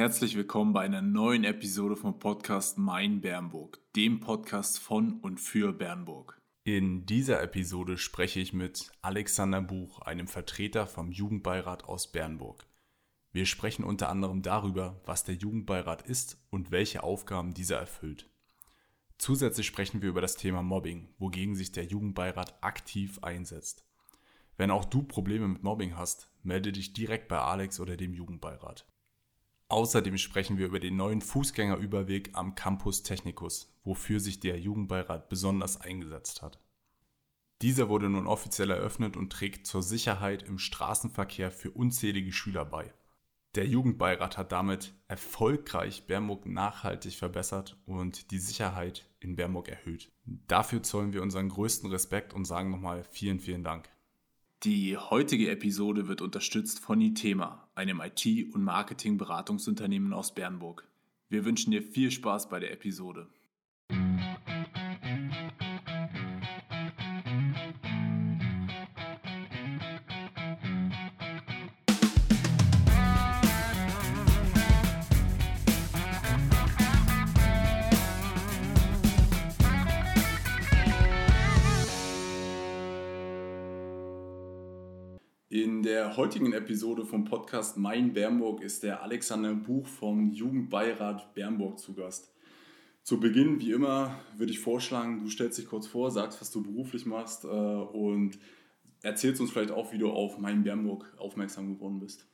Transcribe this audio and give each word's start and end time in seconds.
Herzlich 0.00 0.34
willkommen 0.34 0.72
bei 0.72 0.80
einer 0.80 1.02
neuen 1.02 1.44
Episode 1.44 1.94
vom 1.94 2.18
Podcast 2.18 2.78
Mein 2.78 3.20
Bernburg, 3.20 3.78
dem 3.94 4.18
Podcast 4.18 4.78
von 4.78 5.20
und 5.20 5.38
für 5.38 5.74
Bernburg. 5.74 6.40
In 6.64 7.04
dieser 7.04 7.42
Episode 7.42 7.98
spreche 7.98 8.40
ich 8.40 8.54
mit 8.54 8.90
Alexander 9.02 9.60
Buch, 9.60 10.00
einem 10.00 10.26
Vertreter 10.26 10.86
vom 10.86 11.12
Jugendbeirat 11.12 11.84
aus 11.84 12.10
Bernburg. 12.10 12.64
Wir 13.32 13.44
sprechen 13.44 13.84
unter 13.84 14.08
anderem 14.08 14.40
darüber, 14.40 15.02
was 15.04 15.24
der 15.24 15.34
Jugendbeirat 15.34 16.00
ist 16.08 16.42
und 16.48 16.70
welche 16.70 17.02
Aufgaben 17.02 17.52
dieser 17.52 17.76
erfüllt. 17.76 18.26
Zusätzlich 19.18 19.66
sprechen 19.66 20.00
wir 20.00 20.08
über 20.08 20.22
das 20.22 20.36
Thema 20.36 20.62
Mobbing, 20.62 21.10
wogegen 21.18 21.56
sich 21.56 21.72
der 21.72 21.84
Jugendbeirat 21.84 22.64
aktiv 22.64 23.18
einsetzt. 23.22 23.84
Wenn 24.56 24.70
auch 24.70 24.86
du 24.86 25.02
Probleme 25.02 25.46
mit 25.46 25.62
Mobbing 25.62 25.98
hast, 25.98 26.30
melde 26.42 26.72
dich 26.72 26.94
direkt 26.94 27.28
bei 27.28 27.38
Alex 27.38 27.80
oder 27.80 27.98
dem 27.98 28.14
Jugendbeirat. 28.14 28.89
Außerdem 29.70 30.18
sprechen 30.18 30.58
wir 30.58 30.66
über 30.66 30.80
den 30.80 30.96
neuen 30.96 31.20
Fußgängerüberweg 31.20 32.30
am 32.32 32.56
Campus 32.56 33.04
Technicus, 33.04 33.72
wofür 33.84 34.18
sich 34.18 34.40
der 34.40 34.58
Jugendbeirat 34.58 35.28
besonders 35.28 35.80
eingesetzt 35.80 36.42
hat. 36.42 36.58
Dieser 37.62 37.88
wurde 37.88 38.08
nun 38.08 38.26
offiziell 38.26 38.70
eröffnet 38.70 39.16
und 39.16 39.32
trägt 39.32 39.68
zur 39.68 39.84
Sicherheit 39.84 40.42
im 40.42 40.58
Straßenverkehr 40.58 41.52
für 41.52 41.70
unzählige 41.70 42.32
Schüler 42.32 42.64
bei. 42.64 42.92
Der 43.54 43.64
Jugendbeirat 43.64 44.38
hat 44.38 44.50
damit 44.50 44.92
erfolgreich 45.06 46.08
Bernburg 46.08 46.46
nachhaltig 46.46 47.14
verbessert 47.14 47.80
und 47.86 48.32
die 48.32 48.38
Sicherheit 48.38 49.08
in 49.20 49.36
Bernburg 49.36 49.68
erhöht. 49.68 50.10
Dafür 50.24 50.82
zollen 50.82 51.12
wir 51.12 51.22
unseren 51.22 51.48
größten 51.48 51.88
Respekt 51.92 52.34
und 52.34 52.44
sagen 52.44 52.72
nochmal 52.72 53.04
vielen, 53.04 53.38
vielen 53.38 53.62
Dank. 53.62 53.88
Die 54.64 54.98
heutige 54.98 55.50
Episode 55.50 56.06
wird 56.06 56.20
unterstützt 56.20 56.80
von 56.80 57.00
Itema, 57.00 57.66
einem 57.74 58.02
IT- 58.02 58.52
und 58.54 58.62
Marketingberatungsunternehmen 58.62 60.12
aus 60.12 60.34
Bernburg. 60.34 60.86
Wir 61.30 61.46
wünschen 61.46 61.70
dir 61.70 61.82
viel 61.82 62.10
Spaß 62.10 62.50
bei 62.50 62.60
der 62.60 62.70
Episode. 62.70 63.26
In 85.80 85.84
der 85.84 86.18
heutigen 86.18 86.52
Episode 86.52 87.06
vom 87.06 87.24
Podcast 87.24 87.78
Mein 87.78 88.12
Bernburg 88.12 88.60
ist 88.60 88.82
der 88.82 89.02
Alexander 89.02 89.54
Buch 89.54 89.86
vom 89.86 90.30
Jugendbeirat 90.30 91.32
Bernburg 91.32 91.78
zu 91.78 91.94
Gast. 91.94 92.34
Zu 93.02 93.18
Beginn, 93.18 93.60
wie 93.60 93.72
immer, 93.72 94.20
würde 94.36 94.52
ich 94.52 94.58
vorschlagen, 94.58 95.20
du 95.20 95.30
stellst 95.30 95.56
dich 95.56 95.64
kurz 95.64 95.86
vor, 95.86 96.10
sagst, 96.10 96.38
was 96.38 96.50
du 96.50 96.62
beruflich 96.62 97.06
machst 97.06 97.46
äh, 97.46 97.48
und 97.48 98.38
erzählst 99.00 99.40
uns 99.40 99.52
vielleicht 99.52 99.70
auch, 99.70 99.90
wie 99.90 99.96
du 99.96 100.10
auf 100.10 100.38
Mein 100.38 100.64
Bernburg 100.64 101.14
aufmerksam 101.16 101.76
geworden 101.76 101.98
bist. 101.98 102.26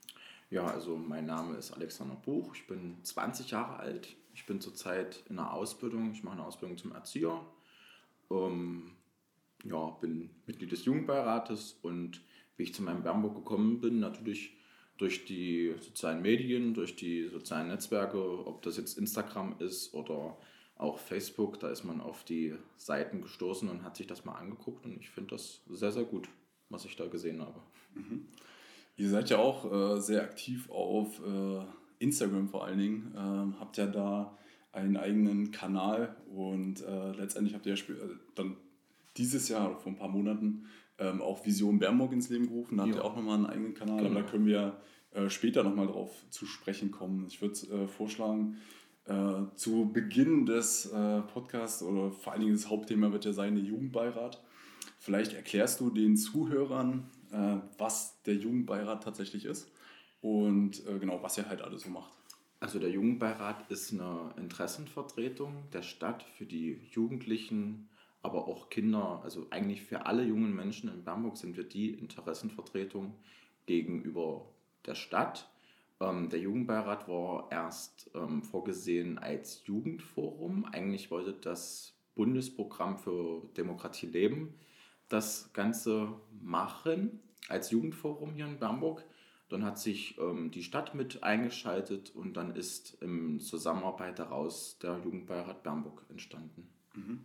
Ja, 0.50 0.66
also 0.66 0.96
mein 0.96 1.26
Name 1.26 1.54
ist 1.56 1.70
Alexander 1.70 2.16
Buch, 2.16 2.52
ich 2.56 2.66
bin 2.66 2.96
20 3.04 3.52
Jahre 3.52 3.76
alt, 3.76 4.16
ich 4.34 4.44
bin 4.46 4.60
zurzeit 4.60 5.22
in 5.28 5.36
der 5.36 5.52
Ausbildung, 5.52 6.10
ich 6.10 6.24
mache 6.24 6.34
eine 6.34 6.46
Ausbildung 6.46 6.78
zum 6.78 6.90
Erzieher, 6.90 7.46
ähm, 8.28 8.96
ja, 9.62 9.90
bin 10.00 10.30
Mitglied 10.46 10.72
des 10.72 10.84
Jugendbeirates 10.84 11.78
und 11.82 12.22
wie 12.56 12.64
ich 12.64 12.74
zu 12.74 12.82
meinem 12.82 13.02
Bernburg 13.02 13.34
gekommen 13.34 13.80
bin, 13.80 14.00
natürlich 14.00 14.56
durch 14.98 15.24
die 15.26 15.74
sozialen 15.80 16.22
Medien, 16.22 16.74
durch 16.74 16.96
die 16.96 17.28
sozialen 17.28 17.68
Netzwerke, 17.68 18.46
ob 18.46 18.62
das 18.62 18.76
jetzt 18.76 18.98
Instagram 18.98 19.56
ist 19.58 19.92
oder 19.92 20.36
auch 20.78 20.98
Facebook, 20.98 21.58
da 21.60 21.70
ist 21.70 21.84
man 21.84 22.00
auf 22.00 22.24
die 22.24 22.54
Seiten 22.76 23.22
gestoßen 23.22 23.68
und 23.68 23.82
hat 23.82 23.96
sich 23.96 24.06
das 24.06 24.24
mal 24.24 24.34
angeguckt 24.34 24.84
und 24.84 25.00
ich 25.00 25.10
finde 25.10 25.30
das 25.30 25.62
sehr, 25.68 25.92
sehr 25.92 26.04
gut, 26.04 26.28
was 26.68 26.84
ich 26.84 26.96
da 26.96 27.06
gesehen 27.06 27.40
habe. 27.40 27.60
Mhm. 27.94 28.26
Ihr 28.96 29.10
seid 29.10 29.30
ja 29.30 29.38
auch 29.38 29.70
äh, 29.70 30.00
sehr 30.00 30.22
aktiv 30.22 30.70
auf 30.70 31.20
äh, 31.20 31.64
Instagram 31.98 32.48
vor 32.48 32.64
allen 32.64 32.78
Dingen, 32.78 33.14
ähm, 33.16 33.60
habt 33.60 33.76
ja 33.76 33.86
da 33.86 34.36
einen 34.72 34.96
eigenen 34.96 35.50
Kanal 35.50 36.16
und 36.34 36.82
äh, 36.82 37.12
letztendlich 37.12 37.54
habt 37.54 37.66
ihr 37.66 37.74
ja 37.74 37.94
äh, 37.94 38.16
dann 38.34 38.56
dieses 39.16 39.48
Jahr, 39.48 39.78
vor 39.78 39.92
ein 39.92 39.96
paar 39.96 40.08
Monaten, 40.08 40.66
ähm, 40.98 41.20
auch 41.20 41.44
Vision 41.44 41.78
Bernburg 41.78 42.12
ins 42.12 42.28
Leben 42.28 42.46
gerufen. 42.46 42.76
Da 42.76 42.84
habt 42.84 42.94
ihr 42.94 43.04
auch 43.04 43.16
nochmal 43.16 43.36
einen 43.36 43.46
eigenen 43.46 43.74
Kanal, 43.74 43.98
genau. 43.98 44.10
aber 44.10 44.22
da 44.22 44.28
können 44.28 44.46
wir 44.46 44.80
äh, 45.12 45.28
später 45.28 45.62
nochmal 45.62 45.86
drauf 45.86 46.10
zu 46.30 46.46
sprechen 46.46 46.90
kommen. 46.90 47.26
Ich 47.28 47.40
würde 47.40 47.54
äh, 47.84 47.88
vorschlagen, 47.88 48.58
äh, 49.06 49.42
zu 49.54 49.90
Beginn 49.92 50.46
des 50.46 50.86
äh, 50.86 51.20
Podcasts 51.22 51.82
oder 51.82 52.10
vor 52.10 52.32
allen 52.32 52.42
Dingen 52.42 52.54
das 52.54 52.68
Hauptthema 52.68 53.12
wird 53.12 53.24
ja 53.24 53.32
sein, 53.32 53.54
der 53.54 53.64
Jugendbeirat. 53.64 54.42
Vielleicht 54.98 55.34
erklärst 55.34 55.80
du 55.80 55.90
den 55.90 56.16
Zuhörern, 56.16 57.08
äh, 57.30 57.56
was 57.78 58.20
der 58.22 58.34
Jugendbeirat 58.34 59.04
tatsächlich 59.04 59.44
ist 59.44 59.70
und 60.20 60.84
äh, 60.86 60.98
genau, 60.98 61.22
was 61.22 61.38
er 61.38 61.48
halt 61.48 61.62
alles 61.62 61.82
so 61.82 61.90
macht. 61.90 62.12
Also 62.58 62.78
der 62.78 62.90
Jugendbeirat 62.90 63.70
ist 63.70 63.92
eine 63.92 64.34
Interessenvertretung 64.38 65.70
der 65.72 65.82
Stadt 65.82 66.24
für 66.36 66.46
die 66.46 66.80
Jugendlichen 66.90 67.88
aber 68.26 68.46
auch 68.46 68.68
Kinder, 68.68 69.20
also 69.24 69.46
eigentlich 69.50 69.82
für 69.82 70.04
alle 70.04 70.24
jungen 70.24 70.54
Menschen 70.54 70.90
in 70.90 71.04
Bernburg 71.04 71.36
sind 71.38 71.56
wir 71.56 71.64
die 71.64 71.90
Interessenvertretung 71.90 73.14
gegenüber 73.64 74.46
der 74.84 74.94
Stadt. 74.94 75.50
Ähm, 76.00 76.28
der 76.28 76.40
Jugendbeirat 76.40 77.08
war 77.08 77.48
erst 77.50 78.10
ähm, 78.14 78.42
vorgesehen 78.42 79.18
als 79.18 79.62
Jugendforum. 79.64 80.66
Eigentlich 80.66 81.10
wollte 81.10 81.32
das 81.32 81.94
Bundesprogramm 82.14 82.98
für 82.98 83.48
Demokratie 83.56 84.06
leben 84.06 84.54
das 85.08 85.52
Ganze 85.52 86.12
machen 86.40 87.20
als 87.48 87.70
Jugendforum 87.70 88.34
hier 88.34 88.46
in 88.46 88.58
Bernburg. 88.58 89.04
Dann 89.48 89.64
hat 89.64 89.78
sich 89.78 90.18
ähm, 90.18 90.50
die 90.50 90.64
Stadt 90.64 90.94
mit 90.94 91.22
eingeschaltet 91.22 92.10
und 92.10 92.36
dann 92.36 92.56
ist 92.56 93.00
im 93.00 93.38
Zusammenarbeit 93.38 94.18
daraus 94.18 94.78
der 94.80 95.00
Jugendbeirat 95.04 95.62
Bernburg 95.62 96.04
entstanden. 96.08 96.68
Mhm. 96.94 97.24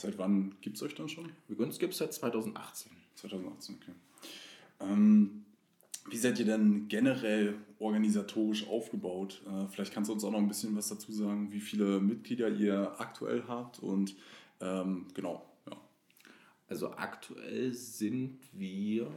Seit 0.00 0.16
wann 0.16 0.54
gibt 0.62 0.76
es 0.76 0.82
euch 0.82 0.94
dann 0.94 1.08
schon? 1.08 1.30
Uns 1.58 1.78
gibt 1.78 1.92
es 1.92 1.98
seit 1.98 2.14
2018. 2.14 2.90
2018, 3.16 3.76
okay. 3.76 3.92
Ähm, 4.80 5.44
wie 6.08 6.16
seid 6.16 6.38
ihr 6.38 6.46
denn 6.46 6.88
generell 6.88 7.56
organisatorisch 7.78 8.66
aufgebaut? 8.66 9.42
Äh, 9.46 9.66
vielleicht 9.68 9.92
kannst 9.92 10.08
du 10.08 10.14
uns 10.14 10.24
auch 10.24 10.30
noch 10.30 10.38
ein 10.38 10.48
bisschen 10.48 10.74
was 10.74 10.88
dazu 10.88 11.12
sagen, 11.12 11.52
wie 11.52 11.60
viele 11.60 12.00
Mitglieder 12.00 12.48
ihr 12.48 12.98
aktuell 12.98 13.44
habt 13.46 13.80
und 13.80 14.16
ähm, 14.60 15.06
genau, 15.12 15.44
ja. 15.70 15.76
Also 16.66 16.92
aktuell 16.92 17.74
sind 17.74 18.38
wir 18.52 19.10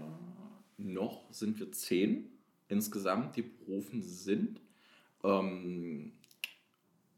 noch, 0.78 1.32
sind 1.32 1.60
wir 1.60 1.72
zehn 1.72 2.30
insgesamt, 2.68 3.38
die 3.38 3.44
berufen 3.44 4.02
sind. 4.02 4.60
Ähm, 5.24 6.12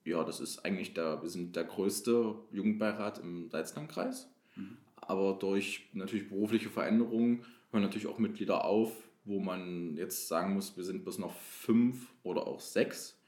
ja, 0.05 0.23
das 0.23 0.39
ist 0.39 0.59
eigentlich 0.63 0.93
der, 0.93 1.21
wir 1.21 1.29
sind 1.29 1.55
der 1.55 1.65
größte 1.65 2.35
Jugendbeirat 2.51 3.19
im 3.19 3.49
Salzlandkreis. 3.49 4.29
Mhm. 4.55 4.77
Aber 4.95 5.33
durch 5.33 5.89
natürlich 5.93 6.29
berufliche 6.29 6.69
Veränderungen 6.69 7.43
hören 7.71 7.83
natürlich 7.83 8.07
auch 8.07 8.19
Mitglieder 8.19 8.63
auf, 8.63 8.91
wo 9.25 9.39
man 9.39 9.97
jetzt 9.97 10.27
sagen 10.27 10.53
muss, 10.53 10.77
wir 10.77 10.83
sind 10.83 11.03
bis 11.03 11.17
noch 11.17 11.33
fünf 11.35 12.13
oder 12.23 12.47
auch 12.47 12.59
sechs. 12.59 13.19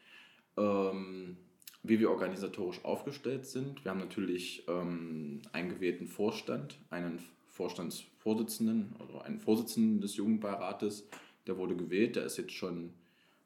Ähm, 0.56 1.38
wie 1.84 2.00
wir 2.00 2.12
organisatorisch 2.12 2.84
aufgestellt 2.84 3.46
sind. 3.46 3.84
Wir 3.84 3.92
haben 3.92 4.00
natürlich 4.00 4.64
ähm, 4.68 5.42
einen 5.54 5.70
gewählten 5.70 6.08
Vorstand, 6.08 6.78
einen 6.90 7.20
Vorstandsvorsitzenden 7.48 8.96
oder 9.00 9.24
einen 9.24 9.40
Vorsitzenden 9.40 10.02
des 10.02 10.18
Jugendbeirates. 10.18 11.08
Der 11.48 11.58
wurde 11.58 11.76
gewählt, 11.76 12.16
der 12.16 12.26
ist 12.26 12.38
jetzt 12.38 12.52
schon 12.52 12.94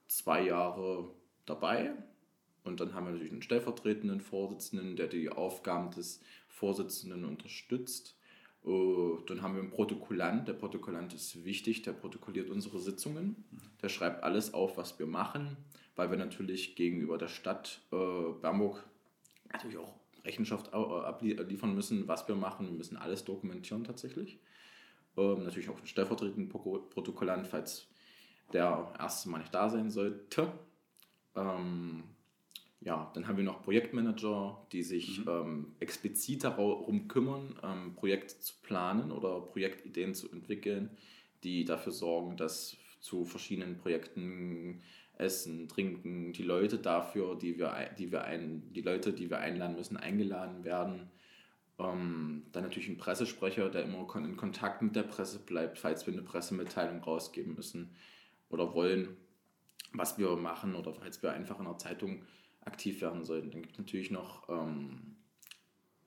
zwei 0.07 0.45
Jahre 0.45 1.09
dabei. 1.45 1.93
Und 2.63 2.79
dann 2.79 2.93
haben 2.93 3.05
wir 3.05 3.11
natürlich 3.11 3.31
einen 3.31 3.41
stellvertretenden 3.41 4.21
Vorsitzenden, 4.21 4.95
der 4.95 5.07
die 5.07 5.29
Aufgaben 5.29 5.91
des 5.91 6.21
Vorsitzenden 6.47 7.25
unterstützt. 7.25 8.15
Äh, 8.65 8.69
dann 9.27 9.41
haben 9.41 9.55
wir 9.55 9.61
einen 9.61 9.71
Protokollant. 9.71 10.47
Der 10.47 10.53
Protokollant 10.53 11.13
ist 11.13 11.43
wichtig, 11.43 11.81
der 11.81 11.93
protokolliert 11.93 12.49
unsere 12.49 12.79
Sitzungen. 12.79 13.43
Der 13.81 13.89
schreibt 13.89 14.23
alles 14.23 14.53
auf, 14.53 14.77
was 14.77 14.99
wir 14.99 15.07
machen, 15.07 15.57
weil 15.95 16.11
wir 16.11 16.17
natürlich 16.17 16.75
gegenüber 16.75 17.17
der 17.17 17.29
Stadt 17.29 17.81
äh, 17.91 17.95
Bernburg 18.41 18.83
natürlich 19.51 19.77
auch 19.77 19.93
Rechenschaft 20.23 20.71
abliefern 20.73 21.73
müssen, 21.73 22.07
was 22.07 22.27
wir 22.27 22.35
machen. 22.35 22.67
Wir 22.67 22.77
müssen 22.77 22.95
alles 22.95 23.25
dokumentieren 23.25 23.83
tatsächlich. 23.83 24.39
Ähm, 25.17 25.43
natürlich 25.43 25.69
auch 25.69 25.77
einen 25.77 25.87
stellvertretenden 25.87 26.47
Protokollant, 26.49 27.47
falls 27.47 27.87
der 28.53 28.93
erste 28.99 29.29
Mal 29.29 29.39
nicht 29.39 29.53
da 29.53 29.69
sein 29.69 29.89
sollte. 29.89 30.51
Ähm, 31.35 32.03
ja, 32.81 33.11
dann 33.13 33.27
haben 33.27 33.37
wir 33.37 33.43
noch 33.43 33.61
Projektmanager, 33.61 34.65
die 34.71 34.81
sich 34.81 35.19
mhm. 35.19 35.29
ähm, 35.29 35.75
explizit 35.79 36.43
darum 36.43 37.07
kümmern, 37.07 37.55
ähm, 37.63 37.95
Projekte 37.95 38.39
zu 38.39 38.55
planen 38.63 39.11
oder 39.11 39.39
Projektideen 39.39 40.15
zu 40.15 40.31
entwickeln, 40.31 40.89
die 41.43 41.63
dafür 41.63 41.91
sorgen, 41.91 42.37
dass 42.37 42.77
zu 42.99 43.25
verschiedenen 43.25 43.77
Projekten 43.77 44.81
Essen, 45.17 45.67
Trinken, 45.67 46.33
die 46.33 46.43
Leute 46.43 46.79
dafür, 46.79 47.35
die 47.35 47.59
wir, 47.59 47.89
die 47.97 48.11
wir 48.11 48.23
ein, 48.23 48.73
die 48.73 48.81
Leute, 48.81 49.13
die 49.13 49.29
wir 49.29 49.39
einladen 49.39 49.75
müssen, 49.75 49.97
eingeladen 49.97 50.63
werden. 50.63 51.11
Ähm, 51.77 52.43
dann 52.51 52.63
natürlich 52.63 52.89
ein 52.89 52.97
Pressesprecher, 52.97 53.69
der 53.69 53.83
immer 53.83 54.07
in 54.15 54.37
Kontakt 54.37 54.81
mit 54.81 54.95
der 54.95 55.03
Presse 55.03 55.39
bleibt, 55.39 55.77
falls 55.77 56.07
wir 56.07 56.13
eine 56.13 56.23
Pressemitteilung 56.23 57.03
rausgeben 57.03 57.53
müssen 57.53 57.95
oder 58.49 58.73
wollen, 58.73 59.17
was 59.93 60.17
wir 60.17 60.35
machen 60.35 60.73
oder 60.75 60.93
falls 60.93 61.21
wir 61.21 61.31
einfach 61.31 61.59
in 61.59 61.65
der 61.65 61.77
Zeitung 61.77 62.23
aktiv 62.61 63.01
werden 63.01 63.23
sollten. 63.23 63.51
Dann 63.51 63.61
gibt 63.61 63.73
es 63.73 63.79
natürlich 63.79 64.11
noch 64.11 64.47
ähm, 64.49 65.17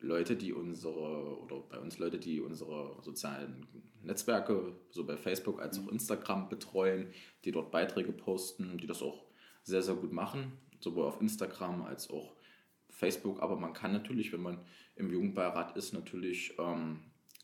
Leute, 0.00 0.36
die 0.36 0.52
unsere, 0.52 1.40
oder 1.40 1.60
bei 1.60 1.78
uns 1.78 1.98
Leute, 1.98 2.18
die 2.18 2.40
unsere 2.40 2.96
sozialen 3.02 3.66
Netzwerke, 4.02 4.74
so 4.90 5.04
bei 5.04 5.16
Facebook 5.16 5.60
als 5.60 5.78
auch 5.78 5.88
Instagram 5.88 6.48
betreuen, 6.48 7.08
die 7.44 7.52
dort 7.52 7.70
Beiträge 7.70 8.12
posten, 8.12 8.78
die 8.78 8.86
das 8.86 9.02
auch 9.02 9.24
sehr, 9.62 9.82
sehr 9.82 9.94
gut 9.94 10.12
machen, 10.12 10.52
sowohl 10.80 11.06
auf 11.06 11.20
Instagram 11.20 11.82
als 11.82 12.10
auch 12.10 12.36
Facebook. 12.90 13.42
Aber 13.42 13.56
man 13.56 13.72
kann 13.72 13.92
natürlich, 13.92 14.32
wenn 14.32 14.42
man 14.42 14.58
im 14.94 15.10
Jugendbeirat 15.10 15.76
ist, 15.76 15.92
natürlich 15.94 16.54
ähm, 16.58 17.00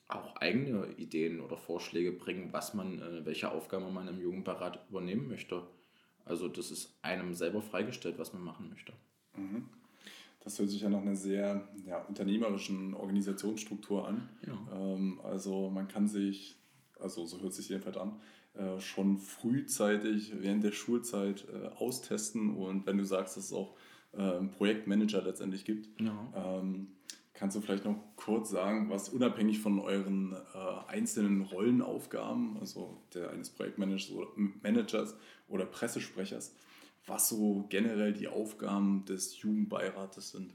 auch 0.07 0.37
eigene 0.37 0.93
Ideen 0.97 1.41
oder 1.41 1.57
Vorschläge 1.57 2.13
bringen, 2.13 2.53
was 2.53 2.75
man, 2.75 3.01
äh, 3.01 3.25
welche 3.25 3.51
Aufgabe 3.51 3.91
man 3.91 4.09
im 4.09 4.21
Jugendbeirat 4.21 4.87
übernehmen 4.91 5.29
möchte. 5.29 5.67
Also 6.25 6.49
das 6.49 6.71
ist 6.71 6.99
einem 7.03 7.35
selber 7.35 7.63
freigestellt, 7.63 8.19
was 8.19 8.33
man 8.33 8.43
machen 8.43 8.69
möchte. 8.69 8.93
Mhm. 9.37 9.67
Das 10.43 10.59
hört 10.59 10.71
sich 10.71 10.81
ja 10.81 10.89
nach 10.89 11.03
einer 11.03 11.17
sehr 11.17 11.69
ja, 11.85 12.03
unternehmerischen 12.05 12.95
Organisationsstruktur 12.95 14.09
an. 14.09 14.29
Ja. 14.47 14.95
Ähm, 14.95 15.21
also 15.23 15.69
man 15.71 15.87
kann 15.89 16.09
sich, 16.09 16.57
also 16.99 17.27
so 17.27 17.41
hört 17.41 17.53
sich 17.53 17.69
jedenfalls 17.69 17.99
an, 17.99 18.21
äh, 18.55 18.81
schon 18.81 19.19
frühzeitig 19.19 20.33
während 20.41 20.65
der 20.65 20.73
Schulzeit 20.73 21.47
äh, 21.53 21.69
austesten 21.69 22.55
und 22.57 22.87
wenn 22.87 22.99
du 22.99 23.05
sagst, 23.05 23.37
dass 23.37 23.45
es 23.45 23.53
auch 23.53 23.77
äh, 24.13 24.23
einen 24.23 24.51
Projektmanager 24.51 25.23
letztendlich 25.23 25.65
gibt, 25.65 26.01
ja. 26.01 26.33
ähm, 26.35 26.89
kannst 27.41 27.57
du 27.57 27.63
vielleicht 27.63 27.87
noch 27.87 27.97
kurz 28.17 28.51
sagen, 28.51 28.91
was 28.91 29.09
unabhängig 29.09 29.61
von 29.61 29.79
euren 29.79 30.35
äh, 30.55 30.93
einzelnen 30.93 31.41
Rollenaufgaben, 31.41 32.59
also 32.61 33.01
der 33.15 33.31
eines 33.31 33.49
Projektmanagers 33.49 35.17
oder, 35.49 35.65
Pressesprechers, 35.65 36.55
was 37.07 37.31
so 37.31 37.65
generell 37.71 38.13
die 38.13 38.29
Aufgaben 38.29 39.07
des 39.07 39.41
Jugendbeirates 39.41 40.33
sind. 40.33 40.53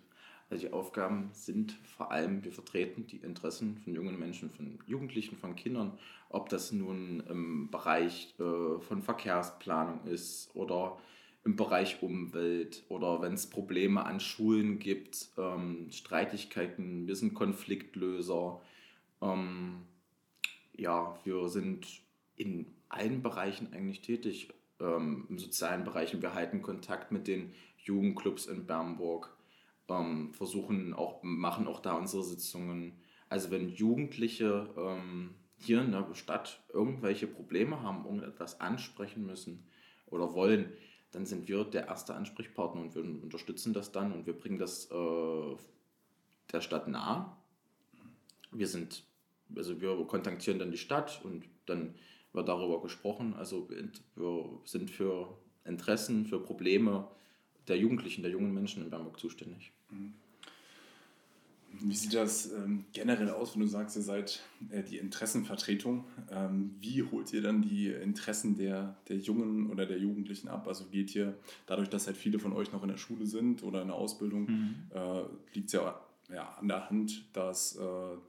Also 0.52 0.68
die 0.68 0.74
Aufgaben 0.74 1.32
sind 1.34 1.72
vor 1.98 2.12
allem, 2.12 2.44
wir 2.44 2.52
vertreten 2.52 3.08
die 3.08 3.18
Interessen 3.18 3.80
von 3.80 3.96
jungen 3.96 4.20
Menschen, 4.20 4.52
von 4.52 4.78
Jugendlichen, 4.86 5.38
von 5.38 5.56
Kindern, 5.56 5.98
ob 6.30 6.50
das 6.50 6.72
nun 6.72 7.24
im 7.28 7.72
Bereich 7.72 8.36
äh, 8.40 8.80
von 8.80 9.02
Verkehrsplanung 9.02 10.06
ist 10.06 10.52
oder 10.54 11.00
im 11.45 11.56
Bereich 11.56 12.01
Umwelt 12.01 12.83
oder 12.89 13.21
wenn 13.21 13.33
es 13.33 13.47
Probleme 13.47 14.03
an 14.06 14.19
Schulen 14.19 14.80
gibt, 14.80 15.30
ähm, 15.38 15.88
Streitigkeiten, 15.92 17.07
wir 17.07 17.15
sind 17.15 17.36
Konfliktlöser. 17.36 18.59
Ähm, 19.21 19.83
ja, 20.75 21.18
wir 21.24 21.47
sind 21.47 21.88
in 22.36 22.65
allen 22.89 23.21
Bereichen 23.21 23.71
eigentlich 23.74 24.01
tätig 24.01 24.50
ähm, 24.80 25.27
im 25.30 25.38
sozialen 25.38 25.83
Bereich 25.83 26.19
wir 26.19 26.33
halten 26.33 26.63
Kontakt 26.63 27.12
mit 27.12 27.27
den 27.27 27.53
Jugendclubs 27.77 28.47
in 28.47 28.65
Bernburg, 28.65 29.30
ähm, 29.88 30.33
versuchen 30.33 30.94
auch, 30.95 31.21
machen 31.21 31.68
auch 31.68 31.80
da 31.80 31.94
unsere 31.94 32.24
Sitzungen. 32.24 32.94
Also 33.30 33.51
wenn 33.51 33.69
Jugendliche 33.69 34.68
ähm, 34.75 35.36
hier 35.57 35.81
in 35.81 35.92
der 35.92 36.07
Stadt 36.15 36.63
irgendwelche 36.74 37.27
Probleme 37.27 37.81
haben, 37.81 38.06
irgendetwas 38.06 38.59
ansprechen 38.59 39.27
müssen 39.27 39.68
oder 40.07 40.33
wollen, 40.33 40.71
dann 41.16 41.26
sind 41.26 41.48
wir 41.48 41.64
der 41.64 41.88
erste 41.88 42.14
Ansprechpartner 42.14 42.82
und 42.82 42.94
wir 42.94 43.02
unterstützen 43.02 43.72
das 43.72 43.94
dann 43.94 44.12
und 44.12 44.26
wir 44.26 44.34
bringen 44.34 44.60
das 44.60 44.92
äh, 44.92 45.56
der 46.52 46.60
Stadt 46.60 46.90
nahe. 46.90 47.32
Wir 48.52 48.68
sind, 48.68 49.04
also 49.56 49.80
wir 49.80 49.96
kontaktieren 50.08 50.60
dann 50.60 50.72
die 50.72 50.78
Stadt 50.78 51.22
und 51.24 51.46
dann 51.68 51.96
wird 52.34 52.50
darüber 52.50 52.82
gesprochen. 52.82 53.34
Also 53.34 53.70
wir 53.70 53.90
sind 54.66 54.92
für 54.92 55.38
Interessen, 55.64 56.26
für 56.26 56.40
Probleme 56.40 57.08
der 57.70 57.78
Jugendlichen, 57.78 58.22
der 58.22 58.32
jungen 58.32 58.54
Menschen 58.54 58.84
in 58.84 58.90
Bernburg 58.90 59.18
zuständig. 59.18 59.72
Mhm. 59.90 60.14
Wie 61.81 61.95
sieht 61.95 62.13
das 62.13 62.51
ähm, 62.51 62.86
generell 62.94 63.30
aus, 63.30 63.56
wenn 63.56 63.62
du 63.62 63.68
sagst, 63.68 63.95
ihr 63.95 64.01
seid 64.01 64.44
äh, 64.69 64.83
die 64.83 64.98
Interessenvertretung? 64.98 66.06
Ähm, 66.31 66.75
wie 66.80 67.04
holt 67.04 67.33
ihr 67.33 67.42
dann 67.42 67.62
die 67.62 67.88
Interessen 67.88 68.56
der, 68.56 68.98
der 69.07 69.18
Jungen 69.18 69.69
oder 69.69 69.86
der 69.86 69.98
Jugendlichen 69.98 70.48
ab? 70.48 70.68
Also 70.68 70.86
geht 70.86 71.16
ihr, 71.16 71.38
dadurch, 71.66 71.89
dass 71.89 72.07
halt 72.07 72.18
viele 72.18 72.39
von 72.39 72.54
euch 72.54 72.72
noch 72.72 72.83
in 72.83 72.89
der 72.89 72.98
Schule 72.98 73.25
sind 73.25 73.63
oder 73.63 73.81
in 73.81 73.88
der 73.88 73.98
Ausbildung, 73.98 74.45
mhm. 74.45 74.75
äh, 74.94 75.24
liegt 75.54 75.68
es 75.68 75.74
ja 75.74 76.00
ja, 76.33 76.56
an 76.60 76.68
der 76.68 76.89
Hand, 76.89 77.25
dass 77.33 77.75
äh, 77.75 77.81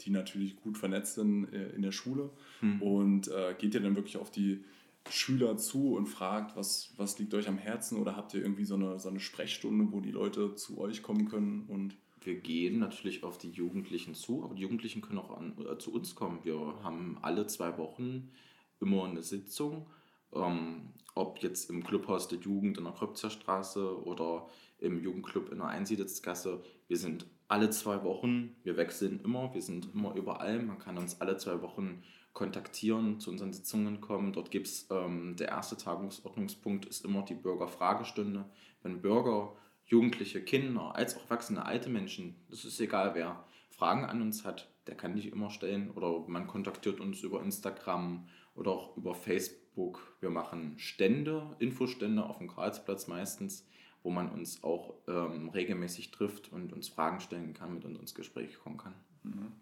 die 0.05 0.11
natürlich 0.11 0.57
gut 0.57 0.77
vernetzt 0.77 1.15
sind 1.15 1.53
äh, 1.53 1.71
in 1.71 1.83
der 1.83 1.93
Schule 1.93 2.31
mhm. 2.61 2.83
und 2.83 3.29
äh, 3.29 3.55
geht 3.59 3.75
ihr 3.75 3.81
dann 3.81 3.97
wirklich 3.97 4.19
auf 4.19 4.31
die 4.31 4.65
Schüler 5.09 5.57
zu 5.57 5.95
und 5.95 6.07
fragt, 6.07 6.57
was, 6.57 6.93
was 6.97 7.19
liegt 7.19 7.33
euch 7.35 7.49
am 7.49 7.59
Herzen 7.59 7.99
oder 7.99 8.17
habt 8.17 8.35
ihr 8.35 8.43
irgendwie 8.43 8.65
so 8.65 8.75
eine, 8.75 8.99
so 8.99 9.09
eine 9.09 9.21
Sprechstunde, 9.21 9.93
wo 9.93 10.01
die 10.01 10.11
Leute 10.11 10.55
zu 10.57 10.79
euch 10.79 11.03
kommen 11.03 11.29
können 11.29 11.65
und 11.69 11.97
wir 12.27 12.35
gehen 12.41 12.81
natürlich 12.81 13.23
auf 13.23 13.39
die 13.39 13.51
Jugendlichen 13.51 14.15
zu, 14.15 14.45
aber 14.45 14.55
die 14.55 14.63
Jugendlichen 14.63 15.01
können 15.01 15.21
auch 15.21 15.37
an, 15.37 15.57
äh, 15.59 15.79
zu 15.79 15.95
uns 15.95 16.15
kommen. 16.15 16.41
Wir 16.43 16.59
haben 16.83 17.19
alle 17.23 17.47
zwei 17.47 17.79
Wochen 17.79 18.33
immer 18.81 19.05
eine 19.05 19.23
Sitzung, 19.23 19.87
ähm, 20.35 20.93
ob 21.15 21.39
jetzt 21.39 21.71
im 21.71 21.85
Clubhaus 21.85 22.29
der 22.29 22.41
Jugend 22.41 22.79
in 22.79 22.85
der 22.85 22.93
Kröpzer 22.93 23.31
Straße 23.31 24.05
oder 24.05 24.49
im 24.79 25.03
Jugendclub 25.03 25.51
in 25.51 25.59
der 25.59 25.69
Einsiedelskasse. 25.69 26.63
Wir 26.89 26.97
sind 26.99 27.27
alle 27.49 27.71
zwei 27.71 28.03
Wochen, 28.03 28.57
wir 28.65 28.77
wechseln 28.77 29.21
immer, 29.25 29.55
wir 29.55 29.63
sind 29.63 29.95
immer 29.95 30.15
überall. 30.15 30.61
Man 30.63 30.79
kann 30.79 30.99
uns 30.99 31.21
alle 31.21 31.37
zwei 31.37 31.63
Wochen 31.63 32.03
kontaktieren, 32.33 33.19
zu 33.21 33.31
unseren 33.31 33.53
Sitzungen 33.53 34.01
kommen. 34.01 34.33
Dort 34.33 34.51
gibt 34.51 34.67
es, 34.67 34.89
ähm, 34.91 35.37
der 35.37 35.49
erste 35.49 35.77
Tagungsordnungspunkt 35.77 36.85
ist 36.87 37.05
immer 37.05 37.23
die 37.23 37.35
Bürgerfragestunde. 37.35 38.45
Wenn 38.83 39.01
Bürger, 39.01 39.57
Jugendliche, 39.87 40.43
Kinder, 40.43 40.95
als 40.95 41.17
auch 41.17 41.23
erwachsene, 41.23 41.65
alte 41.65 41.89
Menschen, 41.89 42.35
das 42.51 42.65
ist 42.65 42.81
egal 42.81 43.15
wer, 43.15 43.45
Fragen 43.71 44.05
an 44.05 44.23
uns 44.23 44.45
hat, 44.45 44.69
der 44.87 44.97
kann 44.97 45.17
die 45.17 45.29
immer 45.29 45.51
stellen 45.51 45.91
oder 45.91 46.25
man 46.29 46.47
kontaktiert 46.47 47.01
uns 47.01 47.23
über 47.23 47.43
Instagram 47.43 48.29
oder 48.55 48.71
auch 48.71 48.97
über 48.97 49.15
Facebook. 49.15 50.17
Wir 50.21 50.31
machen 50.31 50.75
Stände, 50.79 51.57
Infostände 51.59 52.25
auf 52.25 52.39
dem 52.39 52.49
Karlsplatz 52.49 53.07
meistens 53.07 53.67
wo 54.07 54.11
man 54.11 54.31
uns 54.31 54.63
auch 54.63 54.95
ähm, 55.09 55.49
regelmäßig 55.49 56.13
trifft 56.13 56.53
und 56.53 56.73
uns 56.73 56.89
Fragen 56.89 57.19
stellen 57.19 57.55
kann, 57.55 57.75
mit 57.75 57.85
uns 57.85 57.99
ins 57.99 58.15
Gespräch 58.15 58.57
kommen 58.57 58.77
kann. 58.77 58.95
Mhm. 59.27 59.53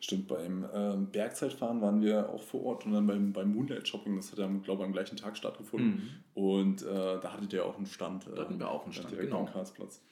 Stimmt, 0.00 0.28
beim 0.28 0.66
ähm, 0.74 1.06
Bergzeitfahren 1.12 1.80
waren 1.80 2.02
wir 2.02 2.28
auch 2.28 2.42
vor 2.42 2.64
Ort 2.64 2.86
und 2.86 2.92
dann 2.92 3.06
beim, 3.06 3.32
beim 3.32 3.54
Moonlight 3.54 3.86
Shopping, 3.86 4.16
das 4.16 4.32
hat 4.32 4.38
ja, 4.38 4.48
glaube 4.64 4.82
ich, 4.82 4.86
am 4.86 4.92
gleichen 4.92 5.16
Tag 5.16 5.36
stattgefunden. 5.36 5.90
Mhm. 6.34 6.42
Und 6.42 6.82
äh, 6.82 6.86
da 7.20 7.32
hattet 7.32 7.52
ihr 7.52 7.64
auch 7.64 7.76
einen 7.76 7.86
Stand. 7.86 8.26
Da 8.34 8.42
hatten 8.42 8.58
wir 8.58 8.68
auch 8.68 8.84
einen 8.84 8.92
Stand, 8.92 9.16
genau. 9.16 9.44
Karlsplatz. 9.44 10.02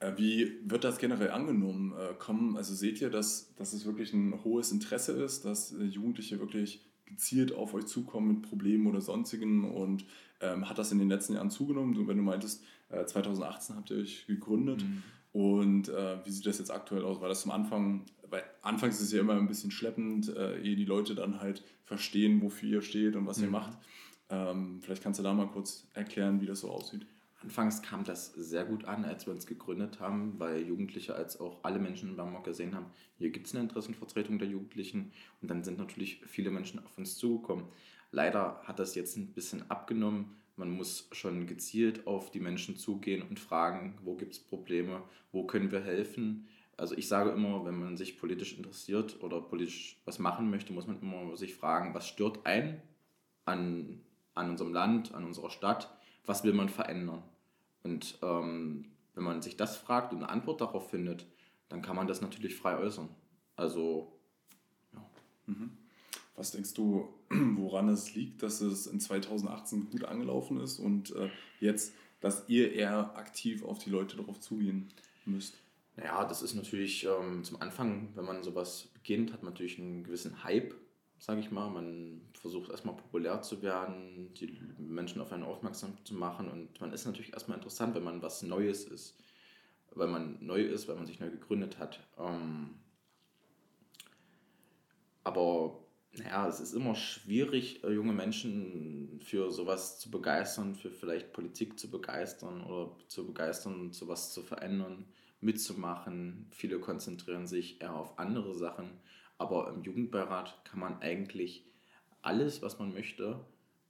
Äh, 0.00 0.12
wie 0.16 0.52
wird 0.64 0.84
das 0.84 0.98
generell 0.98 1.30
angenommen? 1.30 1.94
Äh, 1.98 2.14
kommen, 2.14 2.56
also 2.56 2.74
seht 2.74 3.00
ihr, 3.00 3.10
dass, 3.10 3.54
dass 3.56 3.72
es 3.72 3.84
wirklich 3.84 4.12
ein 4.12 4.42
hohes 4.44 4.70
Interesse 4.70 5.12
ist, 5.12 5.44
dass 5.44 5.72
äh, 5.72 5.84
Jugendliche 5.84 6.38
wirklich 6.38 6.80
gezielt 7.06 7.52
auf 7.52 7.74
euch 7.74 7.86
zukommen 7.86 8.28
mit 8.28 8.42
Problemen 8.42 8.86
oder 8.86 9.00
sonstigen 9.00 9.70
und 9.70 10.04
ähm, 10.40 10.68
hat 10.68 10.78
das 10.78 10.92
in 10.92 10.98
den 10.98 11.08
letzten 11.08 11.34
Jahren 11.34 11.50
zugenommen? 11.50 12.06
Wenn 12.06 12.16
du 12.16 12.22
meintest, 12.22 12.62
äh, 12.90 13.04
2018 13.04 13.76
habt 13.76 13.90
ihr 13.90 13.98
euch 13.98 14.26
gegründet 14.26 14.82
mhm. 14.82 15.02
Und 15.34 15.88
äh, 15.88 16.24
wie 16.24 16.30
sieht 16.30 16.46
das 16.46 16.60
jetzt 16.60 16.70
aktuell 16.70 17.04
aus? 17.04 17.20
War 17.20 17.28
das 17.28 17.44
am 17.44 17.50
Anfang, 17.50 18.06
weil 18.30 18.44
anfangs 18.62 19.00
ist 19.00 19.06
es 19.06 19.12
ja 19.12 19.18
immer 19.18 19.34
ein 19.34 19.48
bisschen 19.48 19.72
schleppend, 19.72 20.28
äh, 20.28 20.60
ehe 20.60 20.76
die 20.76 20.84
Leute 20.84 21.16
dann 21.16 21.40
halt 21.40 21.64
verstehen, 21.82 22.40
wofür 22.40 22.68
ihr 22.68 22.82
steht 22.82 23.16
und 23.16 23.26
was 23.26 23.38
mhm. 23.38 23.44
ihr 23.44 23.50
macht. 23.50 23.76
Ähm, 24.30 24.78
vielleicht 24.80 25.02
kannst 25.02 25.18
du 25.18 25.24
da 25.24 25.34
mal 25.34 25.48
kurz 25.48 25.88
erklären, 25.92 26.40
wie 26.40 26.46
das 26.46 26.60
so 26.60 26.70
aussieht. 26.70 27.04
Anfangs 27.42 27.82
kam 27.82 28.04
das 28.04 28.32
sehr 28.34 28.64
gut 28.64 28.84
an, 28.84 29.04
als 29.04 29.26
wir 29.26 29.34
uns 29.34 29.44
gegründet 29.44 29.98
haben, 29.98 30.38
weil 30.38 30.62
Jugendliche 30.62 31.16
als 31.16 31.40
auch 31.40 31.64
alle 31.64 31.80
Menschen 31.80 32.10
in 32.10 32.16
Bangkok 32.16 32.44
gesehen 32.44 32.76
haben, 32.76 32.86
hier 33.18 33.30
gibt 33.30 33.48
es 33.48 33.54
eine 33.54 33.64
Interessenvertretung 33.64 34.38
der 34.38 34.46
Jugendlichen 34.46 35.10
und 35.42 35.50
dann 35.50 35.64
sind 35.64 35.78
natürlich 35.78 36.20
viele 36.26 36.52
Menschen 36.52 36.78
auf 36.78 36.96
uns 36.96 37.16
zugekommen. 37.18 37.64
Leider 38.12 38.62
hat 38.62 38.78
das 38.78 38.94
jetzt 38.94 39.16
ein 39.16 39.32
bisschen 39.32 39.68
abgenommen. 39.68 40.36
Man 40.56 40.70
muss 40.70 41.08
schon 41.12 41.46
gezielt 41.46 42.06
auf 42.06 42.30
die 42.30 42.40
Menschen 42.40 42.76
zugehen 42.76 43.22
und 43.22 43.40
fragen, 43.40 43.98
wo 44.02 44.14
gibt 44.14 44.34
es 44.34 44.38
Probleme, 44.38 45.02
wo 45.32 45.44
können 45.44 45.72
wir 45.72 45.82
helfen. 45.82 46.46
Also 46.76 46.96
ich 46.96 47.08
sage 47.08 47.30
immer, 47.30 47.64
wenn 47.64 47.78
man 47.78 47.96
sich 47.96 48.18
politisch 48.18 48.56
interessiert 48.56 49.22
oder 49.22 49.40
politisch 49.40 50.00
was 50.04 50.18
machen 50.18 50.50
möchte, 50.50 50.72
muss 50.72 50.86
man 50.86 51.00
immer 51.00 51.36
sich 51.36 51.54
fragen, 51.54 51.94
was 51.94 52.08
stört 52.08 52.46
ein 52.46 52.82
an, 53.44 54.00
an 54.34 54.50
unserem 54.50 54.72
Land, 54.72 55.14
an 55.14 55.24
unserer 55.24 55.50
Stadt, 55.50 55.96
was 56.24 56.44
will 56.44 56.52
man 56.52 56.68
verändern. 56.68 57.22
Und 57.82 58.18
ähm, 58.22 58.92
wenn 59.14 59.24
man 59.24 59.42
sich 59.42 59.56
das 59.56 59.76
fragt 59.76 60.12
und 60.12 60.18
eine 60.18 60.28
Antwort 60.28 60.60
darauf 60.60 60.90
findet, 60.90 61.26
dann 61.68 61.82
kann 61.82 61.96
man 61.96 62.06
das 62.06 62.20
natürlich 62.20 62.56
frei 62.56 62.76
äußern. 62.78 63.08
Also, 63.56 64.18
ja. 64.92 65.04
Mhm. 65.46 65.76
Was 66.36 66.52
denkst 66.52 66.74
du, 66.74 67.08
woran 67.30 67.88
es 67.88 68.14
liegt, 68.14 68.42
dass 68.42 68.60
es 68.60 68.86
in 68.86 69.00
2018 69.00 69.90
gut 69.90 70.04
angelaufen 70.04 70.60
ist 70.60 70.78
und 70.78 71.14
äh, 71.14 71.30
jetzt 71.60 71.92
dass 72.24 72.48
ihr 72.48 72.72
eher 72.72 73.14
aktiv 73.18 73.62
auf 73.62 73.78
die 73.80 73.90
Leute 73.90 74.16
darauf 74.16 74.40
zugehen 74.40 74.88
müsst? 75.26 75.58
Naja, 75.96 76.24
das 76.24 76.40
ist 76.40 76.54
natürlich 76.54 77.04
ähm, 77.04 77.44
zum 77.44 77.60
Anfang, 77.60 78.08
wenn 78.14 78.24
man 78.24 78.42
sowas 78.42 78.88
beginnt, 78.94 79.30
hat 79.30 79.42
man 79.42 79.52
natürlich 79.52 79.78
einen 79.78 80.04
gewissen 80.04 80.42
Hype, 80.42 80.74
sage 81.18 81.40
ich 81.40 81.50
mal. 81.50 81.68
Man 81.68 82.22
versucht 82.32 82.70
erstmal 82.70 82.96
populär 82.96 83.42
zu 83.42 83.60
werden, 83.60 84.32
die 84.40 84.58
Menschen 84.78 85.20
auf 85.20 85.32
einen 85.32 85.42
aufmerksam 85.42 85.98
zu 86.04 86.14
machen 86.14 86.48
und 86.48 86.80
man 86.80 86.94
ist 86.94 87.04
natürlich 87.04 87.34
erstmal 87.34 87.58
interessant, 87.58 87.94
wenn 87.94 88.02
man 88.02 88.22
was 88.22 88.42
Neues 88.42 88.86
ist, 88.86 89.18
weil 89.94 90.08
man 90.08 90.38
neu 90.40 90.62
ist, 90.62 90.88
weil 90.88 90.96
man 90.96 91.04
sich 91.04 91.20
neu 91.20 91.28
gegründet 91.28 91.78
hat. 91.78 92.00
Ähm, 92.18 92.70
aber 95.24 95.83
naja, 96.18 96.48
es 96.48 96.60
ist 96.60 96.74
immer 96.74 96.94
schwierig, 96.94 97.82
äh, 97.84 97.92
junge 97.92 98.12
Menschen 98.12 99.20
für 99.22 99.50
sowas 99.50 99.98
zu 99.98 100.10
begeistern, 100.10 100.74
für 100.74 100.90
vielleicht 100.90 101.32
Politik 101.32 101.78
zu 101.78 101.90
begeistern 101.90 102.62
oder 102.64 102.96
zu 103.08 103.26
begeistern, 103.26 103.92
sowas 103.92 104.32
zu 104.32 104.42
verändern, 104.42 105.06
mitzumachen. 105.40 106.46
Viele 106.50 106.78
konzentrieren 106.80 107.46
sich 107.46 107.80
eher 107.80 107.94
auf 107.94 108.18
andere 108.18 108.54
Sachen, 108.54 108.90
aber 109.38 109.68
im 109.74 109.82
Jugendbeirat 109.82 110.64
kann 110.64 110.80
man 110.80 111.00
eigentlich 111.02 111.66
alles, 112.22 112.62
was 112.62 112.78
man 112.78 112.92
möchte, 112.92 113.44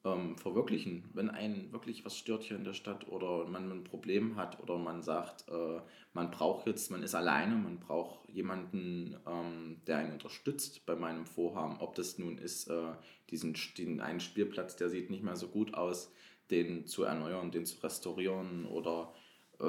ähm, 0.04 0.36
verwirklichen. 0.36 1.04
Wenn 1.14 1.30
einen 1.30 1.72
wirklich 1.72 2.04
was 2.04 2.16
stört 2.16 2.42
hier 2.42 2.56
in 2.56 2.64
der 2.64 2.74
Stadt 2.74 3.08
oder 3.08 3.46
man 3.46 3.70
ein 3.70 3.84
Problem 3.84 4.36
hat 4.36 4.60
oder 4.62 4.78
man 4.78 5.02
sagt, 5.02 5.48
äh, 5.48 5.80
man 6.12 6.30
braucht 6.30 6.66
jetzt, 6.66 6.90
man 6.90 7.02
ist 7.02 7.14
alleine, 7.14 7.56
man 7.56 7.80
braucht 7.80 8.28
jemanden, 8.28 9.16
ähm, 9.26 9.80
der 9.86 9.98
einen 9.98 10.12
unterstützt 10.12 10.84
bei 10.86 10.94
meinem 10.94 11.26
Vorhaben. 11.26 11.78
Ob 11.80 11.94
das 11.94 12.18
nun 12.18 12.38
ist, 12.38 12.68
äh, 12.68 12.92
diesen, 13.30 13.56
den 13.78 14.00
einen 14.00 14.20
Spielplatz, 14.20 14.76
der 14.76 14.90
sieht 14.90 15.10
nicht 15.10 15.24
mehr 15.24 15.36
so 15.36 15.48
gut 15.48 15.74
aus, 15.74 16.12
den 16.50 16.86
zu 16.86 17.04
erneuern, 17.04 17.50
den 17.50 17.64
zu 17.64 17.80
restaurieren 17.82 18.66
oder 18.66 19.14
äh, 19.60 19.64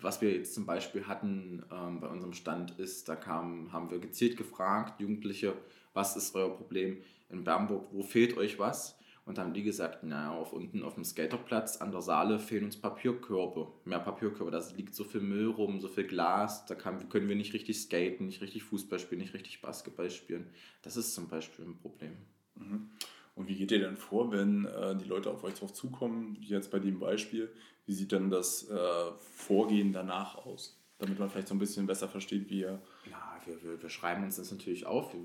was 0.00 0.20
wir 0.20 0.32
jetzt 0.32 0.54
zum 0.54 0.66
Beispiel 0.66 1.06
hatten 1.06 1.62
ähm, 1.70 2.00
bei 2.00 2.08
unserem 2.08 2.32
Stand 2.32 2.78
ist, 2.78 3.08
da 3.08 3.16
kam, 3.16 3.72
haben 3.72 3.90
wir 3.90 3.98
gezielt 3.98 4.36
gefragt, 4.36 5.00
Jugendliche, 5.00 5.54
was 5.92 6.16
ist 6.16 6.34
euer 6.34 6.56
Problem 6.56 7.02
in 7.28 7.44
Bernburg, 7.44 7.88
wo 7.92 8.02
fehlt 8.02 8.36
euch 8.36 8.58
was? 8.58 8.99
Und 9.30 9.38
haben 9.38 9.54
die 9.54 9.62
gesagt, 9.62 10.02
naja, 10.02 10.32
auf 10.32 10.52
unten 10.52 10.82
auf 10.82 10.94
dem 10.94 11.04
Skaterplatz 11.04 11.76
an 11.76 11.92
der 11.92 12.02
Saale 12.02 12.40
fehlen 12.40 12.64
uns 12.64 12.76
Papierkörbe, 12.76 13.68
mehr 13.84 14.00
Papierkörbe, 14.00 14.50
da 14.50 14.60
liegt 14.74 14.92
so 14.92 15.04
viel 15.04 15.20
Müll 15.20 15.46
rum, 15.46 15.78
so 15.78 15.86
viel 15.86 16.02
Glas, 16.02 16.66
da 16.66 16.74
kann, 16.74 17.08
können 17.08 17.28
wir 17.28 17.36
nicht 17.36 17.54
richtig 17.54 17.80
skaten, 17.80 18.26
nicht 18.26 18.42
richtig 18.42 18.64
Fußball 18.64 18.98
spielen, 18.98 19.20
nicht 19.20 19.32
richtig 19.32 19.62
Basketball 19.62 20.10
spielen. 20.10 20.50
Das 20.82 20.96
ist 20.96 21.14
zum 21.14 21.28
Beispiel 21.28 21.64
ein 21.64 21.76
Problem. 21.76 22.16
Mhm. 22.56 22.90
Und 23.36 23.46
wie 23.46 23.54
geht 23.54 23.70
ihr 23.70 23.78
denn 23.78 23.96
vor, 23.96 24.32
wenn 24.32 24.64
äh, 24.64 24.96
die 24.96 25.04
Leute 25.04 25.30
auf 25.30 25.44
euch 25.44 25.54
drauf 25.54 25.72
zukommen, 25.72 26.36
wie 26.40 26.48
jetzt 26.48 26.72
bei 26.72 26.80
dem 26.80 26.98
Beispiel? 26.98 27.52
Wie 27.86 27.92
sieht 27.92 28.10
dann 28.10 28.30
das 28.30 28.68
äh, 28.68 29.12
Vorgehen 29.20 29.92
danach 29.92 30.44
aus? 30.44 30.76
Damit 30.98 31.20
man 31.20 31.30
vielleicht 31.30 31.46
so 31.46 31.54
ein 31.54 31.60
bisschen 31.60 31.86
besser 31.86 32.08
versteht, 32.08 32.50
wie 32.50 32.62
ihr. 32.62 32.82
Ja, 33.08 33.40
wir, 33.46 33.62
wir, 33.62 33.80
wir 33.80 33.90
schreiben 33.90 34.24
uns 34.24 34.38
das 34.38 34.50
natürlich 34.50 34.86
auf, 34.86 35.14
wir 35.14 35.20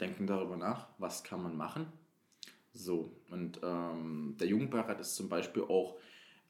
denken 0.00 0.28
darüber 0.28 0.56
nach, 0.56 0.86
was 0.98 1.24
kann 1.24 1.42
man 1.42 1.56
machen 1.56 1.88
so, 2.72 3.12
und 3.30 3.60
ähm, 3.62 4.36
der 4.40 4.48
Jugendbeirat 4.48 5.00
ist 5.00 5.14
zum 5.14 5.28
Beispiel 5.28 5.62
auch, 5.64 5.98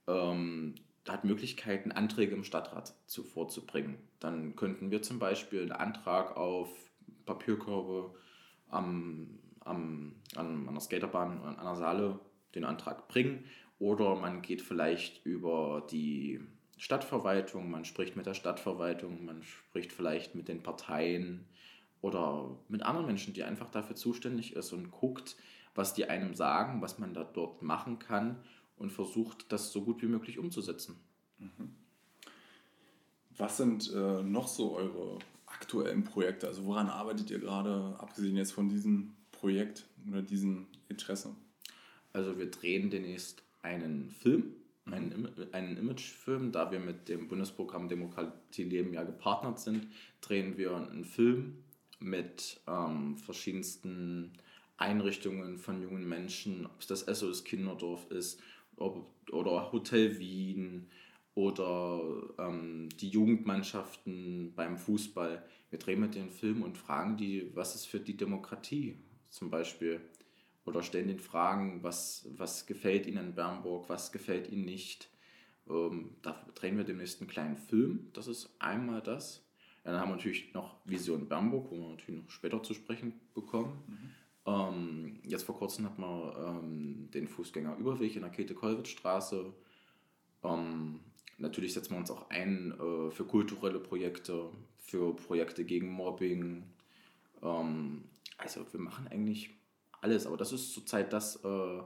ähm, 0.07 0.75
hat 1.09 1.25
Möglichkeiten, 1.25 1.91
Anträge 1.91 2.35
im 2.35 2.45
Stadtrat 2.45 2.95
zu, 3.07 3.25
vorzubringen. 3.25 3.97
Dann 4.21 4.55
könnten 4.55 4.91
wir 4.91 5.03
zum 5.03 5.19
Beispiel 5.19 5.63
einen 5.63 5.73
Antrag 5.73 6.37
auf 6.37 6.69
Papierkörbe 7.27 8.15
am, 8.69 9.39
am, 9.61 10.15
an, 10.37 10.69
an 10.69 10.75
der 10.75 10.81
Skaterbahn 10.81 11.41
oder 11.41 11.59
an 11.59 11.65
der 11.65 11.77
Saale 11.77 12.21
den 12.55 12.65
Antrag 12.65 13.09
bringen. 13.09 13.45
Oder 13.79 14.15
man 14.15 14.43
geht 14.43 14.63
vielleicht 14.63 15.27
über 15.27 15.87
die 15.91 16.41
Stadtverwaltung, 16.77 17.69
man 17.69 17.85
spricht 17.85 18.15
mit 18.17 18.27
der 18.27 18.35
Stadtverwaltung, 18.35 19.25
man 19.25 19.43
spricht 19.43 19.93
vielleicht 19.93 20.37
mit 20.37 20.47
den 20.47 20.63
Parteien 20.63 21.47
oder 22.01 22.57
mit 22.69 22.83
anderen 22.83 23.07
Menschen, 23.07 23.35
die 23.35 23.43
einfach 23.43 23.71
dafür 23.71 23.97
zuständig 23.97 24.55
ist 24.55 24.73
und 24.73 24.91
guckt, 24.91 25.37
was 25.75 25.95
die 25.95 26.07
einem 26.07 26.35
sagen, 26.35 26.83
was 26.83 26.99
man 26.99 27.15
da 27.15 27.25
dort 27.25 27.63
machen 27.63 27.99
kann 27.99 28.37
und 28.77 28.93
versucht, 28.93 29.51
das 29.53 29.73
so 29.73 29.83
gut 29.83 30.03
wie 30.03 30.07
möglich 30.07 30.39
umzusetzen. 30.39 30.97
Mhm. 31.39 31.75
Was 33.37 33.57
sind 33.57 33.93
äh, 33.95 34.23
noch 34.23 34.49
so 34.49 34.77
eure 34.77 35.19
aktuellen 35.47 36.05
Projekte? 36.05 36.47
Also 36.47 36.65
woran 36.67 36.89
arbeitet 36.89 37.31
ihr 37.31 37.39
gerade, 37.39 37.97
abgesehen 37.99 38.37
jetzt 38.37 38.53
von 38.53 38.69
diesem 38.69 39.15
Projekt 39.31 39.87
oder 40.09 40.23
diesem 40.23 40.67
Interesse? 40.89 41.35
Also 42.13 42.39
wir 42.39 42.51
drehen 42.51 42.91
demnächst 42.91 43.43
einen 43.63 44.11
Film, 44.11 44.55
mhm. 44.85 44.93
einen, 44.93 45.29
einen 45.53 45.77
Imagefilm, 45.79 46.53
da 46.53 46.71
wir 46.71 46.81
mit 46.81 47.09
dem 47.09 47.29
Bundesprogramm 47.29 47.89
Demokratie 47.89 48.65
leben 48.65 48.93
ja 48.93 49.05
gepartnert 49.05 49.61
sind, 49.61 49.87
drehen 50.21 50.59
wir 50.59 50.77
einen 50.77 51.05
Film 51.05 51.65
mit 52.01 52.61
ähm, 52.67 53.17
verschiedensten 53.17 54.33
Einrichtungen 54.83 55.59
von 55.59 55.81
jungen 55.81 56.09
Menschen, 56.09 56.67
ob 56.67 56.81
es 56.81 56.87
das 56.87 57.01
SOS 57.01 57.45
Kinderdorf 57.45 58.11
ist 58.11 58.41
ob, 58.77 59.07
oder 59.31 59.73
Hotel 59.73 60.19
Wien 60.19 60.89
oder 61.35 62.03
ähm, 62.39 62.89
die 63.01 63.09
Jugendmannschaften 63.09 64.53
beim 64.55 64.77
Fußball. 64.77 65.45
Wir 65.71 65.79
drehen 65.79 66.01
mit 66.01 66.15
den 66.15 66.31
Film 66.31 66.63
und 66.63 66.77
fragen 66.77 67.17
die, 67.17 67.51
was 67.55 67.75
ist 67.75 67.87
für 67.87 68.01
die 68.01 68.17
Demokratie 68.17 68.99
zum 69.31 69.51
Beispiel. 69.51 70.01
Oder 70.65 70.83
stellen 70.83 71.09
den 71.09 71.19
Fragen, 71.19 71.83
was, 71.83 72.29
was 72.37 72.67
gefällt 72.67 73.07
ihnen 73.07 73.29
in 73.29 73.35
Bernburg, 73.35 73.89
was 73.89 74.13
gefällt 74.13 74.51
ihnen 74.51 74.65
nicht. 74.65 75.09
Ähm, 75.69 76.17
da 76.23 76.47
drehen 76.55 76.77
wir 76.77 76.85
demnächst 76.85 77.21
einen 77.21 77.31
kleinen 77.31 77.57
Film. 77.57 78.11
Das 78.13 78.29
ist 78.29 78.55
einmal 78.59 79.01
das. 79.01 79.49
Dann 79.85 79.99
haben 79.99 80.11
wir 80.11 80.17
natürlich 80.17 80.55
noch 80.55 80.77
Vision 80.85 81.29
Bernburg, 81.29 81.71
wo 81.71 81.77
wir 81.77 81.89
natürlich 81.89 82.23
noch 82.23 82.31
später 82.31 82.63
zu 82.63 82.75
sprechen 82.75 83.21
bekommen. 83.35 83.83
Mhm. 83.89 84.11
Ähm, 84.47 85.21
jetzt 85.25 85.45
vor 85.45 85.57
kurzem 85.57 85.85
hat 85.85 85.99
man 85.99 86.33
ähm, 86.37 87.11
den 87.13 87.29
Fußgängerüberweg 87.29 88.17
in 88.17 88.23
der 88.23 88.31
Käthe-Kollwitz-Straße. 88.31 89.53
Ähm, 90.43 91.01
natürlich 91.39 91.75
setzen 91.75 91.93
wir 91.93 91.99
uns 91.99 92.11
auch 92.11 92.29
ein 92.31 92.73
äh, 92.73 93.11
für 93.11 93.25
kulturelle 93.25 93.79
Projekte, 93.79 94.51
für 94.79 95.15
Projekte 95.15 95.65
gegen 95.65 95.91
Mobbing. 95.91 96.65
Ähm, 97.43 98.05
also 98.37 98.67
wir 98.73 98.81
machen 98.81 99.07
eigentlich 99.09 99.51
alles, 100.01 100.27
aber 100.27 100.37
das 100.37 100.53
ist 100.53 100.73
zurzeit 100.73 101.13
das, 101.13 101.37
äh, 101.45 101.83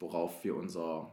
worauf 0.00 0.42
wir 0.42 0.56
unser 0.56 1.12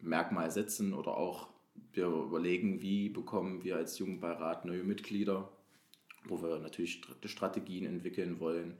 Merkmal 0.00 0.50
setzen 0.50 0.92
oder 0.94 1.16
auch 1.16 1.48
wir 1.92 2.06
überlegen, 2.06 2.82
wie 2.82 3.08
bekommen 3.08 3.64
wir 3.64 3.76
als 3.76 3.98
Jugendbeirat 3.98 4.64
neue 4.64 4.84
Mitglieder, 4.84 5.50
wo 6.24 6.40
wir 6.42 6.58
natürlich 6.58 7.02
Strategien 7.24 7.86
entwickeln 7.86 8.38
wollen, 8.38 8.76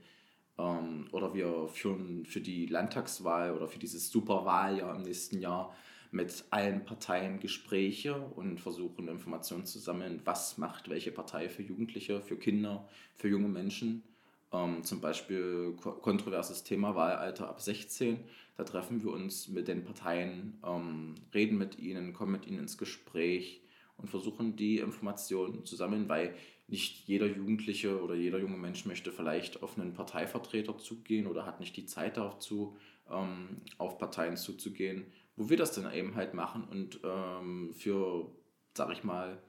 ähm, 0.58 1.08
oder 1.12 1.34
wir 1.34 1.68
führen 1.68 2.26
für 2.26 2.40
die 2.40 2.66
Landtagswahl 2.66 3.54
oder 3.54 3.68
für 3.68 3.78
dieses 3.78 4.10
Superwahljahr 4.10 4.94
im 4.94 5.02
nächsten 5.02 5.40
Jahr 5.40 5.74
mit 6.10 6.44
allen 6.50 6.84
Parteien 6.84 7.40
Gespräche 7.40 8.14
und 8.14 8.60
versuchen 8.60 9.08
Informationen 9.08 9.66
zu 9.66 9.80
sammeln, 9.80 10.20
was 10.24 10.58
macht 10.58 10.88
welche 10.88 11.10
Partei 11.10 11.48
für 11.48 11.62
Jugendliche, 11.62 12.20
für 12.22 12.36
Kinder, 12.36 12.88
für 13.16 13.28
junge 13.28 13.48
Menschen. 13.48 14.04
Ähm, 14.52 14.84
zum 14.84 15.00
Beispiel 15.00 15.74
kontroverses 16.02 16.62
Thema 16.62 16.94
Wahlalter 16.94 17.48
ab 17.48 17.60
16. 17.60 18.20
Da 18.56 18.62
treffen 18.62 19.02
wir 19.02 19.10
uns 19.10 19.48
mit 19.48 19.66
den 19.66 19.84
Parteien, 19.84 20.56
ähm, 20.64 21.16
reden 21.34 21.58
mit 21.58 21.80
ihnen, 21.80 22.12
kommen 22.12 22.32
mit 22.32 22.46
ihnen 22.46 22.60
ins 22.60 22.78
Gespräch 22.78 23.60
und 23.96 24.08
versuchen 24.08 24.54
die 24.54 24.78
Informationen 24.78 25.64
zu 25.64 25.74
sammeln, 25.74 26.08
weil 26.08 26.34
nicht 26.74 27.06
jeder 27.06 27.26
Jugendliche 27.26 28.02
oder 28.02 28.16
jeder 28.16 28.40
junge 28.40 28.56
Mensch 28.56 28.84
möchte 28.84 29.12
vielleicht 29.12 29.62
auf 29.62 29.78
einen 29.78 29.94
Parteivertreter 29.94 30.76
zugehen 30.76 31.28
oder 31.28 31.46
hat 31.46 31.60
nicht 31.60 31.76
die 31.76 31.86
Zeit 31.86 32.16
dazu, 32.16 32.76
ähm, 33.08 33.58
auf 33.78 33.96
Parteien 33.96 34.36
zuzugehen, 34.36 35.06
wo 35.36 35.48
wir 35.48 35.56
das 35.56 35.70
dann 35.70 35.94
eben 35.94 36.16
halt 36.16 36.34
machen 36.34 36.64
und 36.64 36.98
ähm, 37.04 37.72
für, 37.74 38.28
sag 38.76 38.90
ich 38.90 39.04
mal, 39.04 39.40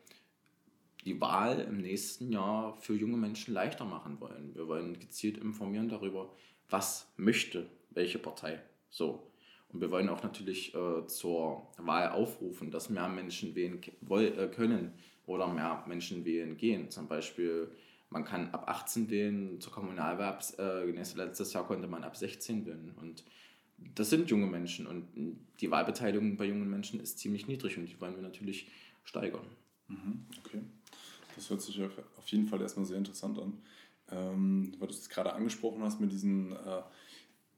die 1.03 1.19
Wahl 1.19 1.61
im 1.61 1.77
nächsten 1.77 2.31
Jahr 2.31 2.75
für 2.75 2.93
junge 2.93 3.17
Menschen 3.17 3.55
leichter 3.55 3.85
machen 3.85 4.19
wollen. 4.19 4.53
Wir 4.53 4.67
wollen 4.67 4.99
gezielt 4.99 5.39
informieren 5.39 5.89
darüber, 5.89 6.31
was 6.69 7.11
möchte 7.17 7.65
welche 7.89 8.19
Partei. 8.19 8.61
So. 8.91 9.31
Und 9.69 9.81
wir 9.81 9.89
wollen 9.89 10.09
auch 10.09 10.21
natürlich 10.21 10.75
äh, 10.75 11.07
zur 11.07 11.71
Wahl 11.77 12.09
aufrufen, 12.09 12.69
dass 12.69 12.91
mehr 12.91 13.09
Menschen 13.09 13.55
wählen 13.55 13.81
äh, 13.81 14.47
können 14.47 14.93
oder 15.25 15.47
mehr 15.47 15.83
Menschen 15.87 16.25
wählen 16.25 16.57
gehen. 16.57 16.89
Zum 16.89 17.07
Beispiel, 17.07 17.69
man 18.09 18.25
kann 18.25 18.49
ab 18.51 18.69
18 18.69 19.09
wählen, 19.09 19.59
zur 19.59 19.73
Kommunalwahl, 19.73 20.39
äh, 20.59 20.91
letztes 20.91 21.53
Jahr 21.53 21.65
konnte 21.65 21.87
man 21.87 22.03
ab 22.03 22.15
16 22.15 22.65
wählen. 22.65 22.93
Und 23.01 23.23
das 23.77 24.09
sind 24.09 24.29
junge 24.29 24.47
Menschen 24.47 24.87
und 24.87 25.05
die 25.59 25.69
Wahlbeteiligung 25.69 26.37
bei 26.37 26.45
jungen 26.45 26.69
Menschen 26.69 26.99
ist 26.99 27.19
ziemlich 27.19 27.47
niedrig 27.47 27.77
und 27.77 27.87
die 27.87 27.99
wollen 27.99 28.15
wir 28.15 28.21
natürlich 28.21 28.67
steigern. 29.03 29.45
Mhm, 29.87 30.25
okay, 30.43 30.61
das 31.35 31.49
hört 31.49 31.61
sich 31.61 31.81
auf 31.81 32.27
jeden 32.27 32.47
Fall 32.47 32.61
erstmal 32.61 32.85
sehr 32.85 32.97
interessant 32.97 33.37
an. 33.39 33.61
Ähm, 34.11 34.73
weil 34.77 34.87
du 34.87 34.93
es 34.93 35.09
gerade 35.09 35.33
angesprochen 35.33 35.81
hast 35.81 35.99
mit 35.99 36.11
diesen 36.11 36.51
äh, 36.51 36.81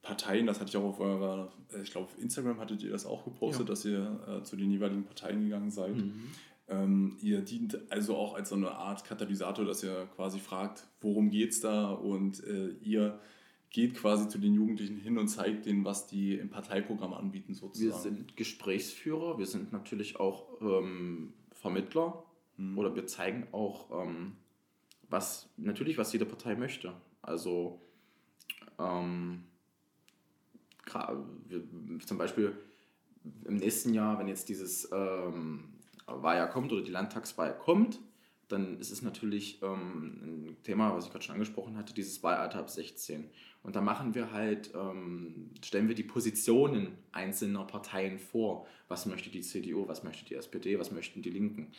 Parteien, 0.02 0.48
das 0.48 0.60
hatte 0.60 0.70
ich 0.70 0.78
auch 0.78 0.86
auf 0.86 1.00
eurer, 1.00 1.52
äh, 1.74 1.82
ich 1.82 1.92
glaube 1.92 2.06
auf 2.06 2.18
Instagram 2.22 2.60
hattet 2.60 2.82
ihr 2.84 2.92
das 2.92 3.06
auch 3.06 3.26
gepostet, 3.26 3.68
ja. 3.68 3.70
dass 3.70 3.86
ihr 3.86 4.20
äh, 4.28 4.44
zu 4.44 4.56
den 4.56 4.72
jeweiligen 4.72 5.04
Parteien 5.04 5.42
gegangen 5.42 5.72
seid. 5.72 5.96
Mhm. 5.96 6.30
Ähm, 6.70 7.18
ihr 7.22 7.42
dient 7.42 7.80
also 7.92 8.16
auch 8.16 8.36
als 8.36 8.50
so 8.50 8.56
eine 8.56 8.72
Art 8.72 9.06
Katalysator, 9.06 9.64
dass 9.64 9.84
ihr 9.84 10.08
quasi 10.16 10.40
fragt, 10.40 10.88
worum 11.00 11.30
geht 11.30 11.52
es 11.52 11.62
da 11.62 11.92
und 11.92 12.44
äh, 12.44 12.70
ihr 12.82 13.20
geht 13.70 13.96
quasi 13.96 14.28
zu 14.28 14.38
den 14.38 14.54
Jugendlichen 14.54 14.98
hin 14.98 15.18
und 15.18 15.28
zeigt 15.28 15.66
denen, 15.66 15.86
was 15.86 16.08
die 16.08 16.36
im 16.36 16.50
Parteiprogramm 16.50 17.14
anbieten 17.14 17.54
sozusagen. 17.54 17.92
Wir 17.92 18.00
sind 18.00 18.38
Gesprächsführer, 18.38 19.38
wir 19.38 19.46
sind 19.46 19.72
natürlich 19.72 20.20
auch 20.20 20.62
ähm, 20.62 21.34
Vermittler 21.54 22.24
mhm. 22.58 22.78
oder 22.78 22.96
wir 22.96 23.08
zeigen 23.08 23.48
auch, 23.52 24.04
ähm, 24.04 24.34
was 25.10 25.50
natürlich, 25.58 25.98
was 25.98 26.12
jede 26.12 26.26
Partei 26.26 26.56
möchte. 26.56 26.94
Also 27.22 27.82
ähm, 28.80 29.44
zum 32.06 32.18
Beispiel 32.18 32.58
im 33.46 33.58
nächsten 33.58 33.94
Jahr, 33.94 34.20
wenn 34.20 34.28
jetzt 34.28 34.48
dieses 34.50 34.90
ähm, 34.92 35.77
Wahljahr 36.08 36.50
kommt 36.50 36.72
oder 36.72 36.82
die 36.82 36.92
Landtagswahl 36.92 37.58
kommt, 37.58 38.00
dann 38.48 38.80
ist 38.80 38.92
es 38.92 39.02
natürlich 39.02 39.62
ähm, 39.62 40.22
ein 40.24 40.58
Thema, 40.64 40.96
was 40.96 41.06
ich 41.06 41.12
gerade 41.12 41.24
schon 41.24 41.34
angesprochen 41.34 41.78
hatte, 41.78 41.94
dieses 41.94 42.24
Wahlalter 42.24 42.60
ab 42.60 42.70
16. 42.70 43.30
Und 43.62 43.76
da 43.76 43.82
machen 43.82 44.16
wir 44.16 44.32
halt, 44.32 44.72
ähm, 44.74 45.52
stellen 45.64 45.90
wir 45.90 45.96
die 45.96 46.04
Positionen 46.04 46.98
einzelner 47.12 47.66
Parteien 47.66 48.20
vor. 48.20 48.66
Was 48.88 49.06
möchte 49.06 49.30
die 49.30 49.42
CDU, 49.42 49.88
was 49.88 50.04
möchte 50.04 50.24
die 50.24 50.36
SPD, 50.36 50.80
was 50.80 50.92
möchten 50.92 51.22
die 51.22 51.30
Linken? 51.30 51.74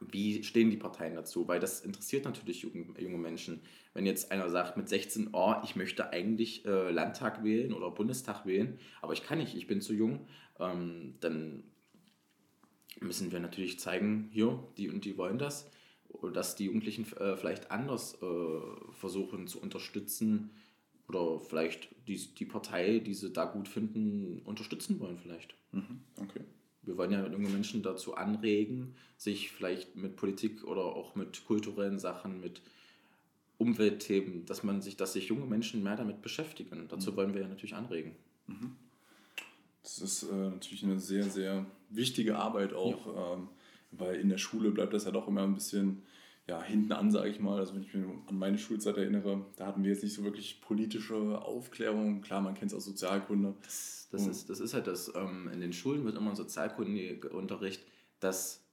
Wie 0.00 0.42
stehen 0.42 0.70
die 0.70 0.78
Parteien 0.78 1.14
dazu? 1.14 1.46
Weil 1.46 1.60
das 1.60 1.82
interessiert 1.82 2.24
natürlich 2.24 2.62
junge, 2.62 2.98
junge 2.98 3.18
Menschen. 3.18 3.60
Wenn 3.92 4.06
jetzt 4.06 4.32
einer 4.32 4.48
sagt 4.48 4.78
mit 4.78 4.88
16, 4.88 5.30
oh, 5.32 5.54
ich 5.64 5.76
möchte 5.76 6.10
eigentlich 6.10 6.64
äh, 6.64 6.90
Landtag 6.90 7.44
wählen 7.44 7.74
oder 7.74 7.90
Bundestag 7.90 8.46
wählen, 8.46 8.78
aber 9.02 9.12
ich 9.12 9.22
kann 9.22 9.38
nicht, 9.38 9.54
ich 9.54 9.66
bin 9.66 9.82
zu 9.82 9.92
jung, 9.92 10.26
ähm, 10.58 11.14
dann 11.20 11.64
müssen 13.02 13.32
wir 13.32 13.40
natürlich 13.40 13.78
zeigen, 13.78 14.28
hier, 14.32 14.62
die 14.76 14.88
und 14.88 15.04
die 15.04 15.16
wollen 15.18 15.38
das, 15.38 15.70
dass 16.32 16.56
die 16.56 16.66
Jugendlichen 16.66 17.04
äh, 17.16 17.36
vielleicht 17.36 17.70
anders 17.70 18.18
äh, 18.22 18.92
versuchen 18.92 19.46
zu 19.46 19.60
unterstützen 19.60 20.50
oder 21.08 21.40
vielleicht 21.40 21.88
die, 22.06 22.16
die 22.16 22.44
Partei, 22.44 22.98
die 22.98 23.14
sie 23.14 23.30
da 23.30 23.44
gut 23.44 23.68
finden, 23.68 24.40
unterstützen 24.44 25.00
wollen 25.00 25.18
vielleicht. 25.18 25.54
Mhm, 25.72 26.00
okay. 26.20 26.40
Wir 26.82 26.96
wollen 26.96 27.12
ja 27.12 27.26
junge 27.26 27.48
Menschen 27.48 27.82
dazu 27.82 28.14
anregen, 28.16 28.94
sich 29.16 29.52
vielleicht 29.52 29.94
mit 29.94 30.16
Politik 30.16 30.64
oder 30.64 30.82
auch 30.82 31.14
mit 31.14 31.44
kulturellen 31.46 31.98
Sachen, 31.98 32.40
mit 32.40 32.60
Umweltthemen, 33.58 34.44
dass 34.46 34.64
man 34.64 34.82
sich, 34.82 34.96
dass 34.96 35.12
sich 35.12 35.28
junge 35.28 35.46
Menschen 35.46 35.82
mehr 35.84 35.96
damit 35.96 36.22
beschäftigen. 36.22 36.88
Dazu 36.88 37.12
mhm. 37.12 37.16
wollen 37.16 37.34
wir 37.34 37.42
ja 37.42 37.48
natürlich 37.48 37.74
anregen. 37.74 38.16
Mhm. 38.48 38.76
Das 39.82 39.98
ist 39.98 40.22
äh, 40.24 40.34
natürlich 40.34 40.84
eine 40.84 41.00
sehr, 41.00 41.24
sehr 41.24 41.66
wichtige 41.88 42.36
Arbeit 42.36 42.72
auch, 42.72 43.06
ja. 43.06 43.34
ähm, 43.34 43.48
weil 43.90 44.16
in 44.16 44.28
der 44.28 44.38
Schule 44.38 44.70
bleibt 44.70 44.94
das 44.94 45.04
ja 45.04 45.10
doch 45.10 45.28
immer 45.28 45.42
ein 45.42 45.54
bisschen 45.54 46.02
ja, 46.48 46.62
hinten 46.62 46.92
an, 46.92 47.10
sage 47.10 47.30
ich 47.30 47.40
mal. 47.40 47.58
Also 47.58 47.74
wenn 47.74 47.82
ich 47.82 47.94
mich 47.94 48.04
an 48.26 48.38
meine 48.38 48.58
Schulzeit 48.58 48.96
erinnere, 48.96 49.46
da 49.56 49.66
hatten 49.66 49.82
wir 49.84 49.90
jetzt 49.90 50.02
nicht 50.02 50.14
so 50.14 50.24
wirklich 50.24 50.60
politische 50.60 51.40
Aufklärung. 51.42 52.20
Klar, 52.20 52.40
man 52.40 52.54
kennt 52.54 52.72
es 52.72 52.76
aus 52.76 52.84
Sozialkunde. 52.84 53.54
Das, 53.62 54.08
das 54.10 54.26
ist, 54.26 54.50
das 54.50 54.60
ist 54.60 54.74
halt 54.74 54.86
das, 54.86 55.12
ähm, 55.14 55.48
in 55.52 55.60
den 55.60 55.72
Schulen 55.72 56.04
wird 56.04 56.16
immer 56.16 56.34
Sozialkundeunterricht 56.34 57.82
das 58.20 58.64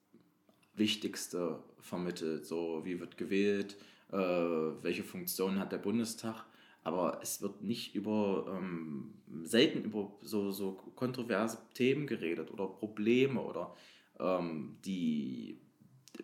Wichtigste 0.75 1.59
vermittelt. 1.79 2.45
So, 2.45 2.81
wie 2.85 2.99
wird 2.99 3.17
gewählt, 3.17 3.77
äh, 4.11 4.17
welche 4.17 5.03
Funktion 5.03 5.59
hat 5.59 5.71
der 5.71 5.77
Bundestag 5.77 6.45
aber 6.83 7.19
es 7.21 7.41
wird 7.41 7.61
nicht 7.61 7.95
über, 7.95 8.45
ähm, 8.57 9.13
selten 9.43 9.83
über 9.83 10.11
so, 10.21 10.51
so 10.51 10.73
kontroverse 10.95 11.57
Themen 11.73 12.07
geredet 12.07 12.51
oder 12.51 12.67
Probleme 12.67 13.41
oder 13.41 13.75
ähm, 14.19 14.77
die 14.85 15.59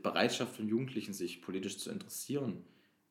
Bereitschaft 0.01 0.55
von 0.55 0.67
Jugendlichen, 0.67 1.13
sich 1.13 1.41
politisch 1.41 1.77
zu 1.77 1.91
interessieren, 1.91 2.63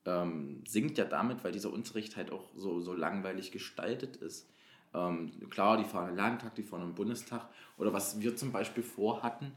ähm, 0.07 0.63
sinkt 0.67 0.99
ja 0.99 1.05
damit, 1.05 1.45
weil 1.45 1.53
dieser 1.53 1.73
Unterricht 1.73 2.17
halt 2.17 2.31
auch 2.31 2.51
so, 2.57 2.81
so 2.81 2.95
langweilig 2.95 3.53
gestaltet 3.53 4.17
ist. 4.17 4.51
Ähm, 4.93 5.49
klar, 5.51 5.77
die 5.77 5.85
fahren 5.85 6.09
einen 6.09 6.17
Landtag, 6.17 6.55
die 6.55 6.63
fahren 6.63 6.83
einen 6.83 6.95
Bundestag 6.95 7.49
oder 7.79 7.93
was 7.93 8.21
wir 8.21 8.37
zum 8.37 8.53
Beispiel 8.53 8.83
vorhatten, 8.83 9.53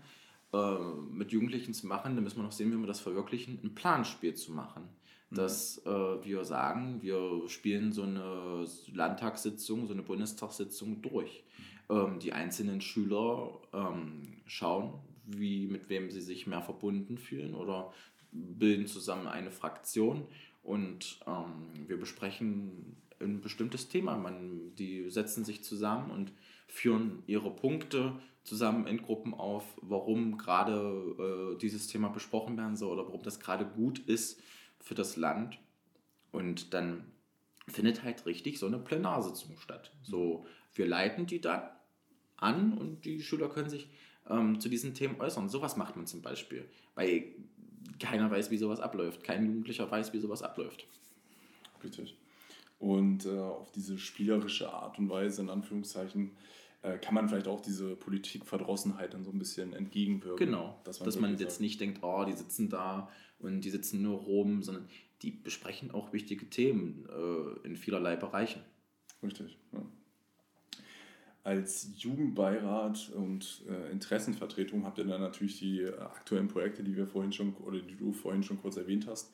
äh, 0.54 0.80
mit 1.12 1.32
Jugendlichen 1.32 1.74
zu 1.74 1.88
machen, 1.88 2.16
da 2.16 2.22
müssen 2.22 2.38
wir 2.38 2.44
noch 2.44 2.52
sehen, 2.52 2.72
wie 2.72 2.78
wir 2.78 2.88
das 2.88 3.02
verwirklichen, 3.02 3.60
ein 3.64 3.76
Planspiel 3.76 4.36
zu 4.36 4.52
machen 4.52 4.90
dass 5.30 5.80
äh, 5.86 5.90
wir 5.90 6.46
sagen, 6.46 7.02
wir 7.02 7.48
spielen 7.48 7.92
so 7.92 8.04
eine 8.04 8.66
Landtagssitzung, 8.94 9.88
so 9.88 9.94
eine 9.94 10.04
Bundestagssitzung 10.04 11.02
durch. 11.02 11.44
Ähm, 11.90 12.20
die 12.20 12.34
einzelnen 12.34 12.82
Schüler 12.82 13.60
ähm, 13.74 14.24
schauen, 14.46 14.94
wie, 15.26 15.68
mit 15.68 15.90
wem 15.90 16.10
sie 16.10 16.22
sich 16.22 16.48
mehr 16.48 16.62
verbunden 16.62 17.18
fühlen 17.18 17.56
oder 17.56 17.94
bilden 18.32 18.88
zusammen 18.88 19.28
eine 19.28 19.52
Fraktion 19.52 20.26
und 20.64 21.20
ähm, 21.28 21.88
wir 21.88 21.98
besprechen 21.98 22.98
ein 23.22 23.42
bestimmtes 23.42 23.88
Thema. 23.88 24.18
Man, 24.18 24.76
die 24.76 25.10
setzen 25.10 25.44
sich 25.44 25.64
zusammen 25.64 26.12
und 26.12 26.34
führen 26.68 27.24
ihre 27.26 27.52
Punkte 27.52 28.14
zusammen 28.44 28.86
in 28.86 29.02
Gruppen 29.02 29.34
auf, 29.34 29.64
warum 29.82 30.38
gerade 30.38 31.56
äh, 31.56 31.58
dieses 31.58 31.88
Thema 31.88 32.10
besprochen 32.10 32.58
werden 32.58 32.76
soll 32.76 32.98
oder 32.98 33.08
warum 33.08 33.24
das 33.24 33.40
gerade 33.40 33.66
gut 33.66 34.00
ist, 34.00 34.42
für 34.88 34.96
das 34.96 35.18
Land. 35.18 35.60
Und 36.32 36.74
dann 36.74 37.04
findet 37.68 38.04
halt 38.04 38.26
richtig 38.26 38.60
so 38.60 38.66
eine 38.66 38.80
Plenarsitzung 38.80 39.58
statt. 39.60 39.92
So, 40.02 40.46
wir 40.74 40.88
leiten 40.88 41.26
die 41.26 41.42
dann 41.42 41.62
an 42.38 42.74
und 42.74 43.06
die 43.06 43.22
Schüler 43.22 43.50
können 43.50 43.70
sich 43.70 43.90
ähm, 44.30 44.60
zu 44.60 44.70
diesen 44.70 44.94
Themen 44.94 45.20
äußern. 45.20 45.50
Sowas 45.50 45.76
macht 45.76 45.96
man 45.96 46.08
zum 46.08 46.22
Beispiel, 46.22 46.70
weil 46.96 47.34
keiner 48.00 48.30
weiß, 48.30 48.52
wie 48.52 48.58
sowas 48.58 48.80
abläuft. 48.80 49.24
Kein 49.24 49.46
Jugendlicher 49.46 49.90
weiß, 49.90 50.14
wie 50.14 50.20
sowas 50.20 50.44
abläuft. 50.44 50.88
Richtig. 51.84 52.16
Und 52.80 53.26
äh, 53.26 53.40
auf 53.40 53.72
diese 53.72 53.98
spielerische 53.98 54.72
Art 54.72 55.00
und 55.00 55.10
Weise, 55.10 55.42
in 55.42 55.50
Anführungszeichen, 55.50 56.32
kann 56.98 57.14
man 57.14 57.28
vielleicht 57.28 57.48
auch 57.48 57.62
diese 57.62 57.96
Politikverdrossenheit 57.96 59.14
dann 59.14 59.24
so 59.24 59.32
ein 59.32 59.40
bisschen 59.40 59.74
entgegenwirken. 59.74 60.48
Genau, 60.48 60.80
dass 60.84 61.00
man, 61.00 61.06
dass 61.06 61.20
man 61.20 61.38
jetzt 61.38 61.62
nicht 61.62 61.82
denkt, 61.82 62.04
oh, 62.04 62.24
die 62.26 62.34
sitzen 62.34 62.70
da 62.70 63.10
und 63.40 63.62
die 63.62 63.70
sitzen 63.70 64.02
nur 64.02 64.18
rum, 64.20 64.64
sondern 64.64 64.88
die 65.22 65.32
besprechen 65.32 65.92
auch 65.92 66.14
wichtige 66.14 66.50
Themen 66.50 67.08
äh, 67.10 67.68
in 67.68 67.76
vielerlei 67.76 68.16
Bereichen. 68.16 68.62
Richtig. 69.24 69.58
Ja. 69.74 69.82
Als 71.44 71.92
Jugendbeirat 71.98 73.10
und 73.16 73.64
äh, 73.70 73.92
Interessenvertretung 73.92 74.84
habt 74.84 74.98
ihr 74.98 75.06
dann 75.06 75.22
natürlich 75.22 75.60
die 75.60 75.82
äh, 75.82 75.98
aktuellen 75.98 76.50
Projekte, 76.50 76.84
die 76.84 76.96
wir 76.96 77.08
vorhin 77.08 77.32
schon 77.32 77.56
oder 77.56 77.80
die 77.80 77.96
du 77.96 78.12
vorhin 78.12 78.44
schon 78.44 78.62
kurz 78.62 78.78
erwähnt 78.78 79.08
hast. 79.08 79.34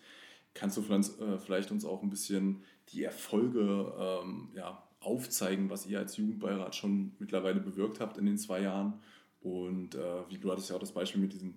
Kannst 0.53 0.77
du 0.77 0.83
vielleicht, 0.83 1.19
äh, 1.19 1.39
vielleicht 1.39 1.71
uns 1.71 1.85
auch 1.85 2.03
ein 2.03 2.11
bisschen 2.11 2.63
die 2.89 3.03
Erfolge 3.03 3.91
ähm, 3.97 4.49
ja, 4.53 4.82
aufzeigen, 5.03 5.69
was 5.69 5.85
ihr 5.85 5.99
als 5.99 6.17
Jugendbeirat 6.17 6.75
schon 6.75 7.13
mittlerweile 7.19 7.59
bewirkt 7.59 7.99
habt 7.99 8.17
in 8.17 8.25
den 8.25 8.37
zwei 8.37 8.61
Jahren? 8.61 8.93
Und 9.41 9.95
äh, 9.95 10.29
wie 10.29 10.37
du 10.37 10.51
hattest 10.51 10.69
ja 10.69 10.75
auch 10.75 10.79
das 10.79 10.93
Beispiel 10.93 11.21
mit 11.21 11.33
diesem 11.33 11.55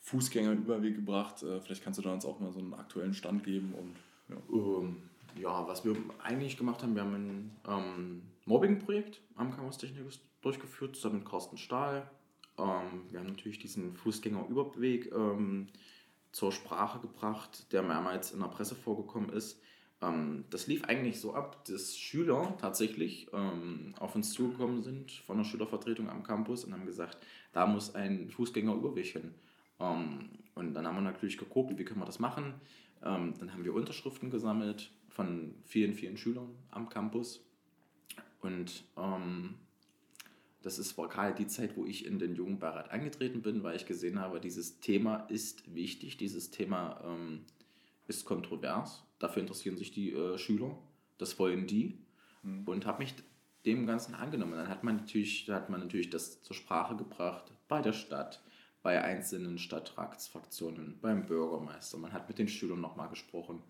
Fußgängerüberweg 0.00 0.96
gebracht. 0.96 1.42
Äh, 1.42 1.60
vielleicht 1.60 1.84
kannst 1.84 1.98
du 1.98 2.02
da 2.02 2.12
uns 2.12 2.24
auch 2.24 2.40
mal 2.40 2.52
so 2.52 2.58
einen 2.58 2.74
aktuellen 2.74 3.14
Stand 3.14 3.44
geben. 3.44 3.74
Und, 3.74 3.96
ja. 4.28 4.42
Ähm, 4.52 4.96
ja 5.36 5.66
was 5.66 5.84
wir 5.84 5.96
eigentlich 6.22 6.56
gemacht 6.56 6.82
haben, 6.82 6.94
wir 6.94 7.02
haben 7.02 7.14
ein 7.14 7.56
ähm, 7.68 8.22
Mobbing-Projekt 8.46 9.20
am 9.36 9.54
Campus 9.54 9.78
Technikus 9.78 10.20
durchgeführt, 10.40 10.96
zusammen 10.96 11.20
mit 11.20 11.28
Carsten 11.28 11.58
Stahl. 11.58 12.10
Ähm, 12.58 13.04
wir 13.10 13.20
haben 13.20 13.28
natürlich 13.28 13.58
diesen 13.58 13.94
Fußgängerüberweg 13.94 15.12
ähm, 15.12 15.68
zur 16.32 16.52
Sprache 16.52 17.00
gebracht, 17.00 17.72
der 17.72 17.82
mehrmals 17.82 18.32
in 18.32 18.40
der 18.40 18.48
Presse 18.48 18.74
vorgekommen 18.74 19.30
ist. 19.30 19.60
Ähm, 20.00 20.44
das 20.50 20.66
lief 20.66 20.84
eigentlich 20.84 21.20
so 21.20 21.34
ab, 21.34 21.64
dass 21.64 21.96
Schüler 21.96 22.56
tatsächlich 22.60 23.28
ähm, 23.32 23.94
auf 23.98 24.14
uns 24.14 24.32
zugekommen 24.32 24.82
sind 24.82 25.12
von 25.12 25.38
der 25.38 25.44
Schülervertretung 25.44 26.08
am 26.08 26.22
Campus 26.22 26.64
und 26.64 26.72
haben 26.72 26.86
gesagt, 26.86 27.18
da 27.52 27.66
muss 27.66 27.94
ein 27.94 28.30
Fußgängerüberweg 28.30 29.06
hin. 29.06 29.34
Ähm, 29.80 30.30
und 30.54 30.74
dann 30.74 30.86
haben 30.86 30.96
wir 30.96 31.02
natürlich 31.02 31.38
geguckt, 31.38 31.78
wie 31.78 31.84
können 31.84 32.00
wir 32.00 32.06
das 32.06 32.18
machen. 32.18 32.54
Ähm, 33.02 33.34
dann 33.38 33.52
haben 33.52 33.64
wir 33.64 33.74
Unterschriften 33.74 34.30
gesammelt 34.30 34.90
von 35.08 35.54
vielen, 35.64 35.94
vielen 35.94 36.16
Schülern 36.16 36.50
am 36.70 36.88
Campus. 36.88 37.44
Und 38.40 38.84
ähm, 38.96 39.54
das 40.62 40.78
ist, 40.78 40.98
war 40.98 41.08
gerade 41.08 41.34
die 41.34 41.46
Zeit, 41.46 41.76
wo 41.76 41.86
ich 41.86 42.06
in 42.06 42.18
den 42.18 42.34
Jugendbeirat 42.34 42.90
angetreten 42.90 43.42
bin, 43.42 43.62
weil 43.62 43.76
ich 43.76 43.86
gesehen 43.86 44.20
habe, 44.20 44.40
dieses 44.40 44.80
Thema 44.80 45.26
ist 45.28 45.74
wichtig, 45.74 46.16
dieses 46.16 46.50
Thema 46.50 47.00
ähm, 47.04 47.44
ist 48.06 48.24
kontrovers. 48.24 49.04
Dafür 49.18 49.42
interessieren 49.42 49.76
sich 49.76 49.90
die 49.90 50.12
äh, 50.12 50.38
Schüler, 50.38 50.78
das 51.18 51.38
wollen 51.38 51.66
die. 51.66 51.98
Mhm. 52.42 52.64
Und 52.66 52.86
habe 52.86 53.02
mich 53.02 53.14
dem 53.66 53.86
Ganzen 53.86 54.14
angenommen. 54.14 54.52
Dann 54.52 54.68
hat 54.68 54.84
man 54.84 54.96
natürlich, 54.96 55.48
hat 55.50 55.70
man 55.70 55.80
natürlich 55.80 56.10
das 56.10 56.42
zur 56.42 56.54
Sprache 56.54 56.96
gebracht 56.96 57.52
bei 57.66 57.82
der 57.82 57.92
Stadt, 57.92 58.42
bei 58.82 59.02
einzelnen 59.02 59.58
Stadtratsfraktionen, 59.58 60.98
beim 61.00 61.26
Bürgermeister. 61.26 61.98
Man 61.98 62.12
hat 62.12 62.28
mit 62.28 62.38
den 62.38 62.48
Schülern 62.48 62.80
nochmal 62.80 63.08
gesprochen. 63.08 63.62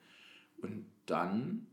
Und 0.60 0.86
dann 1.06 1.66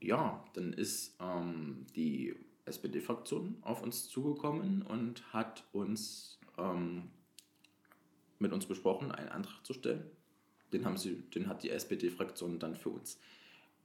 ja, 0.00 0.44
dann 0.54 0.72
ist 0.72 1.16
ähm, 1.20 1.86
die 1.96 2.34
SPD-Fraktion 2.66 3.56
auf 3.62 3.82
uns 3.82 4.08
zugekommen 4.08 4.82
und 4.82 5.32
hat 5.32 5.64
uns 5.72 6.38
ähm, 6.56 7.10
mit 8.38 8.52
uns 8.52 8.66
besprochen, 8.66 9.10
einen 9.10 9.30
Antrag 9.30 9.64
zu 9.64 9.72
stellen. 9.72 10.10
Den, 10.72 10.84
haben 10.84 10.96
sie, 10.96 11.22
den 11.34 11.48
hat 11.48 11.62
die 11.62 11.70
SPD-Fraktion 11.70 12.58
dann 12.58 12.76
für 12.76 12.90
uns 12.90 13.18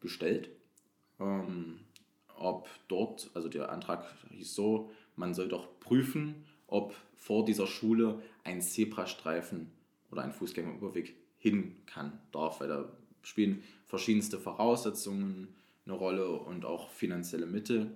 gestellt. 0.01 0.49
Ähm, 1.19 1.79
ob 2.35 2.69
dort, 2.87 3.29
also 3.33 3.47
der 3.47 3.71
Antrag 3.71 4.05
hieß 4.31 4.53
so, 4.53 4.91
man 5.15 5.33
soll 5.33 5.47
doch 5.47 5.79
prüfen, 5.79 6.43
ob 6.67 6.95
vor 7.15 7.45
dieser 7.45 7.67
Schule 7.67 8.21
ein 8.43 8.61
Zebrastreifen 8.61 9.71
oder 10.11 10.23
ein 10.23 10.33
Fußgängerüberweg 10.33 11.15
hin 11.37 11.75
kann, 11.85 12.19
darf, 12.31 12.59
weil 12.59 12.67
da 12.67 12.91
spielen 13.21 13.63
verschiedenste 13.87 14.39
Voraussetzungen 14.39 15.55
eine 15.85 15.95
Rolle 15.95 16.29
und 16.29 16.65
auch 16.65 16.89
finanzielle 16.89 17.45
Mittel. 17.45 17.91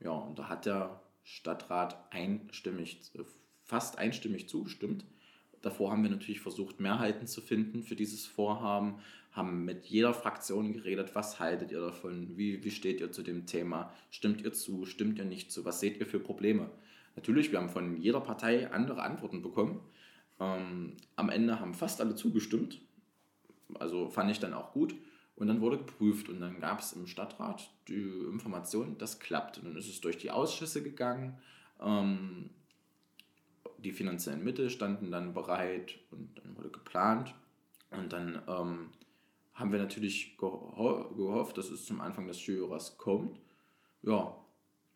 Ja, 0.00 0.10
und 0.10 0.38
da 0.38 0.48
hat 0.48 0.66
der 0.66 1.00
Stadtrat 1.24 2.12
einstimmig, 2.12 3.00
fast 3.64 3.98
einstimmig 3.98 4.48
zugestimmt. 4.48 5.04
Davor 5.62 5.90
haben 5.90 6.02
wir 6.02 6.10
natürlich 6.10 6.40
versucht, 6.40 6.80
Mehrheiten 6.80 7.26
zu 7.26 7.40
finden 7.40 7.82
für 7.82 7.96
dieses 7.96 8.26
Vorhaben, 8.26 8.96
haben 9.32 9.64
mit 9.64 9.86
jeder 9.86 10.14
Fraktion 10.14 10.72
geredet, 10.72 11.14
was 11.14 11.38
haltet 11.38 11.70
ihr 11.70 11.80
davon, 11.80 12.36
wie, 12.36 12.64
wie 12.64 12.70
steht 12.70 13.00
ihr 13.00 13.12
zu 13.12 13.22
dem 13.22 13.46
Thema, 13.46 13.92
stimmt 14.10 14.42
ihr 14.42 14.52
zu, 14.52 14.86
stimmt 14.86 15.18
ihr 15.18 15.24
nicht 15.24 15.52
zu, 15.52 15.64
was 15.64 15.80
seht 15.80 15.98
ihr 15.98 16.06
für 16.06 16.20
Probleme. 16.20 16.70
Natürlich, 17.16 17.50
wir 17.52 17.58
haben 17.58 17.68
von 17.68 17.96
jeder 18.00 18.20
Partei 18.20 18.70
andere 18.70 19.02
Antworten 19.02 19.42
bekommen. 19.42 19.80
Ähm, 20.40 20.96
am 21.16 21.30
Ende 21.30 21.60
haben 21.60 21.74
fast 21.74 22.00
alle 22.00 22.14
zugestimmt, 22.14 22.80
also 23.78 24.08
fand 24.08 24.30
ich 24.30 24.40
dann 24.40 24.54
auch 24.54 24.72
gut. 24.72 24.94
Und 25.38 25.46
dann 25.46 25.60
wurde 25.60 25.78
geprüft 25.78 26.28
und 26.28 26.40
dann 26.40 26.58
gab 26.58 26.80
es 26.80 26.94
im 26.94 27.06
Stadtrat 27.06 27.70
die 27.86 28.02
Information, 28.32 28.98
das 28.98 29.20
klappt. 29.20 29.58
Und 29.58 29.66
dann 29.66 29.76
ist 29.76 29.88
es 29.88 30.00
durch 30.00 30.18
die 30.18 30.32
Ausschüsse 30.32 30.82
gegangen. 30.82 31.38
Ähm, 31.80 32.50
die 33.78 33.92
finanziellen 33.92 34.44
Mittel 34.44 34.70
standen 34.70 35.10
dann 35.10 35.34
bereit 35.34 35.98
und 36.10 36.30
dann 36.38 36.56
wurde 36.56 36.70
geplant. 36.70 37.34
Und 37.90 38.12
dann 38.12 38.42
ähm, 38.46 38.90
haben 39.54 39.72
wir 39.72 39.78
natürlich 39.78 40.36
geho 40.36 41.12
gehofft, 41.16 41.58
dass 41.58 41.70
es 41.70 41.86
zum 41.86 42.00
Anfang 42.00 42.26
des 42.26 42.40
Schuljahres 42.40 42.98
kommt. 42.98 43.40
Ja, 44.02 44.34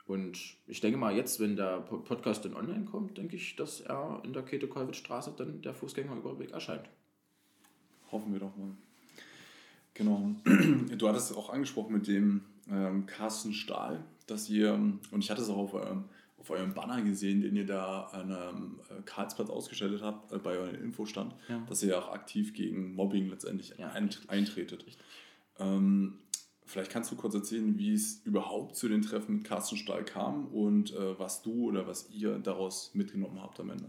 und 0.07 0.39
ich 0.67 0.81
denke 0.81 0.99
mal, 0.99 1.15
jetzt, 1.15 1.41
wenn 1.41 1.57
der 1.57 1.81
Podcast 1.81 2.45
dann 2.45 2.55
online 2.55 2.85
kommt, 2.85 3.17
denke 3.19 3.37
ich, 3.37 3.57
dass 3.57 3.81
er 3.81 4.21
in 4.25 4.33
der 4.33 4.43
Käthe-Kollwitz-Straße 4.43 5.35
dann 5.37 5.63
der 5.63 5.75
Fußgängerüberweg 5.75 6.51
erscheint. 6.51 6.89
Hoffen 8.11 8.33
wir 8.33 8.41
doch 8.41 8.57
mal. 8.57 8.73
Genau. 9.95 10.31
Du 10.99 11.09
hattest 11.09 11.37
auch 11.37 11.51
angesprochen 11.51 11.95
mit 11.95 12.07
dem 12.07 12.43
ähm, 12.71 13.07
Carsten 13.07 13.53
Stahl, 13.53 14.05
dass 14.27 14.49
ihr, 14.49 14.75
und 14.75 15.25
ich 15.25 15.31
hatte 15.31 15.43
es 15.43 15.49
auch 15.49 15.57
auf 15.57 15.75
eurem, 15.75 16.05
auf 16.43 16.51
eurem 16.51 16.75
Banner 16.75 17.01
gesehen, 17.03 17.41
den 17.41 17.55
ihr 17.55 17.67
da 17.67 18.03
an 18.07 18.33
einem 18.33 18.81
äh, 18.91 19.03
Karlsplatz 19.05 19.49
ausgestellt 19.49 20.03
habt, 20.03 20.33
äh, 20.33 20.39
bei 20.39 20.59
eurem 20.59 20.75
Infostand, 20.75 21.35
ja. 21.49 21.65
dass 21.69 21.83
ihr 21.85 21.97
auch 21.97 22.13
aktiv 22.13 22.53
gegen 22.53 22.95
Mobbing 22.95 23.29
letztendlich 23.29 23.75
ja, 23.79 23.91
eintretet. 23.91 24.85
Ähm, 25.59 26.19
vielleicht 26.67 26.91
kannst 26.91 27.13
du 27.13 27.17
kurz 27.17 27.35
erzählen, 27.35 27.79
wie 27.79 27.95
es 27.95 28.23
überhaupt 28.25 28.75
zu 28.75 28.89
den 28.89 29.03
Treffen 29.03 29.37
mit 29.37 29.45
Carsten 29.45 29.77
Stahl 29.77 30.05
kam 30.05 30.49
und 30.49 30.93
äh, 30.93 31.19
was 31.19 31.43
du 31.43 31.69
oder 31.69 31.87
was 31.87 32.11
ihr 32.11 32.39
daraus 32.39 32.93
mitgenommen 32.95 33.41
habt 33.41 33.61
am 33.61 33.71
Ende. 33.71 33.89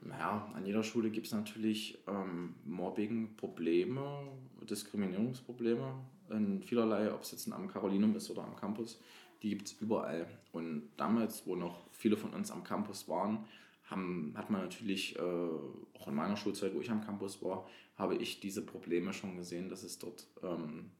Naja, 0.00 0.50
an 0.54 0.64
jeder 0.64 0.82
Schule 0.82 1.10
gibt 1.10 1.26
es 1.26 1.32
natürlich 1.32 1.98
ähm, 2.06 2.54
Mobbing-Probleme, 2.64 4.28
Diskriminierungsprobleme 4.68 5.94
in 6.30 6.62
vielerlei, 6.62 7.12
ob 7.12 7.22
es 7.22 7.32
jetzt 7.32 7.52
am 7.52 7.68
Carolinum 7.68 8.16
ist 8.16 8.30
oder 8.30 8.44
am 8.44 8.56
Campus, 8.56 8.98
die 9.46 9.50
gibt 9.50 9.68
es 9.68 9.80
überall. 9.80 10.26
Und 10.50 10.90
damals, 10.96 11.46
wo 11.46 11.54
noch 11.54 11.86
viele 11.92 12.16
von 12.16 12.34
uns 12.34 12.50
am 12.50 12.64
Campus 12.64 13.08
waren, 13.08 13.44
haben, 13.84 14.34
hat 14.36 14.50
man 14.50 14.62
natürlich, 14.62 15.16
äh, 15.16 15.20
auch 15.20 16.08
in 16.08 16.14
meiner 16.16 16.36
Schulzeit, 16.36 16.74
wo 16.74 16.80
ich 16.80 16.90
am 16.90 17.04
Campus 17.04 17.40
war, 17.42 17.68
habe 17.96 18.16
ich 18.16 18.40
diese 18.40 18.66
Probleme 18.66 19.12
schon 19.12 19.36
gesehen, 19.36 19.68
dass 19.68 19.84
es 19.84 20.00
dort 20.00 20.26
ähm, 20.42 20.90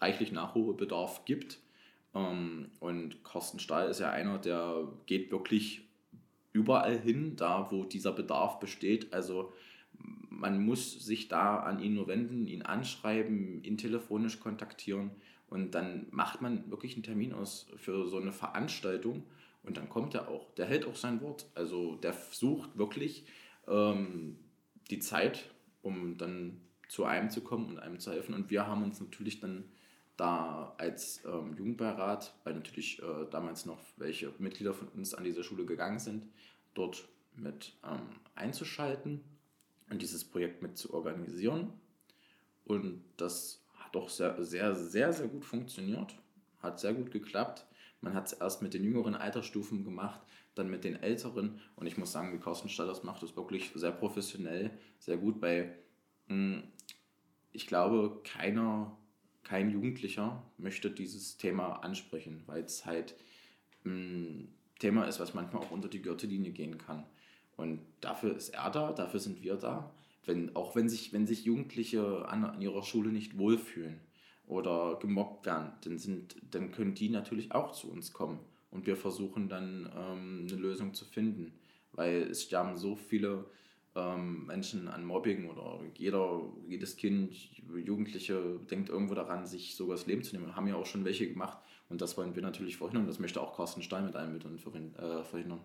reichlich 0.00 0.30
Nachholbedarf 0.30 1.24
gibt. 1.24 1.58
Ähm, 2.14 2.70
und 2.78 3.24
Carsten 3.24 3.58
Stahl 3.58 3.88
ist 3.88 3.98
ja 3.98 4.10
einer, 4.12 4.38
der 4.38 4.86
geht 5.06 5.32
wirklich 5.32 5.82
überall 6.52 6.96
hin, 6.96 7.34
da 7.34 7.72
wo 7.72 7.82
dieser 7.82 8.12
Bedarf 8.12 8.60
besteht. 8.60 9.12
Also 9.12 9.52
man 10.28 10.64
muss 10.64 11.04
sich 11.04 11.26
da 11.26 11.56
an 11.56 11.80
ihn 11.80 11.94
nur 11.94 12.06
wenden, 12.06 12.46
ihn 12.46 12.62
anschreiben, 12.62 13.64
ihn 13.64 13.76
telefonisch 13.76 14.38
kontaktieren 14.38 15.10
und 15.52 15.72
dann 15.72 16.06
macht 16.10 16.40
man 16.40 16.70
wirklich 16.70 16.94
einen 16.94 17.02
Termin 17.02 17.34
aus 17.34 17.66
für 17.76 18.08
so 18.08 18.16
eine 18.16 18.32
Veranstaltung 18.32 19.24
und 19.62 19.76
dann 19.76 19.90
kommt 19.90 20.14
er 20.14 20.28
auch. 20.28 20.50
Der 20.54 20.64
hält 20.64 20.86
auch 20.86 20.96
sein 20.96 21.20
Wort. 21.20 21.44
Also 21.54 21.96
der 21.96 22.14
sucht 22.30 22.78
wirklich 22.78 23.26
ähm, 23.68 24.38
die 24.90 24.98
Zeit, 24.98 25.50
um 25.82 26.16
dann 26.16 26.62
zu 26.88 27.04
einem 27.04 27.28
zu 27.28 27.42
kommen 27.42 27.68
und 27.68 27.78
einem 27.78 27.98
zu 27.98 28.12
helfen. 28.12 28.34
Und 28.34 28.50
wir 28.50 28.66
haben 28.66 28.82
uns 28.82 28.98
natürlich 28.98 29.40
dann 29.40 29.64
da 30.16 30.74
als 30.78 31.22
ähm, 31.26 31.54
Jugendbeirat, 31.58 32.34
weil 32.44 32.54
natürlich 32.54 33.02
äh, 33.02 33.26
damals 33.30 33.66
noch 33.66 33.78
welche 33.98 34.32
Mitglieder 34.38 34.72
von 34.72 34.88
uns 34.88 35.12
an 35.12 35.24
diese 35.24 35.44
Schule 35.44 35.66
gegangen 35.66 35.98
sind, 35.98 36.26
dort 36.72 37.06
mit 37.36 37.74
ähm, 37.84 38.00
einzuschalten 38.34 39.20
und 39.90 40.00
dieses 40.00 40.24
Projekt 40.24 40.62
mit 40.62 40.78
zu 40.78 40.94
organisieren. 40.94 41.74
Und 42.64 43.04
das 43.18 43.61
doch 43.92 44.08
sehr, 44.08 44.42
sehr, 44.42 44.74
sehr, 44.74 45.12
sehr 45.12 45.28
gut 45.28 45.44
funktioniert. 45.44 46.14
Hat 46.60 46.80
sehr 46.80 46.94
gut 46.94 47.10
geklappt. 47.10 47.66
Man 48.00 48.14
hat 48.14 48.26
es 48.26 48.32
erst 48.32 48.62
mit 48.62 48.74
den 48.74 48.84
jüngeren 48.84 49.14
Altersstufen 49.14 49.84
gemacht, 49.84 50.20
dann 50.54 50.70
mit 50.70 50.84
den 50.84 50.96
älteren. 50.96 51.60
Und 51.76 51.86
ich 51.86 51.96
muss 51.96 52.12
sagen, 52.12 52.32
wie 52.32 52.42
Carsten 52.42 52.68
Stall 52.68 52.88
das 52.88 53.04
macht, 53.04 53.22
ist 53.22 53.36
wirklich 53.36 53.70
sehr 53.74 53.92
professionell, 53.92 54.70
sehr 54.98 55.16
gut. 55.16 55.40
Bei, 55.40 55.76
hm, 56.26 56.64
ich 57.52 57.66
glaube, 57.66 58.20
keiner, 58.24 58.96
kein 59.44 59.70
Jugendlicher 59.70 60.42
möchte 60.58 60.90
dieses 60.90 61.36
Thema 61.36 61.76
ansprechen, 61.84 62.42
weil 62.46 62.64
es 62.64 62.84
halt 62.86 63.14
mh, 63.84 63.92
hm, 63.92 64.48
Thema 64.80 65.04
ist, 65.04 65.20
was 65.20 65.32
manchmal 65.32 65.62
auch 65.62 65.70
unter 65.70 65.88
die 65.88 66.02
Gürtellinie 66.02 66.50
gehen 66.50 66.76
kann. 66.76 67.04
Und 67.56 67.80
dafür 68.00 68.34
ist 68.34 68.48
er 68.48 68.68
da, 68.70 68.92
dafür 68.92 69.20
sind 69.20 69.42
wir 69.42 69.54
da. 69.54 69.92
Wenn, 70.24 70.54
auch 70.54 70.76
wenn 70.76 70.88
sich, 70.88 71.12
wenn 71.12 71.26
sich 71.26 71.44
Jugendliche 71.44 72.28
an, 72.28 72.44
an 72.44 72.62
ihrer 72.62 72.82
Schule 72.82 73.10
nicht 73.10 73.38
wohlfühlen 73.38 74.00
oder 74.46 74.98
gemobbt 75.00 75.46
werden, 75.46 75.72
dann, 75.82 75.98
sind, 75.98 76.36
dann 76.50 76.70
können 76.70 76.94
die 76.94 77.08
natürlich 77.08 77.52
auch 77.52 77.72
zu 77.72 77.90
uns 77.90 78.12
kommen. 78.12 78.38
Und 78.70 78.86
wir 78.86 78.96
versuchen 78.96 79.48
dann 79.48 79.90
ähm, 79.96 80.46
eine 80.48 80.60
Lösung 80.60 80.94
zu 80.94 81.04
finden. 81.04 81.52
Weil 81.92 82.22
es 82.30 82.44
sterben 82.44 82.78
so 82.78 82.96
viele 82.96 83.44
ähm, 83.94 84.46
Menschen 84.46 84.88
an 84.88 85.04
Mobbing 85.04 85.50
oder 85.50 85.80
jeder, 85.96 86.40
jedes 86.66 86.96
Kind, 86.96 87.34
Jugendliche 87.84 88.60
denkt 88.70 88.88
irgendwo 88.88 89.14
daran, 89.14 89.46
sich 89.46 89.76
sogar 89.76 89.96
das 89.96 90.06
Leben 90.06 90.22
zu 90.22 90.34
nehmen. 90.34 90.56
Haben 90.56 90.68
ja 90.68 90.76
auch 90.76 90.86
schon 90.86 91.04
welche 91.04 91.28
gemacht, 91.28 91.58
und 91.88 92.00
das 92.00 92.16
wollen 92.16 92.34
wir 92.34 92.42
natürlich 92.42 92.78
verhindern. 92.78 93.06
Das 93.06 93.18
möchte 93.18 93.40
auch 93.40 93.54
Carsten 93.54 93.82
Stein 93.82 94.06
mit 94.06 94.16
allen 94.16 94.32
Mitteln 94.32 94.56
äh, 94.96 95.22
verhindern. 95.24 95.60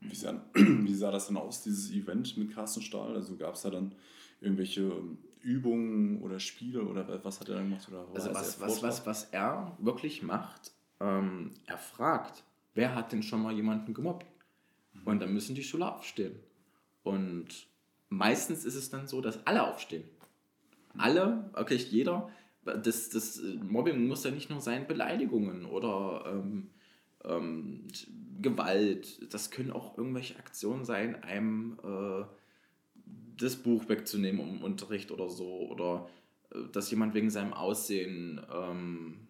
Mhm. 0.00 0.10
Wie 0.10 0.14
sah, 0.14 0.44
wie 0.54 0.94
sah 0.94 1.10
das 1.10 1.28
denn 1.28 1.36
aus, 1.36 1.62
dieses 1.62 1.90
Event 1.90 2.36
mit 2.36 2.52
Carsten 2.52 2.82
Stahl? 2.82 3.14
Also 3.14 3.36
gab 3.36 3.54
es 3.54 3.62
da 3.62 3.70
dann 3.70 3.94
irgendwelche 4.40 4.82
ähm, 4.82 5.18
Übungen 5.42 6.20
oder 6.22 6.40
Spiele 6.40 6.82
oder 6.82 7.24
was 7.24 7.40
hat 7.40 7.48
er 7.48 7.56
dann 7.56 7.70
gemacht? 7.70 7.88
Oder 7.88 8.06
also 8.14 8.30
was, 8.34 8.60
was, 8.60 8.82
was, 8.82 9.06
was 9.06 9.24
er 9.24 9.76
wirklich 9.78 10.22
macht, 10.22 10.72
ähm, 11.00 11.54
er 11.66 11.78
fragt, 11.78 12.44
wer 12.74 12.94
hat 12.94 13.12
denn 13.12 13.22
schon 13.22 13.42
mal 13.42 13.54
jemanden 13.54 13.94
gemobbt? 13.94 14.26
Mhm. 14.92 15.02
Und 15.04 15.20
dann 15.20 15.32
müssen 15.32 15.54
die 15.54 15.64
Schüler 15.64 15.96
aufstehen. 15.96 16.38
Und 17.02 17.66
meistens 18.08 18.64
ist 18.64 18.74
es 18.74 18.90
dann 18.90 19.06
so, 19.06 19.20
dass 19.20 19.46
alle 19.46 19.66
aufstehen. 19.66 20.04
Alle, 20.98 21.50
wirklich 21.54 21.92
jeder 21.92 22.30
das, 22.64 23.08
das 23.08 23.38
äh, 23.38 23.54
Mobbing 23.62 24.06
muss 24.06 24.24
ja 24.24 24.30
nicht 24.30 24.50
nur 24.50 24.60
sein 24.60 24.86
Beleidigungen 24.86 25.64
oder 25.64 26.24
ähm, 26.26 26.70
ähm, 27.24 27.86
Gewalt. 28.40 29.32
Das 29.32 29.50
können 29.50 29.70
auch 29.70 29.98
irgendwelche 29.98 30.36
Aktionen 30.36 30.84
sein, 30.84 31.22
einem 31.22 31.78
äh, 31.82 32.24
das 33.36 33.56
Buch 33.56 33.88
wegzunehmen 33.88 34.56
im 34.56 34.62
Unterricht 34.62 35.10
oder 35.10 35.28
so. 35.28 35.68
Oder 35.68 36.08
äh, 36.52 36.68
dass 36.72 36.90
jemand 36.90 37.14
wegen 37.14 37.30
seinem 37.30 37.52
Aussehen 37.52 38.40
ähm, 38.52 39.28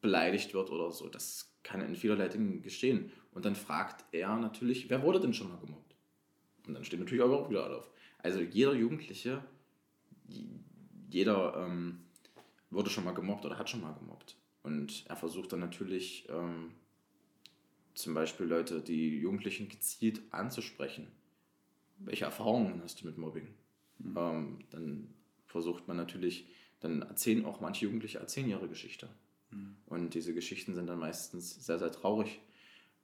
beleidigt 0.00 0.54
wird 0.54 0.70
oder 0.70 0.90
so. 0.90 1.08
Das 1.08 1.54
kann 1.62 1.80
in 1.80 1.96
vielerlei 1.96 2.28
Dingen 2.28 2.62
geschehen. 2.62 3.12
Und 3.32 3.44
dann 3.44 3.54
fragt 3.54 4.04
er 4.12 4.36
natürlich, 4.36 4.90
wer 4.90 5.02
wurde 5.02 5.20
denn 5.20 5.34
schon 5.34 5.48
mal 5.48 5.58
gemobbt? 5.58 5.94
Und 6.66 6.74
dann 6.74 6.84
steht 6.84 7.00
natürlich 7.00 7.22
auch 7.22 7.48
wieder 7.50 7.76
auf. 7.76 7.90
Also 8.18 8.40
jeder 8.40 8.74
Jugendliche, 8.74 9.42
jeder 11.10 11.56
ähm, 11.56 12.00
wurde 12.70 12.90
schon 12.90 13.04
mal 13.04 13.14
gemobbt 13.14 13.44
oder 13.44 13.58
hat 13.58 13.70
schon 13.70 13.80
mal 13.80 13.94
gemobbt. 13.94 14.36
Und 14.62 15.04
er 15.08 15.16
versucht 15.16 15.52
dann 15.52 15.60
natürlich 15.60 16.28
ähm, 16.28 16.72
zum 17.94 18.14
Beispiel 18.14 18.46
Leute, 18.46 18.80
die 18.80 19.18
Jugendlichen 19.18 19.68
gezielt 19.68 20.22
anzusprechen. 20.30 21.08
Welche 21.98 22.24
Erfahrungen 22.24 22.80
hast 22.82 23.02
du 23.02 23.06
mit 23.06 23.18
Mobbing? 23.18 23.48
Mhm. 23.98 24.16
Ähm, 24.16 24.58
dann 24.70 25.14
versucht 25.46 25.88
man 25.88 25.96
natürlich, 25.96 26.46
dann 26.80 27.02
erzählen 27.02 27.44
auch 27.44 27.60
manche 27.60 27.84
Jugendliche 27.84 28.18
erzählen 28.18 28.48
ihre 28.48 28.68
Geschichte. 28.68 29.08
Mhm. 29.50 29.76
Und 29.86 30.14
diese 30.14 30.34
Geschichten 30.34 30.74
sind 30.74 30.86
dann 30.86 30.98
meistens 30.98 31.64
sehr, 31.64 31.78
sehr 31.78 31.92
traurig. 31.92 32.40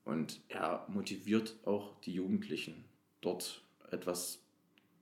Und 0.05 0.41
er 0.49 0.87
motiviert 0.89 1.57
auch 1.65 2.01
die 2.01 2.15
Jugendlichen, 2.15 2.85
dort 3.21 3.63
etwas 3.91 4.41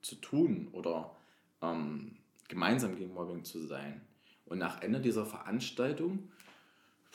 zu 0.00 0.16
tun 0.16 0.68
oder 0.72 1.14
ähm, 1.62 2.16
gemeinsam 2.48 2.96
gegen 2.96 3.14
Mobbing 3.14 3.44
zu 3.44 3.66
sein. 3.66 4.00
Und 4.46 4.58
nach 4.58 4.82
Ende 4.82 5.00
dieser 5.00 5.26
Veranstaltung 5.26 6.30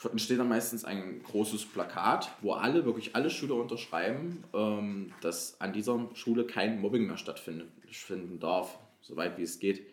entsteht 0.08 0.38
dann 0.38 0.48
meistens 0.48 0.84
ein 0.84 1.22
großes 1.22 1.66
Plakat, 1.66 2.30
wo 2.40 2.52
alle, 2.52 2.84
wirklich 2.84 3.14
alle 3.14 3.30
Schüler 3.30 3.56
unterschreiben, 3.56 4.44
ähm, 4.54 5.12
dass 5.20 5.60
an 5.60 5.72
dieser 5.72 6.08
Schule 6.14 6.46
kein 6.46 6.80
Mobbing 6.80 7.06
mehr 7.06 7.18
stattfinden 7.18 8.38
darf, 8.40 8.78
soweit 9.00 9.36
wie 9.36 9.42
es 9.42 9.58
geht. 9.58 9.86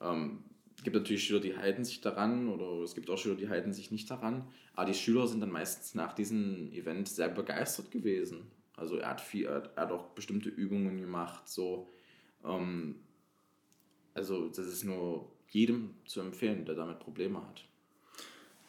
Ähm, 0.00 0.44
es 0.76 0.82
gibt 0.82 0.96
natürlich 0.96 1.24
Schüler, 1.24 1.40
die 1.40 1.56
halten 1.56 1.84
sich 1.84 2.00
daran 2.00 2.48
oder 2.48 2.82
es 2.82 2.94
gibt 2.94 3.10
auch 3.10 3.18
Schüler, 3.18 3.36
die 3.36 3.48
halten 3.48 3.72
sich 3.72 3.90
nicht 3.90 4.10
daran. 4.10 4.48
Aber 4.74 4.86
die 4.86 4.98
Schüler 4.98 5.26
sind 5.26 5.40
dann 5.40 5.52
meistens 5.52 5.94
nach 5.94 6.14
diesem 6.14 6.72
Event 6.72 7.08
sehr 7.08 7.28
begeistert 7.28 7.90
gewesen. 7.90 8.50
Also 8.74 8.96
er 8.96 9.10
hat, 9.10 9.20
viel, 9.20 9.46
er 9.46 9.70
hat 9.76 9.92
auch 9.92 10.08
bestimmte 10.08 10.48
Übungen 10.48 11.00
gemacht. 11.00 11.48
So. 11.48 11.92
Ähm, 12.44 12.96
also 14.14 14.48
das 14.48 14.66
ist 14.66 14.84
nur 14.84 15.30
jedem 15.50 15.94
zu 16.06 16.20
empfehlen, 16.20 16.64
der 16.64 16.74
damit 16.74 16.98
Probleme 16.98 17.46
hat. 17.46 17.64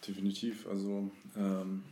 Definitiv. 0.07 0.67
Also 0.67 1.09
ähm, 1.37 1.83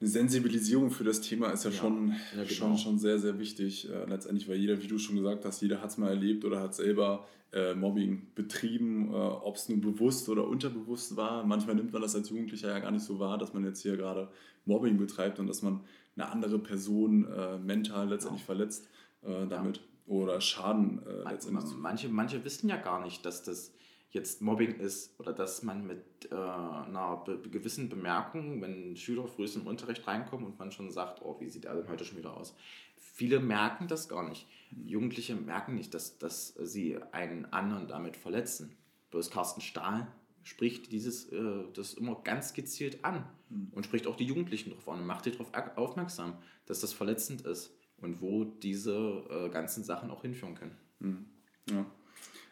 eine 0.00 0.10
Sensibilisierung 0.10 0.90
für 0.90 1.04
das 1.04 1.20
Thema 1.20 1.50
ist 1.50 1.64
ja, 1.64 1.70
ja 1.70 1.76
schon, 1.76 2.08
ja, 2.08 2.42
genau. 2.42 2.46
schon, 2.46 2.78
schon 2.78 2.98
sehr, 2.98 3.18
sehr 3.18 3.38
wichtig. 3.38 3.88
Äh, 3.88 4.04
letztendlich, 4.08 4.48
weil 4.48 4.56
jeder, 4.56 4.82
wie 4.82 4.86
du 4.86 4.98
schon 4.98 5.16
gesagt 5.16 5.44
hast, 5.44 5.62
jeder 5.62 5.80
hat 5.80 5.90
es 5.90 5.98
mal 5.98 6.08
erlebt 6.08 6.44
oder 6.44 6.60
hat 6.60 6.74
selber 6.74 7.26
äh, 7.52 7.74
Mobbing 7.74 8.26
betrieben, 8.34 9.08
äh, 9.10 9.16
ob 9.16 9.56
es 9.56 9.68
nun 9.68 9.80
bewusst 9.80 10.28
oder 10.28 10.46
unterbewusst 10.46 11.16
war. 11.16 11.44
Manchmal 11.44 11.76
nimmt 11.76 11.92
man 11.92 12.02
das 12.02 12.14
als 12.14 12.28
Jugendlicher 12.28 12.68
ja 12.68 12.78
gar 12.78 12.90
nicht 12.90 13.04
so 13.04 13.18
wahr, 13.18 13.38
dass 13.38 13.54
man 13.54 13.64
jetzt 13.64 13.80
hier 13.80 13.96
gerade 13.96 14.28
Mobbing 14.66 14.98
betreibt 14.98 15.38
und 15.38 15.46
dass 15.46 15.62
man 15.62 15.80
eine 16.16 16.30
andere 16.30 16.58
Person 16.58 17.26
äh, 17.30 17.58
mental 17.58 18.08
letztendlich 18.08 18.42
ja. 18.42 18.46
verletzt 18.46 18.88
äh, 19.22 19.46
damit. 19.48 19.80
Oder 20.06 20.40
Schaden 20.40 21.00
äh, 21.06 21.30
letztendlich. 21.30 21.74
Manche, 21.76 22.08
manche 22.08 22.44
wissen 22.44 22.68
ja 22.68 22.76
gar 22.76 23.02
nicht, 23.02 23.24
dass 23.24 23.42
das 23.42 23.72
jetzt 24.16 24.42
Mobbing 24.42 24.80
ist 24.80 25.18
oder 25.20 25.32
dass 25.32 25.62
man 25.62 25.86
mit 25.86 26.28
äh, 26.30 26.34
einer 26.34 27.22
be 27.24 27.40
gewissen 27.48 27.88
Bemerkung, 27.88 28.60
wenn 28.60 28.96
Schüler 28.96 29.28
früh 29.28 29.46
im 29.54 29.66
Unterricht 29.66 30.06
reinkommen 30.06 30.46
und 30.46 30.58
man 30.58 30.72
schon 30.72 30.90
sagt, 30.90 31.22
oh, 31.22 31.36
wie 31.38 31.48
sieht 31.48 31.66
er 31.66 31.76
denn 31.76 31.88
heute 31.88 32.04
schon 32.04 32.18
wieder 32.18 32.36
aus? 32.36 32.56
Viele 32.96 33.38
merken 33.38 33.86
das 33.86 34.08
gar 34.08 34.28
nicht. 34.28 34.48
Jugendliche 34.84 35.36
merken 35.36 35.76
nicht, 35.76 35.94
dass, 35.94 36.18
dass 36.18 36.54
sie 36.54 36.98
einen 37.12 37.46
anderen 37.46 37.86
damit 37.86 38.16
verletzen. 38.16 38.76
Bloß 39.10 39.30
Carsten 39.30 39.60
Stahl 39.60 40.08
spricht 40.42 40.92
dieses, 40.92 41.30
äh, 41.32 41.64
das 41.74 41.94
immer 41.94 42.20
ganz 42.22 42.54
gezielt 42.54 43.04
an 43.04 43.24
mhm. 43.48 43.68
und 43.72 43.84
spricht 43.84 44.06
auch 44.06 44.16
die 44.16 44.24
Jugendlichen 44.24 44.70
darauf 44.70 44.88
an 44.88 45.00
und 45.00 45.06
macht 45.06 45.26
die 45.26 45.32
darauf 45.32 45.52
aufmerksam, 45.76 46.38
dass 46.66 46.80
das 46.80 46.92
verletzend 46.92 47.42
ist 47.42 47.70
und 47.98 48.20
wo 48.20 48.44
diese 48.44 49.24
äh, 49.30 49.48
ganzen 49.50 49.84
Sachen 49.84 50.10
auch 50.10 50.22
hinführen 50.22 50.54
können. 50.54 50.76
Mhm. 51.00 51.26
Ja. 51.70 51.86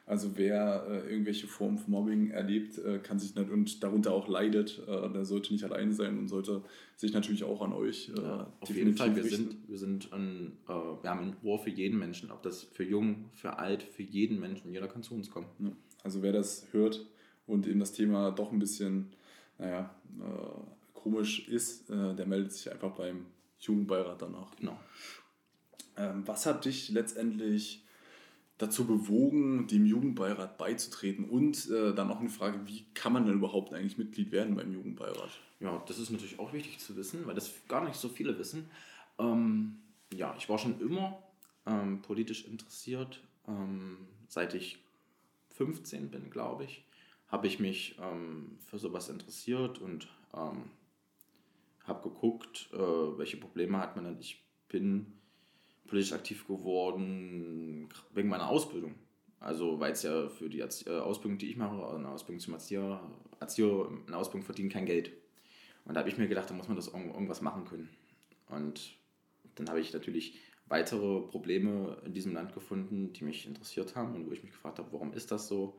Also 0.07 0.37
wer 0.37 0.87
äh, 0.87 1.11
irgendwelche 1.11 1.47
Formen 1.47 1.79
von 1.79 1.93
Mobbing 1.93 2.31
erlebt, 2.31 2.77
äh, 2.79 2.99
kann 2.99 3.19
sich 3.19 3.35
nicht 3.35 3.49
und 3.49 3.83
darunter 3.83 4.13
auch 4.13 4.29
leidet, 4.29 4.83
äh, 4.87 5.09
der 5.11 5.25
sollte 5.25 5.53
nicht 5.55 5.65
alleine 5.65 5.95
sein 5.95 6.19
und 6.19 6.29
sollte 6.29 6.63
sich 6.97 7.15
natürlich 7.15 7.43
auch 7.43 7.63
an 7.63 7.73
euch 7.73 8.11
äh, 8.11 8.21
ja, 8.21 8.53
auf 8.61 8.69
jeden 8.69 8.95
Fall. 8.97 9.17
Wir 9.17 9.25
richten. 9.25 9.51
sind, 9.51 9.69
wir 9.69 9.79
sind 9.79 10.13
ein, 10.13 10.59
äh, 10.69 10.73
wir 10.73 11.09
haben 11.09 11.21
ein 11.21 11.37
Ohr 11.43 11.59
für 11.59 11.71
jeden 11.71 11.99
Menschen, 11.99 12.31
ob 12.31 12.43
das 12.43 12.65
für 12.65 12.85
jung, 12.85 13.31
für 13.33 13.59
alt, 13.59 13.83
für 13.83 14.03
jeden 14.03 14.41
Menschen. 14.41 14.71
Jeder 14.71 14.89
kann 14.89 15.03
zu 15.03 15.15
uns 15.15 15.31
kommen. 15.31 15.47
Ja. 15.59 15.73
Also 16.03 16.21
wer 16.23 16.33
das 16.33 16.67
hört 16.73 17.07
und 17.47 17.67
eben 17.67 17.81
das 17.81 17.93
Thema 17.93 18.31
doch 18.31 18.53
ein 18.53 18.59
bisschen, 18.59 19.07
naja, 19.59 19.95
äh, 20.21 20.99
komisch 20.99 21.49
ist, 21.49 21.91
der 21.91 22.25
meldet 22.25 22.53
sich 22.53 22.73
einfach 22.73 22.93
beim 22.93 23.27
Jugendbeirat 23.59 24.23
danach. 24.23 24.57
Genau. 24.57 24.79
Ähm, 25.99 26.23
was 26.27 26.47
hat 26.47 26.65
dich 26.65 26.91
letztendlich 26.91 27.84
dazu 28.65 28.87
bewogen, 28.87 29.67
dem 29.67 29.87
Jugendbeirat 29.87 30.59
beizutreten? 30.59 31.25
Und 31.25 31.71
äh, 31.71 31.95
dann 31.95 32.11
auch 32.11 32.21
eine 32.21 32.31
Frage, 32.31 32.61
wie 32.67 32.85
kann 32.95 33.13
man 33.13 33.27
denn 33.27 33.37
überhaupt 33.37 33.73
eigentlich 33.73 33.99
Mitglied 33.99 34.33
werden 34.33 34.57
beim 34.57 34.73
Jugendbeirat? 34.73 35.31
Ja, 35.61 35.83
das 35.87 35.99
ist 35.99 36.11
natürlich 36.11 36.39
auch 36.39 36.53
wichtig 36.53 36.79
zu 36.79 36.97
wissen, 36.97 37.27
weil 37.27 37.35
das 37.35 37.53
gar 37.69 37.85
nicht 37.85 37.97
so 37.97 38.09
viele 38.09 38.39
wissen. 38.39 38.69
Ähm, 39.19 39.79
ja, 40.13 40.35
ich 40.37 40.49
war 40.49 40.59
schon 40.59 40.81
immer 40.81 41.23
ähm, 41.67 42.03
politisch 42.03 42.47
interessiert. 42.47 43.21
Ähm, 43.47 43.99
seit 44.29 44.55
ich 44.55 44.79
15 45.51 46.11
bin, 46.11 46.31
glaube 46.31 46.65
ich, 46.65 46.85
habe 47.29 47.47
ich 47.47 47.61
mich 47.61 47.97
ähm, 48.01 48.59
für 48.67 48.79
sowas 48.79 49.09
interessiert 49.09 49.81
und 49.81 50.09
ähm, 50.35 50.71
habe 51.85 52.09
geguckt, 52.09 52.71
äh, 52.73 52.79
welche 52.79 53.37
Probleme 53.37 53.79
hat 53.79 53.97
man. 53.97 54.19
Ich 54.19 54.45
bin 54.69 55.13
politisch 55.87 56.13
aktiv 56.13 56.47
geworden 56.47 57.89
wegen 58.13 58.29
meiner 58.29 58.49
Ausbildung. 58.49 58.95
Also, 59.41 59.79
weil 59.79 59.93
es 59.93 60.03
ja 60.03 60.29
für 60.29 60.49
die 60.49 60.61
äh, 60.61 60.99
Ausbildung, 61.01 61.39
die 61.39 61.51
ich 61.51 61.57
mache, 61.57 61.95
eine 61.95 62.09
Ausbildung 62.09 62.41
zum 62.41 62.55
Erzieher, 62.55 63.01
Erzieher 63.41 63.89
eine 64.07 64.17
Ausbildung 64.17 64.45
verdient 64.45 64.73
kein 64.73 64.87
Geld. 64.87 65.13
Und 65.85 65.95
da 65.95 66.01
habe 66.01 66.09
ich 66.09 66.17
mir 66.17 66.29
gedacht, 66.29 66.49
da 66.49 66.55
muss 66.55 66.69
man 66.69 66.77
das 66.77 66.89
irgendwas 66.89 67.43
machen 67.43 67.67
können. 67.67 67.91
Und 68.49 68.97
dann 69.57 69.69
habe 69.69 69.81
ich 69.81 69.93
natürlich 69.93 70.39
weitere 70.67 71.21
Probleme 71.21 71.99
in 72.05 72.15
diesem 72.15 72.33
Land 72.33 72.55
gefunden, 72.55 73.13
die 73.13 73.25
mich 73.25 73.47
interessiert 73.47 73.95
haben 73.97 74.15
und 74.15 74.27
wo 74.27 74.33
ich 74.33 74.43
mich 74.43 74.53
gefragt 74.53 74.79
habe, 74.79 74.93
warum 74.93 75.13
ist 75.13 75.31
das 75.31 75.47
so? 75.47 75.79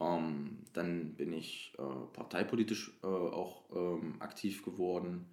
Ähm, 0.00 0.58
dann 0.72 1.14
bin 1.14 1.32
ich 1.32 1.74
äh, 1.78 1.82
parteipolitisch 2.12 2.92
äh, 3.02 3.06
auch 3.06 3.64
ähm, 3.72 4.16
aktiv 4.18 4.64
geworden. 4.64 5.26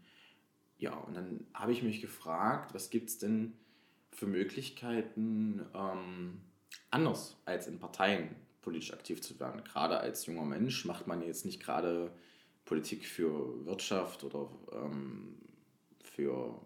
Ja, 0.78 0.96
und 0.96 1.16
dann 1.16 1.46
habe 1.54 1.72
ich 1.72 1.84
mich 1.84 2.02
gefragt, 2.02 2.74
was 2.74 2.90
gibt 2.90 3.10
es 3.10 3.18
denn 3.18 3.54
für 4.14 4.28
Möglichkeiten, 4.28 5.62
ähm, 5.74 6.42
anders 6.90 7.38
als 7.46 7.68
in 7.68 7.80
Parteien 7.80 8.36
politisch 8.62 8.94
aktiv 8.94 9.22
zu 9.22 9.40
werden. 9.40 9.64
Gerade 9.64 10.00
als 10.00 10.26
junger 10.26 10.46
Mensch 10.46 10.86
macht 10.86 11.08
man 11.08 11.22
jetzt 11.22 11.46
nicht 11.46 11.62
gerade 11.62 12.12
Politik 12.66 13.06
für 13.06 13.66
Wirtschaft 13.66 14.24
oder 14.24 14.50
ähm, 14.72 15.36
für 16.04 16.62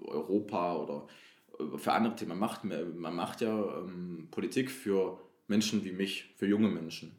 Europa 0.00 0.76
oder 0.76 1.06
äh, 1.58 1.78
für 1.78 1.92
andere 1.92 2.16
Themen. 2.16 2.30
Man 2.30 2.38
macht, 2.38 2.64
man 2.64 3.16
macht 3.16 3.40
ja 3.40 3.78
ähm, 3.78 4.28
Politik 4.30 4.70
für 4.70 5.20
Menschen 5.48 5.84
wie 5.84 5.92
mich, 5.92 6.32
für 6.36 6.46
junge 6.46 6.68
Menschen. 6.68 7.16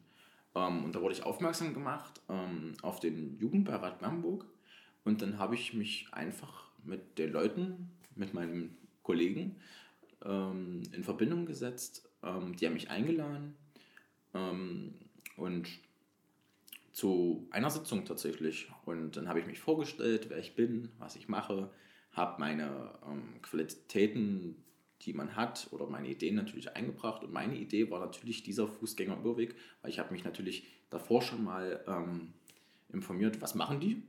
Ähm, 0.54 0.84
und 0.84 0.94
da 0.94 1.02
wurde 1.02 1.14
ich 1.14 1.24
aufmerksam 1.24 1.74
gemacht 1.74 2.20
ähm, 2.28 2.74
auf 2.82 3.00
den 3.00 3.38
Jugendbeirat 3.38 4.00
Bamberg. 4.00 4.44
Und 5.04 5.20
dann 5.20 5.38
habe 5.38 5.54
ich 5.54 5.74
mich 5.74 6.08
einfach 6.12 6.70
mit 6.82 7.18
den 7.18 7.32
Leuten, 7.32 7.90
mit 8.14 8.32
meinem 8.32 8.76
Kollegen 9.04 9.54
ähm, 10.24 10.82
in 10.90 11.04
Verbindung 11.04 11.46
gesetzt. 11.46 12.08
Ähm, 12.24 12.56
die 12.56 12.66
haben 12.66 12.74
mich 12.74 12.90
eingeladen 12.90 13.54
ähm, 14.34 14.94
und 15.36 15.68
zu 16.92 17.46
einer 17.50 17.70
Sitzung 17.70 18.04
tatsächlich. 18.04 18.68
Und 18.84 19.16
dann 19.16 19.28
habe 19.28 19.38
ich 19.38 19.46
mich 19.46 19.60
vorgestellt, 19.60 20.26
wer 20.30 20.38
ich 20.38 20.56
bin, 20.56 20.90
was 20.98 21.14
ich 21.14 21.28
mache, 21.28 21.70
habe 22.12 22.40
meine 22.40 22.92
ähm, 23.06 23.42
Qualitäten, 23.42 24.56
die 25.02 25.12
man 25.12 25.36
hat, 25.36 25.68
oder 25.72 25.86
meine 25.86 26.08
Ideen 26.08 26.36
natürlich 26.36 26.74
eingebracht. 26.74 27.24
Und 27.24 27.32
meine 27.32 27.56
Idee 27.56 27.90
war 27.90 28.00
natürlich 28.00 28.42
dieser 28.42 28.68
Fußgängerüberweg, 28.68 29.54
weil 29.82 29.90
ich 29.90 29.98
habe 29.98 30.12
mich 30.12 30.24
natürlich 30.24 30.66
davor 30.90 31.22
schon 31.22 31.44
mal 31.44 31.84
ähm, 31.86 32.32
informiert, 32.92 33.40
was 33.42 33.54
machen 33.54 33.80
die? 33.80 34.02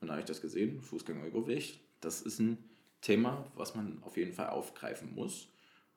Und 0.00 0.08
da 0.08 0.14
habe 0.14 0.20
ich 0.20 0.26
das 0.26 0.42
gesehen, 0.42 0.82
Fußgängerüberweg, 0.82 1.78
das 2.00 2.20
ist 2.20 2.40
ein 2.40 2.58
Thema, 3.04 3.46
was 3.54 3.74
man 3.74 4.02
auf 4.02 4.16
jeden 4.16 4.32
Fall 4.32 4.48
aufgreifen 4.48 5.14
muss. 5.14 5.48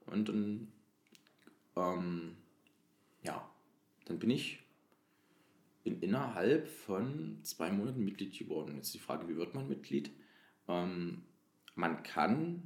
Und 0.05 0.29
dann, 0.29 0.71
ähm, 1.75 2.35
ja, 3.23 3.49
dann 4.05 4.19
bin 4.19 4.29
ich 4.29 4.59
in, 5.85 6.01
innerhalb 6.01 6.67
von 6.67 7.39
zwei 7.43 7.71
Monaten 7.71 8.03
Mitglied 8.03 8.37
geworden. 8.37 8.75
Jetzt 8.75 8.93
die 8.93 8.99
Frage, 8.99 9.27
wie 9.29 9.37
wird 9.37 9.55
man 9.55 9.69
Mitglied? 9.69 10.11
Ähm, 10.67 11.23
man 11.75 12.03
kann 12.03 12.63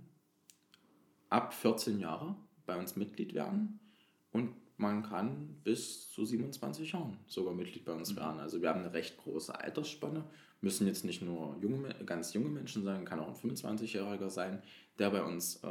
ab 1.29 1.53
14 1.53 1.99
Jahre 1.99 2.35
bei 2.65 2.77
uns 2.77 2.95
Mitglied 2.95 3.33
werden 3.35 3.79
und 4.31 4.55
man 4.77 5.03
kann 5.03 5.61
bis 5.63 6.09
zu 6.09 6.25
27 6.25 6.93
Jahren 6.93 7.19
sogar 7.27 7.53
Mitglied 7.53 7.85
bei 7.85 7.93
uns 7.93 8.11
mhm. 8.13 8.17
werden. 8.17 8.39
Also 8.39 8.61
wir 8.61 8.69
haben 8.69 8.79
eine 8.79 8.93
recht 8.93 9.17
große 9.17 9.53
Altersspanne 9.53 10.25
müssen 10.61 10.87
jetzt 10.87 11.03
nicht 11.03 11.21
nur 11.21 11.57
junge, 11.61 11.89
ganz 12.05 12.33
junge 12.33 12.49
Menschen 12.49 12.83
sein, 12.83 13.05
kann 13.05 13.19
auch 13.19 13.27
ein 13.27 13.49
25-Jähriger 13.49 14.29
sein, 14.29 14.61
der 14.99 15.09
bei 15.09 15.23
uns 15.23 15.57
äh, 15.63 15.67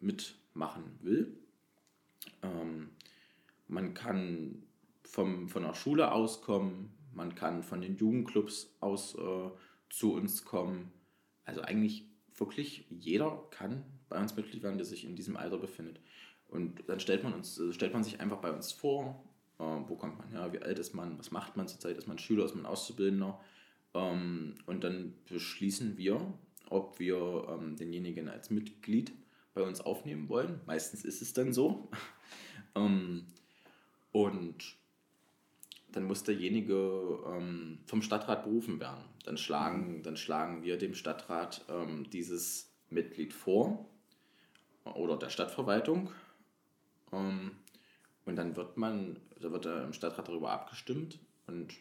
mitmachen 0.00 0.84
will. 1.00 1.36
Ähm, 2.42 2.90
man 3.66 3.94
kann 3.94 4.62
vom, 5.02 5.48
von 5.48 5.62
der 5.62 5.74
Schule 5.74 6.12
auskommen, 6.12 6.90
man 7.14 7.34
kann 7.34 7.62
von 7.62 7.80
den 7.80 7.96
Jugendclubs 7.96 8.76
aus 8.80 9.14
äh, 9.16 9.50
zu 9.90 10.12
uns 10.12 10.44
kommen. 10.44 10.92
Also 11.44 11.62
eigentlich 11.62 12.04
wirklich 12.36 12.86
jeder 12.90 13.42
kann 13.50 13.84
bei 14.08 14.20
uns 14.20 14.36
Mitglied 14.36 14.62
werden, 14.62 14.78
der 14.78 14.86
sich 14.86 15.04
in 15.04 15.16
diesem 15.16 15.36
Alter 15.36 15.58
befindet. 15.58 16.00
Und 16.48 16.88
dann 16.88 17.00
stellt 17.00 17.24
man, 17.24 17.34
uns, 17.34 17.60
stellt 17.70 17.92
man 17.92 18.04
sich 18.04 18.20
einfach 18.20 18.38
bei 18.38 18.52
uns 18.52 18.72
vor, 18.72 19.22
äh, 19.58 19.62
wo 19.62 19.96
kommt 19.96 20.18
man 20.18 20.28
her, 20.28 20.52
wie 20.52 20.60
alt 20.60 20.78
ist 20.78 20.94
man, 20.94 21.18
was 21.18 21.30
macht 21.30 21.56
man 21.56 21.68
zurzeit, 21.68 21.96
ist 21.96 22.08
man 22.08 22.18
Schüler, 22.18 22.44
ist 22.44 22.54
man 22.54 22.66
Auszubildender. 22.66 23.38
Ähm, 23.94 24.54
und 24.66 24.84
dann 24.84 25.14
beschließen 25.28 25.96
wir, 25.96 26.34
ob 26.70 26.98
wir 26.98 27.46
ähm, 27.48 27.76
denjenigen 27.76 28.28
als 28.28 28.50
Mitglied 28.50 29.12
bei 29.54 29.62
uns 29.62 29.80
aufnehmen 29.80 30.28
wollen. 30.28 30.60
Meistens 30.66 31.04
ist 31.04 31.22
es 31.22 31.32
dann 31.32 31.52
so. 31.52 31.88
ähm, 32.74 33.26
und 34.12 34.76
dann 35.92 36.04
muss 36.04 36.22
derjenige 36.22 37.18
ähm, 37.26 37.78
vom 37.86 38.02
Stadtrat 38.02 38.44
berufen 38.44 38.78
werden. 38.80 39.04
Dann 39.24 39.38
schlagen, 39.38 40.02
dann 40.02 40.16
schlagen 40.16 40.62
wir 40.62 40.76
dem 40.76 40.94
Stadtrat 40.94 41.64
ähm, 41.68 42.08
dieses 42.10 42.70
Mitglied 42.90 43.32
vor 43.32 43.86
oder 44.84 45.16
der 45.16 45.30
Stadtverwaltung. 45.30 46.10
Ähm, 47.12 47.52
und 48.24 48.36
dann 48.36 48.56
wird 48.56 48.76
man, 48.76 49.18
da 49.40 49.50
wird 49.50 49.64
im 49.66 49.94
Stadtrat 49.94 50.28
darüber 50.28 50.50
abgestimmt 50.50 51.18
und 51.46 51.74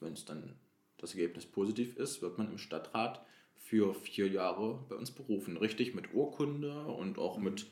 wenn 0.00 0.14
es 0.14 0.24
dann 0.24 0.56
das 1.02 1.14
Ergebnis 1.14 1.44
positiv 1.44 1.96
ist, 1.96 2.22
wird 2.22 2.38
man 2.38 2.50
im 2.50 2.58
Stadtrat 2.58 3.24
für 3.56 3.94
vier 3.94 4.28
Jahre 4.28 4.84
bei 4.88 4.96
uns 4.96 5.10
berufen. 5.10 5.56
Richtig 5.56 5.94
mit 5.94 6.14
Urkunde 6.14 6.86
und 6.86 7.18
auch 7.18 7.38
mit 7.38 7.66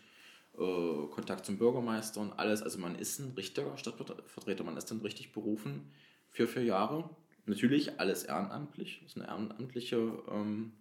äh, 0.58 1.06
Kontakt 1.10 1.46
zum 1.46 1.56
Bürgermeister 1.56 2.20
und 2.20 2.32
alles. 2.32 2.62
Also 2.62 2.78
man 2.78 2.96
ist 2.96 3.18
ein 3.18 3.32
richtiger 3.36 3.76
Stadtvertreter, 3.76 4.64
man 4.64 4.76
ist 4.76 4.90
dann 4.90 5.00
richtig 5.00 5.32
berufen 5.32 5.90
für 6.28 6.46
vier 6.46 6.64
Jahre. 6.64 7.08
Natürlich 7.46 7.98
alles 7.98 8.24
ehrenamtlich, 8.24 9.00
das 9.02 9.12
ist 9.12 9.18
eine 9.18 9.28
ehrenamtliche 9.28 10.22
ähm, 10.30 10.72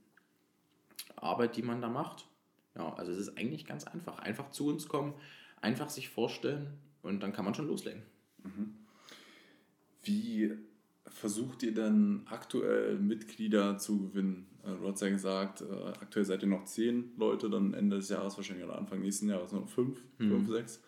Arbeit, 1.16 1.56
die 1.56 1.64
man 1.64 1.82
da 1.82 1.90
macht. 1.90 2.28
Ja, 2.76 2.94
also 2.94 3.12
es 3.12 3.18
ist 3.18 3.38
eigentlich 3.38 3.66
ganz 3.66 3.86
einfach. 3.86 4.20
Einfach 4.20 4.52
zu 4.52 4.68
uns 4.68 4.88
kommen, 4.88 5.14
einfach 5.62 5.90
sich 5.90 6.10
vorstellen 6.10 6.78
und 7.02 7.22
dann 7.22 7.34
kann 7.34 7.46
man 7.46 7.56
schon 7.56 7.68
loslegen. 7.68 8.04
Mhm. 8.44 8.76
Wie 10.04 10.58
versucht 11.12 11.64
ihr 11.64 11.74
denn 11.74 12.24
aktuell 12.26 12.98
Mitglieder 12.98 13.78
zu 13.78 14.10
gewinnen? 14.10 14.48
Äh, 14.64 14.78
du 14.78 14.88
hast 14.88 15.02
ja 15.02 15.10
gesagt, 15.10 15.62
äh, 15.62 15.88
aktuell 16.02 16.26
seid 16.26 16.42
ihr 16.44 16.50
noch 16.50 16.66
zehn 16.66 17.12
Leute, 17.18 17.50
dann 17.50 17.74
Ende 17.74 17.98
des 17.98 18.10
Jahres 18.10 18.38
wahrscheinlich 18.38 18.66
oder 18.66 18.78
Anfang 18.78 19.02
nächsten 19.02 19.30
Jahres 19.30 19.52
noch 19.52 19.68
fünf, 19.68 20.02
mhm. 20.18 20.30
fünf, 20.30 20.50
sechs. 20.50 20.82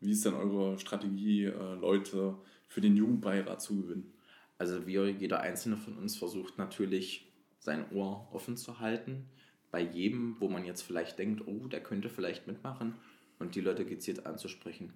Wie 0.00 0.12
ist 0.12 0.24
denn 0.24 0.34
eure 0.34 0.78
Strategie, 0.78 1.44
äh, 1.44 1.74
Leute 1.74 2.36
für 2.68 2.80
den 2.80 2.96
Jugendbeirat 2.96 3.62
zu 3.62 3.82
gewinnen? 3.82 4.12
Also 4.58 4.86
wir, 4.86 5.10
jeder 5.10 5.40
einzelne 5.40 5.76
von 5.76 5.96
uns 5.96 6.16
versucht 6.16 6.58
natürlich 6.58 7.32
sein 7.58 7.90
Ohr 7.92 8.28
offen 8.32 8.56
zu 8.56 8.80
halten. 8.80 9.26
Bei 9.70 9.80
jedem, 9.80 10.36
wo 10.40 10.48
man 10.48 10.64
jetzt 10.64 10.82
vielleicht 10.82 11.18
denkt, 11.18 11.46
oh, 11.46 11.66
der 11.66 11.82
könnte 11.82 12.08
vielleicht 12.08 12.46
mitmachen 12.46 12.94
und 13.38 13.54
die 13.54 13.60
Leute 13.60 13.84
gezielt 13.84 14.26
anzusprechen. 14.26 14.92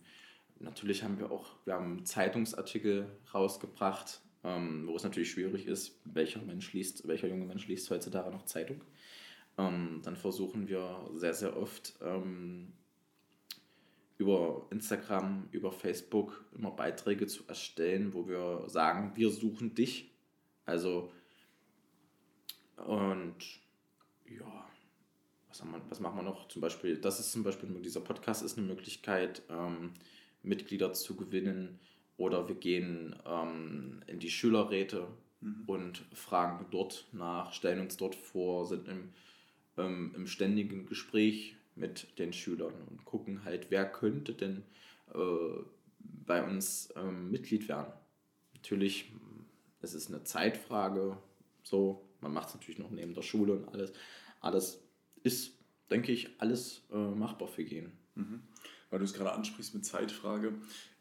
Natürlich 0.58 1.02
haben 1.02 1.18
wir 1.18 1.30
auch, 1.30 1.54
wir 1.64 1.74
haben 1.74 2.04
Zeitungsartikel 2.04 3.06
rausgebracht, 3.32 4.20
ähm, 4.44 4.86
wo 4.86 4.96
es 4.96 5.04
natürlich 5.04 5.30
schwierig 5.30 5.66
ist, 5.66 6.00
welcher 6.04 6.42
Mensch 6.42 6.72
liest, 6.72 7.06
welcher 7.08 7.28
junge 7.28 7.46
Mensch 7.46 7.66
liest 7.66 7.90
heutzutage 7.90 8.30
noch 8.30 8.44
Zeitung. 8.44 8.80
Ähm, 9.58 10.00
dann 10.04 10.16
versuchen 10.16 10.68
wir 10.68 11.10
sehr, 11.14 11.34
sehr 11.34 11.56
oft 11.56 11.94
ähm, 12.02 12.72
über 14.18 14.66
Instagram, 14.70 15.48
über 15.52 15.72
Facebook 15.72 16.44
immer 16.54 16.70
Beiträge 16.70 17.26
zu 17.26 17.46
erstellen, 17.48 18.14
wo 18.14 18.28
wir 18.28 18.64
sagen, 18.68 19.12
wir 19.14 19.30
suchen 19.30 19.74
dich. 19.74 20.10
Also, 20.64 21.12
und 22.76 23.36
ja, 24.26 24.66
was, 25.48 25.62
wir, 25.64 25.82
was 25.88 26.00
machen 26.00 26.16
wir 26.16 26.22
noch? 26.22 26.48
Zum 26.48 26.60
Beispiel, 26.60 26.98
das 26.98 27.20
ist 27.20 27.32
zum 27.32 27.42
Beispiel, 27.42 27.68
dieser 27.82 28.00
Podcast 28.00 28.42
ist 28.42 28.58
eine 28.58 28.66
Möglichkeit, 28.66 29.42
ähm, 29.50 29.92
Mitglieder 30.42 30.92
zu 30.92 31.16
gewinnen, 31.16 31.78
oder 32.16 32.48
wir 32.48 32.54
gehen 32.54 33.14
ähm, 33.26 34.02
in 34.06 34.18
die 34.18 34.30
Schülerräte 34.30 35.08
mhm. 35.40 35.64
und 35.66 35.98
fragen 36.12 36.66
dort 36.70 37.06
nach, 37.12 37.52
stellen 37.52 37.80
uns 37.80 37.96
dort 37.96 38.14
vor, 38.14 38.66
sind 38.66 38.88
im, 38.88 39.12
ähm, 39.76 40.12
im 40.16 40.26
ständigen 40.26 40.86
Gespräch 40.86 41.56
mit 41.74 42.18
den 42.18 42.32
Schülern 42.32 42.74
und 42.88 43.04
gucken 43.04 43.44
halt, 43.44 43.70
wer 43.70 43.84
könnte 43.84 44.32
denn 44.32 44.62
äh, 45.14 45.62
bei 45.98 46.42
uns 46.42 46.92
ähm, 46.96 47.30
Mitglied 47.30 47.68
werden. 47.68 47.92
Natürlich, 48.54 49.12
es 49.80 49.94
ist 49.94 50.08
eine 50.08 50.24
Zeitfrage, 50.24 51.18
so, 51.62 52.08
man 52.20 52.32
macht 52.32 52.48
es 52.48 52.54
natürlich 52.54 52.78
noch 52.78 52.90
neben 52.90 53.14
der 53.14 53.22
Schule 53.22 53.52
und 53.52 53.68
alles. 53.68 53.92
Alles 54.40 54.82
ist, 55.22 55.58
denke 55.90 56.12
ich, 56.12 56.40
alles 56.40 56.82
äh, 56.90 56.96
machbar 56.96 57.48
für 57.48 57.64
gehen. 57.64 57.92
Mhm. 58.14 58.42
Weil 58.90 59.00
du 59.00 59.04
es 59.04 59.14
gerade 59.14 59.32
ansprichst 59.32 59.74
mit 59.74 59.84
Zeitfrage. 59.84 60.54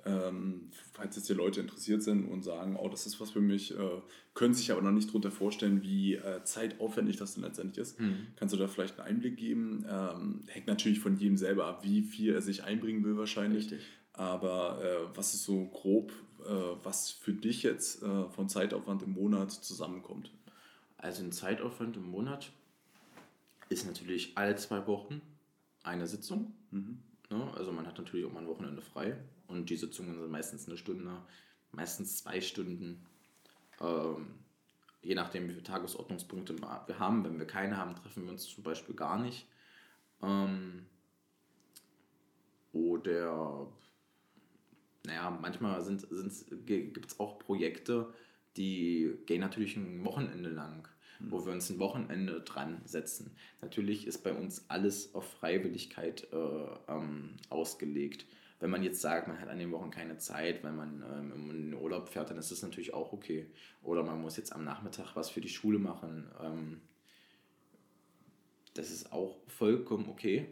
Ähm, 0.08 0.70
falls 0.94 1.16
jetzt 1.16 1.30
die 1.30 1.34
Leute 1.34 1.62
interessiert 1.62 2.04
sind 2.04 2.26
und 2.26 2.44
sagen, 2.44 2.76
oh, 2.76 2.88
das 2.90 3.08
ist 3.08 3.20
was 3.20 3.32
für 3.32 3.42
mich, 3.42 3.76
äh, 3.76 4.02
können 4.36 4.54
sich 4.54 4.72
aber 4.72 4.84
noch 4.84 4.92
nicht 4.92 5.10
darunter 5.10 5.32
vorstellen, 5.32 5.82
wie 5.82 6.14
äh, 6.14 6.44
zeitaufwendig 6.44 7.18
das 7.18 7.34
denn 7.34 7.44
letztendlich 7.44 7.80
ist. 7.80 8.00
Mhm. 8.00 8.28
Kannst 8.36 8.54
du 8.54 8.60
da 8.60 8.68
vielleicht 8.68 9.00
einen 9.00 9.08
Einblick 9.08 9.38
geben? 9.38 9.84
Ähm, 9.90 10.42
hängt 10.48 10.68
natürlich 10.68 11.00
von 11.00 11.18
jedem 11.18 11.38
selber 11.38 11.66
ab, 11.66 11.84
wie 11.84 12.04
viel 12.04 12.34
er 12.36 12.42
sich 12.42 12.64
einbringen 12.64 13.04
will 13.04 13.18
wahrscheinlich. 13.18 13.66
Richtig. 13.66 13.82
Aber 14.14 14.80
äh, 14.84 15.18
was 15.18 15.34
ist 15.34 15.44
so 15.44 15.66
grob, 15.66 16.14
äh, 16.46 16.52
was 16.84 17.10
für 17.10 17.34
dich 17.34 17.64
jetzt 17.64 18.04
äh, 18.04 18.30
von 18.30 18.48
Zeitaufwand 18.48 19.02
im 19.02 19.14
Monat 19.14 19.52
zusammenkommt? 19.52 20.32
Also 20.98 21.24
ein 21.24 21.32
Zeitaufwand 21.32 21.98
im 21.98 22.12
Monat 22.12 22.52
ist 23.70 23.88
natürlich 23.88 24.38
alle 24.38 24.56
zwei 24.56 24.86
Wochen 24.86 25.22
eine 25.82 26.06
Sitzung. 26.06 26.54
Mhm. 26.70 27.00
Ne? 27.32 27.52
Also 27.56 27.72
man 27.72 27.88
hat 27.88 27.98
natürlich 27.98 28.26
auch 28.28 28.32
mal 28.32 28.42
ein 28.42 28.48
Wochenende 28.48 28.84
frei 28.84 29.18
und 29.48 29.70
die 29.70 29.78
Sitzungen 29.78 30.20
sind 30.20 30.32
meistens 30.32 30.68
eine 30.68 30.78
Stunde, 30.78 31.22
meistens 31.72 32.18
zwei 32.18 32.42
Stunden. 32.42 33.06
Ähm, 33.80 34.28
je 35.02 35.16
nachdem, 35.16 35.46
wie 35.46 35.54
viele 35.54 35.64
Tagesordnungspunkte 35.64 36.58
wir 36.60 37.00
haben. 37.00 37.24
Wenn 37.24 37.38
wir 37.38 37.48
keine 37.48 37.78
haben, 37.78 37.96
treffen 37.96 38.24
wir 38.24 38.32
uns 38.32 38.48
zum 38.48 38.64
Beispiel 38.64 38.96
gar 38.96 39.20
nicht. 39.20 39.48
Ähm, 40.22 40.86
oder, 42.74 43.68
naja, 45.06 45.30
manchmal 45.30 45.82
gibt 46.66 47.06
es 47.06 47.20
auch 47.20 47.40
Projekte, 47.40 48.14
die 48.58 49.18
gehen 49.26 49.42
natürlich 49.42 49.76
ein 49.76 50.04
Wochenende 50.04 50.50
lang 50.50 50.88
wo 51.20 51.46
wir 51.46 51.54
uns 51.54 51.70
ein 51.70 51.80
Wochenende 51.80 52.42
dran 52.42 52.82
setzen. 52.86 53.32
Natürlich 53.62 54.08
ist 54.08 54.24
bei 54.24 54.34
uns 54.34 54.66
alles 54.70 55.14
auf 55.16 55.30
Freiwilligkeit 55.40 56.28
äh, 56.32 56.92
ähm, 56.92 57.36
ausgelegt. 57.50 58.26
Wenn 58.60 58.70
man 58.70 58.84
jetzt 58.84 59.02
sagt, 59.02 59.28
man 59.28 59.40
hat 59.40 59.50
an 59.50 59.60
den 59.60 59.72
Wochen 59.72 59.92
keine 59.92 60.18
Zeit, 60.18 60.64
weil 60.64 60.72
man 60.72 61.04
ähm, 61.04 61.50
in 61.50 61.72
den 61.72 61.74
Urlaub 61.74 62.10
fährt, 62.10 62.30
dann 62.30 62.38
ist 62.38 62.52
das 62.52 62.62
natürlich 62.62 62.94
auch 62.94 63.12
okay. 63.12 63.48
Oder 63.84 64.04
man 64.04 64.22
muss 64.22 64.38
jetzt 64.38 64.54
am 64.54 64.64
Nachmittag 64.64 65.16
was 65.16 65.30
für 65.30 65.42
die 65.42 65.50
Schule 65.50 65.78
machen. 65.78 66.32
Ähm, 66.42 66.82
das 68.74 68.92
ist 68.92 69.12
auch 69.12 69.38
vollkommen 69.48 70.08
okay. 70.08 70.48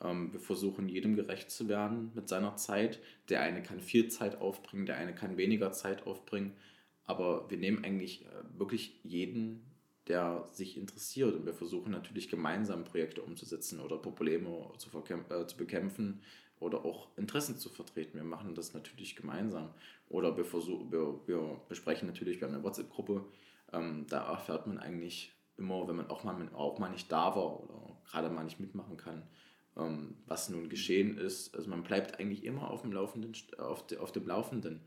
Ähm, 0.00 0.32
wir 0.32 0.40
versuchen 0.40 0.88
jedem 0.88 1.14
gerecht 1.14 1.50
zu 1.50 1.68
werden 1.68 2.10
mit 2.14 2.28
seiner 2.28 2.56
Zeit. 2.56 3.00
Der 3.28 3.42
eine 3.42 3.62
kann 3.62 3.80
viel 3.80 4.08
Zeit 4.08 4.40
aufbringen, 4.40 4.86
der 4.86 4.96
eine 4.96 5.14
kann 5.14 5.36
weniger 5.36 5.72
Zeit 5.72 6.06
aufbringen. 6.06 6.56
Aber 7.04 7.48
wir 7.48 7.58
nehmen 7.58 7.84
eigentlich 7.84 8.26
äh, 8.26 8.58
wirklich 8.58 8.98
jeden 9.04 9.62
der 10.08 10.48
sich 10.52 10.76
interessiert. 10.76 11.34
Und 11.34 11.46
wir 11.46 11.54
versuchen 11.54 11.90
natürlich 11.90 12.28
gemeinsam 12.28 12.84
Projekte 12.84 13.22
umzusetzen 13.22 13.80
oder 13.80 13.98
Probleme 13.98 14.48
zu, 14.78 14.88
äh, 14.96 15.46
zu 15.46 15.56
bekämpfen 15.56 16.20
oder 16.60 16.84
auch 16.84 17.08
Interessen 17.16 17.58
zu 17.58 17.68
vertreten. 17.68 18.16
Wir 18.16 18.24
machen 18.24 18.54
das 18.54 18.74
natürlich 18.74 19.16
gemeinsam. 19.16 19.70
Oder 20.08 20.36
wir, 20.36 20.44
versuch, 20.44 20.90
wir, 20.90 21.20
wir 21.26 21.60
besprechen 21.68 22.08
natürlich, 22.08 22.40
wir 22.40 22.48
haben 22.48 22.54
eine 22.54 22.64
WhatsApp-Gruppe, 22.64 23.24
ähm, 23.72 24.06
da 24.08 24.30
erfährt 24.30 24.66
man 24.66 24.78
eigentlich 24.78 25.32
immer, 25.56 25.86
wenn 25.88 25.96
man 25.96 26.10
auch 26.10 26.24
mal, 26.24 26.36
auch 26.54 26.78
mal 26.78 26.90
nicht 26.90 27.10
da 27.10 27.34
war 27.34 27.62
oder 27.62 27.98
gerade 28.08 28.30
mal 28.30 28.44
nicht 28.44 28.60
mitmachen 28.60 28.96
kann, 28.96 29.22
ähm, 29.76 30.16
was 30.26 30.48
nun 30.48 30.68
geschehen 30.68 31.18
ist. 31.18 31.54
Also 31.54 31.68
man 31.68 31.82
bleibt 31.82 32.20
eigentlich 32.20 32.44
immer 32.44 32.70
auf 32.70 32.82
dem 32.82 32.92
Laufenden, 32.92 33.32
auf, 33.58 33.86
de, 33.86 33.98
auf 33.98 34.12
dem 34.12 34.26
Laufenden. 34.26 34.80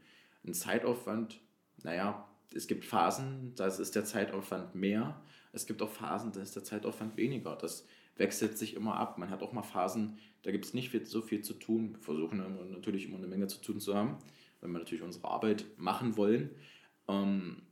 Ein 0.45 0.53
Zeitaufwand, 0.53 1.41
naja, 1.83 2.27
es 2.53 2.67
gibt 2.67 2.85
Phasen, 2.85 3.53
da 3.55 3.67
ist 3.67 3.95
der 3.95 4.05
Zeitaufwand 4.05 4.73
mehr. 4.75 5.21
Es 5.51 5.65
gibt 5.65 5.81
auch 5.81 5.89
Phasen, 5.89 6.31
da 6.31 6.41
ist 6.41 6.55
der 6.55 6.63
Zeitaufwand 6.63 7.17
weniger. 7.17 7.55
Das 7.55 7.85
wechselt 8.19 8.57
sich 8.57 8.75
immer 8.75 8.95
ab. 8.97 9.17
Man 9.17 9.29
hat 9.29 9.41
auch 9.41 9.53
mal 9.53 9.63
Phasen, 9.63 10.17
da 10.43 10.51
gibt 10.51 10.65
es 10.65 10.73
nicht 10.73 10.89
viel, 10.89 11.05
so 11.05 11.21
viel 11.21 11.41
zu 11.41 11.53
tun. 11.53 11.93
Wir 11.93 12.01
versuchen 12.01 12.71
natürlich 12.71 13.05
immer 13.05 13.17
eine 13.17 13.27
Menge 13.27 13.47
zu 13.47 13.59
tun 13.61 13.79
zu 13.79 13.95
haben, 13.95 14.17
wenn 14.61 14.71
wir 14.71 14.79
natürlich 14.79 15.03
unsere 15.03 15.27
Arbeit 15.27 15.65
machen 15.77 16.17
wollen. 16.17 16.51
Ähm, 17.07 17.63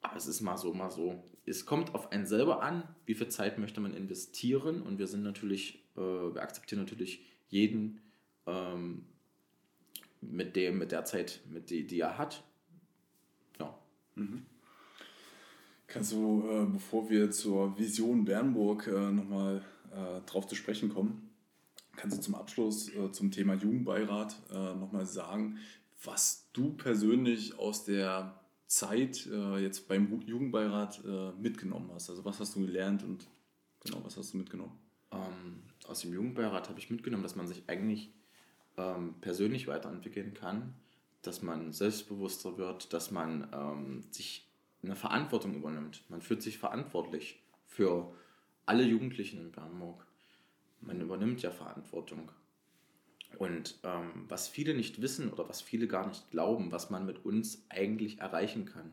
aber 0.00 0.16
es 0.16 0.26
ist 0.26 0.40
mal 0.40 0.56
so, 0.56 0.74
mal 0.74 0.90
so. 0.90 1.24
Es 1.46 1.66
kommt 1.66 1.94
auf 1.94 2.12
einen 2.12 2.26
selber 2.26 2.62
an, 2.62 2.84
wie 3.06 3.14
viel 3.14 3.28
Zeit 3.28 3.58
möchte 3.58 3.80
man 3.80 3.94
investieren. 3.94 4.82
Und 4.82 4.98
wir 4.98 5.06
sind 5.06 5.22
natürlich, 5.22 5.84
äh, 5.96 6.00
wir 6.00 6.42
akzeptieren 6.42 6.80
natürlich 6.80 7.24
jeden 7.48 8.00
ähm, 8.46 9.06
mit, 10.20 10.54
dem, 10.56 10.78
mit 10.78 10.92
der 10.92 11.04
Zeit, 11.04 11.40
mit 11.50 11.70
die, 11.70 11.86
die 11.86 12.00
er 12.00 12.18
hat. 12.18 12.44
Mhm. 14.14 14.42
Kannst 15.86 16.12
du, 16.12 16.44
äh, 16.48 16.66
bevor 16.66 17.08
wir 17.10 17.30
zur 17.30 17.78
Vision 17.78 18.24
Bernburg 18.24 18.86
äh, 18.86 19.10
nochmal 19.12 19.62
äh, 19.92 20.20
drauf 20.26 20.46
zu 20.46 20.54
sprechen 20.54 20.88
kommen, 20.88 21.30
kannst 21.96 22.18
du 22.18 22.22
zum 22.22 22.34
Abschluss 22.34 22.88
äh, 22.94 23.12
zum 23.12 23.30
Thema 23.30 23.54
Jugendbeirat 23.54 24.36
äh, 24.50 24.74
nochmal 24.74 25.06
sagen, 25.06 25.58
was 26.04 26.48
du 26.52 26.72
persönlich 26.72 27.58
aus 27.58 27.84
der 27.84 28.38
Zeit 28.66 29.26
äh, 29.26 29.58
jetzt 29.58 29.86
beim 29.88 30.22
Jugendbeirat 30.22 31.02
äh, 31.04 31.32
mitgenommen 31.32 31.90
hast. 31.94 32.08
Also 32.10 32.24
was 32.24 32.40
hast 32.40 32.56
du 32.56 32.60
gelernt 32.60 33.02
und 33.02 33.26
genau, 33.84 34.02
was 34.02 34.16
hast 34.16 34.32
du 34.32 34.38
mitgenommen? 34.38 34.78
Ähm, 35.10 35.62
aus 35.86 36.00
dem 36.00 36.14
Jugendbeirat 36.14 36.68
habe 36.68 36.78
ich 36.78 36.90
mitgenommen, 36.90 37.22
dass 37.22 37.36
man 37.36 37.46
sich 37.46 37.64
eigentlich 37.66 38.10
ähm, 38.78 39.14
persönlich 39.20 39.66
weiterentwickeln 39.66 40.32
kann, 40.32 40.74
dass 41.20 41.42
man 41.42 41.72
selbstbewusster 41.72 42.56
wird, 42.56 42.92
dass 42.92 43.10
man 43.10 43.48
ähm, 43.52 44.04
sich 44.10 44.48
eine 44.82 44.96
Verantwortung 44.96 45.54
übernimmt. 45.54 46.02
Man 46.08 46.22
fühlt 46.22 46.42
sich 46.42 46.58
verantwortlich 46.58 47.42
für 47.66 48.14
alle 48.66 48.84
Jugendlichen 48.84 49.40
in 49.40 49.52
Bernburg. 49.52 50.06
Man 50.80 51.00
übernimmt 51.00 51.42
ja 51.42 51.50
Verantwortung. 51.50 52.30
Und 53.38 53.78
ähm, 53.82 54.24
was 54.28 54.48
viele 54.48 54.74
nicht 54.74 55.00
wissen 55.00 55.32
oder 55.32 55.48
was 55.48 55.62
viele 55.62 55.86
gar 55.86 56.06
nicht 56.06 56.30
glauben, 56.30 56.70
was 56.70 56.90
man 56.90 57.06
mit 57.06 57.24
uns 57.24 57.64
eigentlich 57.70 58.20
erreichen 58.20 58.66
kann. 58.66 58.92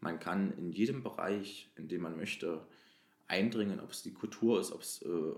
Man 0.00 0.18
kann 0.18 0.52
in 0.56 0.70
jedem 0.70 1.02
Bereich, 1.02 1.70
in 1.76 1.88
dem 1.88 2.02
man 2.02 2.16
möchte, 2.16 2.66
eindringen, 3.26 3.80
ob 3.80 3.90
es 3.90 4.02
die 4.02 4.12
Kultur 4.12 4.60
ist, 4.60 4.72
ob 4.72 4.82
es 4.82 5.02
äh, 5.02 5.32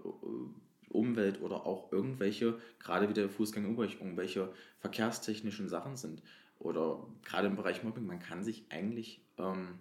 Umwelt 0.89 1.41
oder 1.41 1.67
auch 1.67 1.91
irgendwelche, 1.93 2.61
gerade 2.79 3.09
wie 3.09 3.15
der 3.15 3.29
Fußgänger 3.29 3.69
irgendwelche 3.69 4.53
verkehrstechnischen 4.79 5.69
Sachen 5.69 5.97
sind. 5.97 6.23
Oder 6.59 7.07
gerade 7.25 7.49
im 7.49 7.57
Bereich 7.57 7.83
Mobbing, 7.83 8.07
man 8.07 8.21
kann 8.21 8.45
sich 8.45 8.67
eigentlich 8.69 9.21
ähm, 9.39 9.79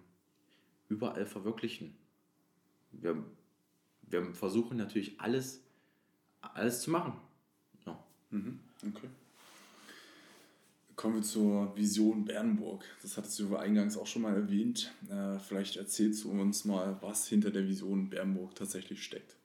überall 0.88 1.26
verwirklichen. 1.26 1.96
Wir, 2.90 3.22
wir 4.12 4.34
versuchen 4.34 4.76
natürlich 4.76 5.20
alles, 5.20 5.62
alles 6.40 6.82
zu 6.82 6.90
machen. 6.90 7.14
Ja. 7.86 7.98
Mhm. 8.30 8.60
Okay. 8.94 9.08
Kommen 10.94 11.16
wir 11.16 11.22
zur 11.22 11.74
Vision 11.76 12.24
Bernburg. 12.24 12.84
Das 13.00 13.16
hattest 13.16 13.38
du 13.40 13.56
eingangs 13.56 13.96
auch 13.96 14.06
schon 14.06 14.22
mal 14.22 14.34
erwähnt. 14.34 14.92
Äh, 15.10 15.38
vielleicht 15.38 15.76
erzählst 15.76 16.24
du 16.24 16.30
uns 16.30 16.64
mal, 16.64 16.98
was 17.00 17.26
hinter 17.26 17.50
der 17.50 17.66
Vision 17.66 18.10
Bernburg 18.10 18.54
tatsächlich 18.54 19.02
steckt. 19.02 19.36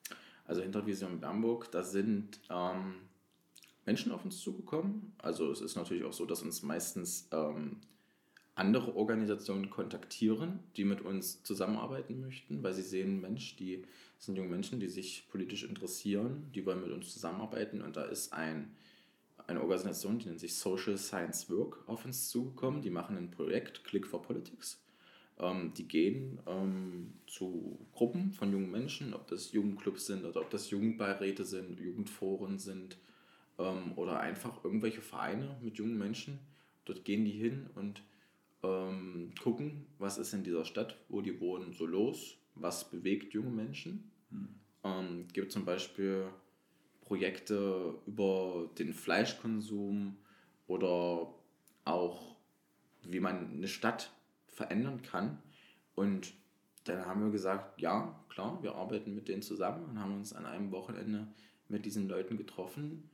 Also 0.46 0.62
hinter 0.62 0.86
Vision 0.86 1.20
Bernburg, 1.20 1.72
da 1.72 1.84
sind 1.84 2.40
ähm, 2.50 2.96
Menschen 3.86 4.12
auf 4.12 4.26
uns 4.26 4.40
zugekommen. 4.40 5.14
Also 5.18 5.50
es 5.52 5.62
ist 5.62 5.76
natürlich 5.76 6.04
auch 6.04 6.14
so, 6.14 6.26
dass 6.26 6.42
uns 6.42 6.62
meistens 6.62 7.28
ähm, 7.32 7.78
andere 8.58 8.96
Organisationen 8.96 9.70
kontaktieren, 9.70 10.60
die 10.76 10.84
mit 10.84 11.02
uns 11.02 11.44
zusammenarbeiten 11.44 12.20
möchten, 12.20 12.64
weil 12.64 12.74
sie 12.74 12.82
sehen, 12.82 13.22
Mensch, 13.22 13.56
die 13.56 13.84
sind 14.18 14.36
junge 14.36 14.50
Menschen, 14.50 14.80
die 14.80 14.88
sich 14.88 15.28
politisch 15.30 15.64
interessieren, 15.64 16.50
die 16.54 16.66
wollen 16.66 16.82
mit 16.82 16.92
uns 16.92 17.14
zusammenarbeiten 17.14 17.82
und 17.82 17.96
da 17.96 18.04
ist 18.04 18.34
ein, 18.34 18.76
eine 19.46 19.62
Organisation, 19.62 20.20
die 20.20 20.28
nennt 20.28 20.40
sich 20.40 20.56
Social 20.56 20.98
Science 20.98 21.50
Work, 21.50 21.84
auf 21.88 22.04
uns 22.06 22.30
zugekommen. 22.30 22.82
Die 22.82 22.90
machen 22.90 23.18
ein 23.18 23.32
Projekt, 23.32 23.84
Click 23.84 24.06
for 24.06 24.22
Politics. 24.22 24.84
Ähm, 25.40 25.74
die 25.78 25.88
gehen 25.88 26.40
ähm, 26.48 27.14
zu 27.28 27.80
Gruppen 27.94 28.32
von 28.34 28.52
jungen 28.52 28.72
Menschen, 28.72 29.14
ob 29.14 29.28
das 29.28 29.52
Jugendclubs 29.52 30.08
sind 30.08 30.26
oder 30.26 30.42
ob 30.42 30.50
das 30.50 30.70
Jugendbeiräte 30.72 31.46
sind, 31.46 31.80
Jugendforen 31.80 32.58
sind 32.58 32.98
ähm, 33.60 33.94
oder 33.96 34.20
einfach 34.20 34.64
irgendwelche 34.64 35.02
Vereine 35.02 35.58
mit 35.62 35.78
jungen 35.78 35.98
Menschen. 35.98 36.40
Dort 36.86 37.06
gehen 37.06 37.24
die 37.24 37.32
hin 37.32 37.70
und 37.76 38.02
ähm, 38.64 39.32
gucken, 39.42 39.86
was 40.00 40.18
ist 40.18 40.34
in 40.34 40.44
dieser 40.44 40.66
Stadt, 40.66 40.98
wo 41.08 41.22
die 41.22 41.40
wohnen, 41.40 41.74
so 41.74 41.86
los, 41.86 42.38
was 42.62 42.90
bewegt 42.90 43.34
junge 43.34 43.50
Menschen. 43.50 44.12
Mhm. 44.30 44.48
Ähm, 44.84 45.28
gibt 45.34 45.52
zum 45.52 45.66
Beispiel 45.66 46.28
Projekte 47.02 47.96
über 48.06 48.70
den 48.78 48.94
Fleischkonsum 48.94 50.18
oder 50.68 51.34
auch, 51.86 52.36
wie 53.04 53.20
man 53.20 53.54
eine 53.54 53.68
Stadt 53.68 54.12
verändern 54.48 55.02
kann. 55.02 55.42
Und 55.96 56.34
dann 56.84 57.06
haben 57.06 57.24
wir 57.24 57.32
gesagt, 57.32 57.82
ja, 57.82 58.20
klar, 58.30 58.62
wir 58.62 58.76
arbeiten 58.76 59.16
mit 59.16 59.28
denen 59.28 59.42
zusammen 59.42 59.86
und 59.86 60.00
haben 60.00 60.16
uns 60.16 60.34
an 60.34 60.46
einem 60.46 60.72
Wochenende 60.72 61.28
mit 61.70 61.86
diesen 61.86 62.08
Leuten 62.08 62.38
getroffen 62.38 63.10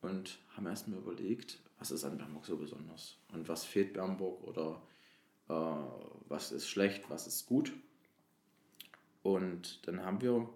und 0.00 0.38
haben 0.56 0.66
erstmal 0.66 0.98
überlegt, 0.98 1.58
was 1.78 1.90
ist 1.90 2.04
an 2.04 2.18
Bernburg 2.18 2.46
so 2.46 2.56
besonders 2.56 3.18
und 3.32 3.48
was 3.48 3.64
fehlt 3.64 3.92
Bernburg 3.92 4.42
oder 4.44 4.82
äh, 5.48 5.52
was 6.28 6.52
ist 6.52 6.68
schlecht, 6.68 7.08
was 7.10 7.26
ist 7.26 7.46
gut. 7.46 7.72
Und 9.22 9.86
dann 9.86 10.04
haben 10.04 10.20
wir 10.20 10.48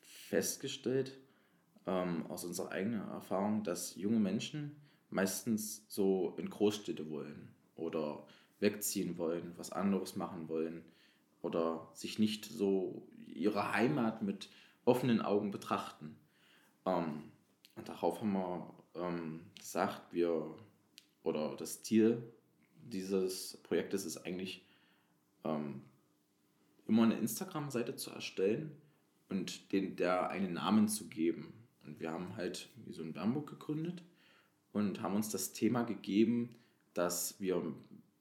festgestellt, 0.00 1.18
ähm, 1.86 2.26
aus 2.28 2.44
unserer 2.44 2.70
eigenen 2.70 3.08
Erfahrung, 3.08 3.64
dass 3.64 3.96
junge 3.96 4.20
Menschen 4.20 4.76
meistens 5.10 5.84
so 5.88 6.34
in 6.38 6.48
Großstädte 6.48 7.10
wollen 7.10 7.54
oder 7.76 8.26
wegziehen 8.60 9.18
wollen, 9.18 9.52
was 9.56 9.72
anderes 9.72 10.16
machen 10.16 10.48
wollen 10.48 10.84
oder 11.42 11.88
sich 11.94 12.18
nicht 12.18 12.44
so 12.44 13.06
ihre 13.26 13.72
Heimat 13.72 14.22
mit 14.22 14.48
offenen 14.84 15.20
Augen 15.20 15.50
betrachten. 15.50 16.16
Ähm, 16.86 17.24
und 17.74 17.88
darauf 17.88 18.20
haben 18.20 18.32
wir 18.32 18.74
ähm, 18.94 19.40
gesagt, 19.58 20.12
wir 20.12 20.54
oder 21.22 21.56
das 21.56 21.82
Ziel 21.82 22.22
dieses 22.84 23.56
Projektes 23.62 24.04
ist 24.04 24.18
eigentlich 24.18 24.66
ähm, 25.44 25.82
immer 26.92 27.04
eine 27.04 27.18
Instagram-Seite 27.18 27.96
zu 27.96 28.10
erstellen 28.10 28.70
und 29.30 29.72
den 29.72 29.96
der 29.96 30.28
einen 30.28 30.52
Namen 30.52 30.88
zu 30.88 31.08
geben. 31.08 31.54
Und 31.86 32.00
wir 32.00 32.12
haben 32.12 32.36
halt 32.36 32.68
wie 32.84 32.92
so 32.92 33.02
ein 33.02 33.14
Bernburg 33.14 33.48
gegründet 33.48 34.02
und 34.72 35.00
haben 35.00 35.16
uns 35.16 35.30
das 35.30 35.54
Thema 35.54 35.84
gegeben, 35.84 36.54
dass 36.92 37.40
wir 37.40 37.62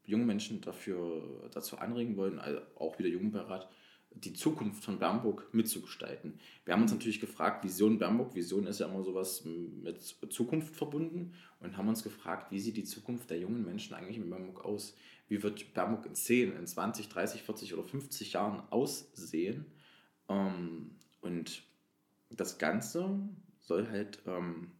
junge 0.05 0.25
Menschen 0.25 0.61
dafür, 0.61 1.49
dazu 1.51 1.77
anregen 1.79 2.15
wollen, 2.15 2.39
also 2.39 2.61
auch 2.75 2.97
wieder 2.97 3.09
Jugendbeirat, 3.09 3.69
die 4.13 4.33
Zukunft 4.33 4.83
von 4.83 4.99
Bernburg 4.99 5.53
mitzugestalten. 5.53 6.39
Wir 6.65 6.73
haben 6.73 6.81
uns 6.81 6.91
natürlich 6.91 7.19
gefragt, 7.19 7.63
Vision 7.63 7.97
Bernburg, 7.97 8.35
Vision 8.35 8.67
ist 8.67 8.79
ja 8.79 8.87
immer 8.87 9.03
sowas 9.03 9.43
mit 9.45 10.01
Zukunft 10.29 10.75
verbunden 10.75 11.33
und 11.59 11.77
haben 11.77 11.87
uns 11.87 12.03
gefragt, 12.03 12.51
wie 12.51 12.59
sieht 12.59 12.77
die 12.77 12.83
Zukunft 12.83 13.29
der 13.29 13.39
jungen 13.39 13.63
Menschen 13.63 13.95
eigentlich 13.95 14.17
in 14.17 14.29
Bernburg 14.29 14.65
aus? 14.65 14.95
Wie 15.27 15.41
wird 15.41 15.73
Bernburg 15.73 16.05
in 16.05 16.15
10, 16.15 16.55
in 16.55 16.67
20, 16.67 17.07
30, 17.09 17.43
40 17.43 17.73
oder 17.73 17.83
50 17.83 18.33
Jahren 18.33 18.61
aussehen? 18.69 19.65
Ähm, 20.27 20.91
und 21.21 21.63
das 22.29 22.57
Ganze 22.57 23.19
soll 23.59 23.89
halt 23.89 24.21
ähm, 24.25 24.71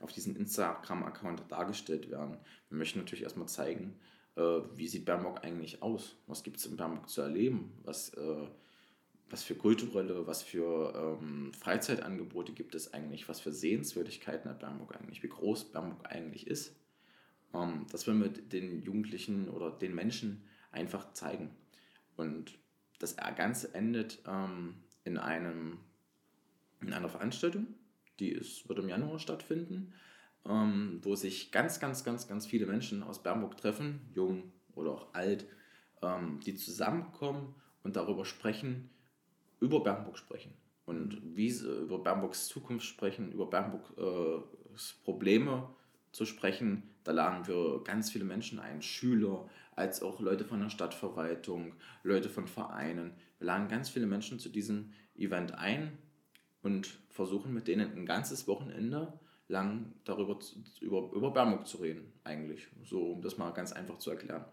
auf 0.00 0.12
diesem 0.12 0.34
Instagram-Account 0.36 1.44
dargestellt 1.48 2.10
werden. 2.10 2.38
Wir 2.68 2.78
möchten 2.78 2.98
natürlich 2.98 3.22
erstmal 3.22 3.48
zeigen, 3.48 3.94
äh, 4.36 4.60
wie 4.74 4.88
sieht 4.88 5.04
Bernburg 5.04 5.44
eigentlich 5.44 5.82
aus? 5.82 6.16
Was 6.26 6.42
gibt 6.42 6.56
es 6.56 6.66
in 6.66 6.76
Bernburg 6.76 7.08
zu 7.08 7.20
erleben? 7.20 7.72
Was, 7.84 8.14
äh, 8.14 8.46
was 9.30 9.42
für 9.42 9.54
kulturelle, 9.54 10.26
was 10.26 10.42
für 10.42 11.18
ähm, 11.20 11.52
Freizeitangebote 11.52 12.52
gibt 12.52 12.74
es 12.74 12.92
eigentlich? 12.92 13.28
Was 13.28 13.40
für 13.40 13.52
Sehenswürdigkeiten 13.52 14.50
hat 14.50 14.60
Bernburg 14.60 14.96
eigentlich? 14.96 15.22
Wie 15.22 15.28
groß 15.28 15.72
Bernburg 15.72 16.10
eigentlich 16.10 16.46
ist? 16.46 16.74
Ähm, 17.54 17.86
das 17.90 18.06
will 18.06 18.14
wir 18.14 18.28
den 18.28 18.82
Jugendlichen 18.82 19.48
oder 19.48 19.70
den 19.70 19.94
Menschen 19.94 20.42
einfach 20.72 21.12
zeigen. 21.12 21.50
Und 22.16 22.58
das 22.98 23.16
Ganze 23.16 23.74
endet 23.74 24.22
ähm, 24.26 24.74
in, 25.04 25.16
einem, 25.16 25.78
in 26.80 26.92
einer 26.92 27.08
Veranstaltung, 27.08 27.68
die 28.18 28.30
ist, 28.30 28.68
wird 28.68 28.78
im 28.78 28.88
Januar 28.88 29.18
stattfinden 29.18 29.94
ähm, 30.48 31.00
wo 31.02 31.16
sich 31.16 31.52
ganz, 31.52 31.80
ganz, 31.80 32.04
ganz, 32.04 32.28
ganz 32.28 32.46
viele 32.46 32.66
Menschen 32.66 33.02
aus 33.02 33.22
Bernburg 33.22 33.56
treffen, 33.56 34.00
jung 34.14 34.52
oder 34.74 34.92
auch 34.92 35.14
alt, 35.14 35.46
ähm, 36.02 36.40
die 36.44 36.54
zusammenkommen 36.54 37.54
und 37.82 37.96
darüber 37.96 38.24
sprechen, 38.24 38.90
über 39.60 39.82
Bernburg 39.82 40.18
sprechen 40.18 40.52
und 40.86 41.20
wie 41.36 41.50
sie 41.50 41.70
über 41.82 41.98
Bernburgs 41.98 42.48
Zukunft 42.48 42.86
sprechen, 42.86 43.32
über 43.32 43.46
Bernburgs 43.46 43.90
äh, 43.96 45.04
Probleme 45.04 45.68
zu 46.12 46.24
sprechen. 46.24 46.82
Da 47.04 47.12
laden 47.12 47.46
wir 47.46 47.82
ganz 47.84 48.10
viele 48.10 48.24
Menschen 48.24 48.58
ein, 48.58 48.82
Schüler, 48.82 49.48
als 49.76 50.02
auch 50.02 50.20
Leute 50.20 50.44
von 50.44 50.60
der 50.60 50.68
Stadtverwaltung, 50.68 51.74
Leute 52.02 52.28
von 52.28 52.46
Vereinen. 52.46 53.12
Wir 53.38 53.46
laden 53.46 53.68
ganz 53.68 53.88
viele 53.88 54.06
Menschen 54.06 54.38
zu 54.38 54.48
diesem 54.48 54.92
Event 55.16 55.54
ein 55.54 55.96
und 56.62 56.98
versuchen 57.08 57.54
mit 57.54 57.68
denen 57.68 57.92
ein 57.92 58.06
ganzes 58.06 58.46
Wochenende 58.46 59.18
lang 59.48 59.92
darüber 60.04 60.38
über, 60.80 61.10
über 61.12 61.30
Bernburg 61.32 61.66
zu 61.66 61.78
reden, 61.78 62.12
eigentlich. 62.24 62.68
So, 62.84 63.12
um 63.12 63.22
das 63.22 63.38
mal 63.38 63.50
ganz 63.50 63.72
einfach 63.72 63.98
zu 63.98 64.10
erklären. 64.10 64.44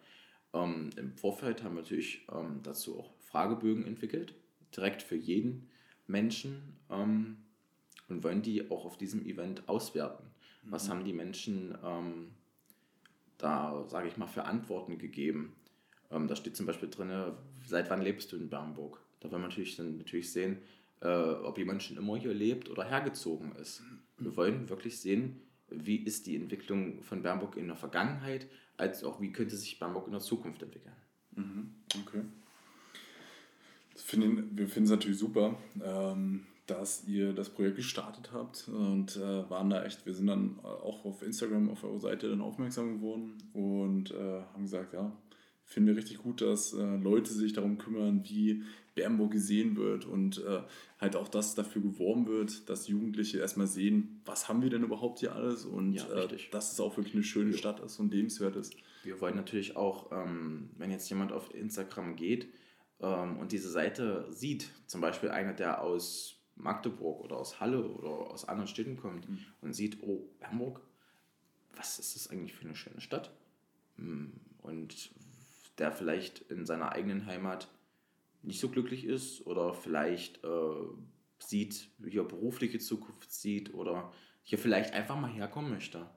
Ähm, 0.53 0.89
Im 0.95 1.14
Vorfeld 1.14 1.64
haben 1.64 1.76
wir 1.76 1.82
natürlich 1.82 2.26
ähm, 2.32 2.62
dazu 2.64 2.99
auch 2.99 3.12
Fragebögen 3.20 3.86
entwickelt, 3.86 4.34
direkt 4.78 5.01
für 5.01 5.15
jeden 5.15 5.67
Menschen 6.07 6.78
ähm, 6.89 7.38
und 8.07 8.23
wollen 8.23 8.41
die 8.41 8.69
auch 8.71 8.86
auf 8.86 8.97
diesem 8.97 9.25
Event 9.25 9.67
auswerten. 9.67 10.23
Mhm. 10.63 10.71
Was 10.71 10.89
haben 10.89 11.03
die 11.03 11.13
Menschen 11.13 11.78
ähm, 11.84 12.32
da, 13.38 13.86
sage 13.88 14.07
ich 14.07 14.17
mal, 14.17 14.28
für 14.28 14.45
Antworten 14.45 14.97
gegeben? 14.97 15.55
Ähm, 16.11 16.28
da 16.28 16.36
steht 16.36 16.55
zum 16.55 16.65
Beispiel 16.65 16.89
drin, 16.89 17.11
seit 17.65 17.89
wann 17.89 18.01
lebst 18.01 18.32
du 18.32 18.38
in 18.38 18.49
Bernburg? 18.49 19.01
Da 19.19 19.32
wollen 19.32 19.41
wir 19.41 19.47
natürlich, 19.49 19.75
dann 19.75 19.97
natürlich 19.97 20.32
sehen, 20.32 20.59
äh, 21.01 21.07
ob 21.07 21.57
jemand 21.57 21.84
schon 21.84 21.97
immer 21.97 22.17
hier 22.17 22.34
lebt 22.34 22.69
oder 22.69 22.84
hergezogen 22.84 23.53
ist. 23.55 23.84
Wir 24.17 24.36
wollen 24.36 24.69
wirklich 24.69 24.99
sehen, 24.99 25.41
wie 25.69 25.97
ist 25.97 26.28
die 26.28 26.36
Entwicklung 26.36 27.03
von 27.03 27.21
Bernburg 27.21 27.57
in 27.57 27.67
der 27.67 27.75
Vergangenheit, 27.75 28.47
als 28.78 29.03
auch 29.03 29.19
wie 29.19 29.32
könnte 29.32 29.57
sich 29.57 29.80
Bernburg 29.80 30.05
in 30.05 30.13
der 30.13 30.21
Zukunft 30.21 30.61
entwickeln. 30.61 30.95
Mhm. 31.36 31.75
Okay. 32.01 32.21
Finden, 34.08 34.58
wir 34.58 34.70
finden 34.70 34.86
es 34.86 34.91
natürlich 34.91 35.20
super, 35.20 35.58
ähm, 35.84 36.45
dass 36.66 37.05
ihr 37.10 37.34
das 37.34 37.49
Projekt 37.49 37.76
gestartet 37.76 38.32
habt 38.32 38.70
und 38.70 39.18
äh, 39.18 39.49
waren 39.49 39.70
da 39.70 39.84
echt, 39.84 40.05
wir 40.05 40.14
sind 40.14 40.28
dann 40.28 40.62
auch 40.62 41.03
auf 41.03 41.22
Instagram 41.22 41.70
auf 41.70 41.84
eurer 41.84 41.99
Seite 41.99 42.30
dann 42.30 42.39
aufmerksam 42.39 42.95
geworden 42.95 43.38
und 43.51 44.12
äh, 44.12 44.43
haben 44.53 44.64
gesagt, 44.64 44.93
ja, 44.93 45.12
finden 45.66 45.89
wir 45.89 45.97
richtig 45.97 46.20
gut, 46.20 46.39
dass 46.39 46.72
äh, 46.72 46.95
Leute 46.95 47.34
sich 47.34 47.51
darum 47.51 47.78
kümmern, 47.78 48.22
wie 48.24 48.64
Bernburg 48.95 49.32
gesehen 49.32 49.76
wird 49.76 50.05
und 50.05 50.38
äh, 50.38 50.62
halt 51.01 51.18
auch, 51.18 51.28
dass 51.28 51.55
dafür 51.55 51.82
geworben 51.82 52.28
wird, 52.28 52.70
dass 52.70 52.88
Jugendliche 52.88 53.39
erstmal 53.39 53.68
sehen, 53.68 54.22
was 54.24 54.47
haben 54.47 54.62
wir 54.62 54.70
denn 54.70 54.84
überhaupt 54.84 55.20
hier 55.20 55.36
alles 55.36 55.66
und 55.66 55.95
ja, 55.95 56.08
äh, 56.14 56.30
dass 56.51 56.72
es 56.72 56.80
auch 56.80 56.95
wirklich 56.95 57.14
eine 57.14 57.26
schöne. 57.26 57.51
Stadt 57.51 57.82
ist 57.82 57.99
und 57.99 58.14
lebenswert 58.14 58.55
ist. 58.55 58.74
Wir 59.03 59.20
wollen 59.20 59.36
natürlich 59.36 59.76
auch, 59.76 60.14
ähm, 60.14 60.70
wenn 60.78 60.91
jetzt 60.91 61.10
jemand 61.10 61.34
auf 61.34 61.53
Instagram 61.53 62.16
geht 62.16 62.47
ähm, 63.02 63.38
und 63.38 63.52
diese 63.52 63.70
Seite 63.70 64.28
sieht, 64.32 64.70
zum 64.88 65.02
Beispiel 65.02 65.30
einer, 65.30 65.54
der 65.54 65.82
aus 65.82 66.41
Magdeburg 66.56 67.22
oder 67.22 67.38
aus 67.38 67.60
Halle 67.60 67.88
oder 67.88 68.10
aus 68.10 68.48
anderen 68.48 68.68
Städten 68.68 68.98
kommt 68.98 69.30
mhm. 69.30 69.39
und 69.62 69.74
sieht, 69.74 70.02
oh, 70.02 70.30
Bernburg, 70.39 70.82
was 71.76 72.00
ist 72.00 72.16
das 72.16 72.30
eigentlich 72.30 72.54
für 72.54 72.66
eine 72.66 72.76
schöne 72.76 73.02
Stadt? 73.02 73.32
Hm, 73.98 74.34
und 74.62 75.12
der 75.78 75.91
vielleicht 75.91 76.39
in 76.50 76.66
seiner 76.66 76.91
eigenen 76.91 77.28
Heimat 77.28 77.68
nicht 78.41 78.60
so 78.60 78.70
glücklich 78.70 79.06
ist 79.06 79.45
oder 79.45 79.74
vielleicht 79.74 80.43
äh, 80.43 80.76
sieht, 81.39 81.89
hier 82.04 82.24
berufliche 82.24 82.80
Zukunft 82.80 83.32
sieht 83.32 83.74
oder 83.74 84.12
hier 84.43 84.58
vielleicht 84.58 84.93
einfach 84.93 85.20
mal 85.20 85.32
herkommen 85.32 85.70
möchte 85.70 86.10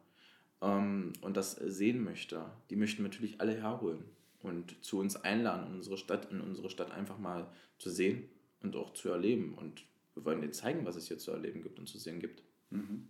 ähm, 0.62 1.12
und 1.20 1.37
das 1.37 1.53
sehen 1.53 2.03
möchte, 2.03 2.51
die 2.70 2.76
möchten 2.76 3.03
natürlich 3.03 3.41
alle 3.41 3.55
herholen 3.55 4.05
und 4.43 4.82
zu 4.84 4.99
uns 4.99 5.16
einladen, 5.16 5.68
in 5.68 5.74
unsere 5.76 5.99
Stadt, 5.99 6.30
in 6.30 6.41
unsere 6.41 6.70
Stadt 6.70 6.91
einfach 6.93 7.18
mal 7.18 7.47
zu 7.78 7.91
sehen 7.91 8.24
und 8.62 8.76
auch 8.76 8.93
zu 8.95 9.11
erleben. 9.11 9.55
Und 9.55 9.84
wir 10.14 10.24
wollen 10.24 10.41
denen 10.41 10.53
zeigen, 10.53 10.84
was 10.84 10.97
es 10.97 11.09
hier 11.09 11.18
zu 11.18 11.30
erleben 11.30 11.62
gibt 11.62 11.78
und 11.78 11.88
zu 11.88 11.99
sehen 11.99 12.20
gibt. 12.20 12.43
Mhm. 12.70 13.09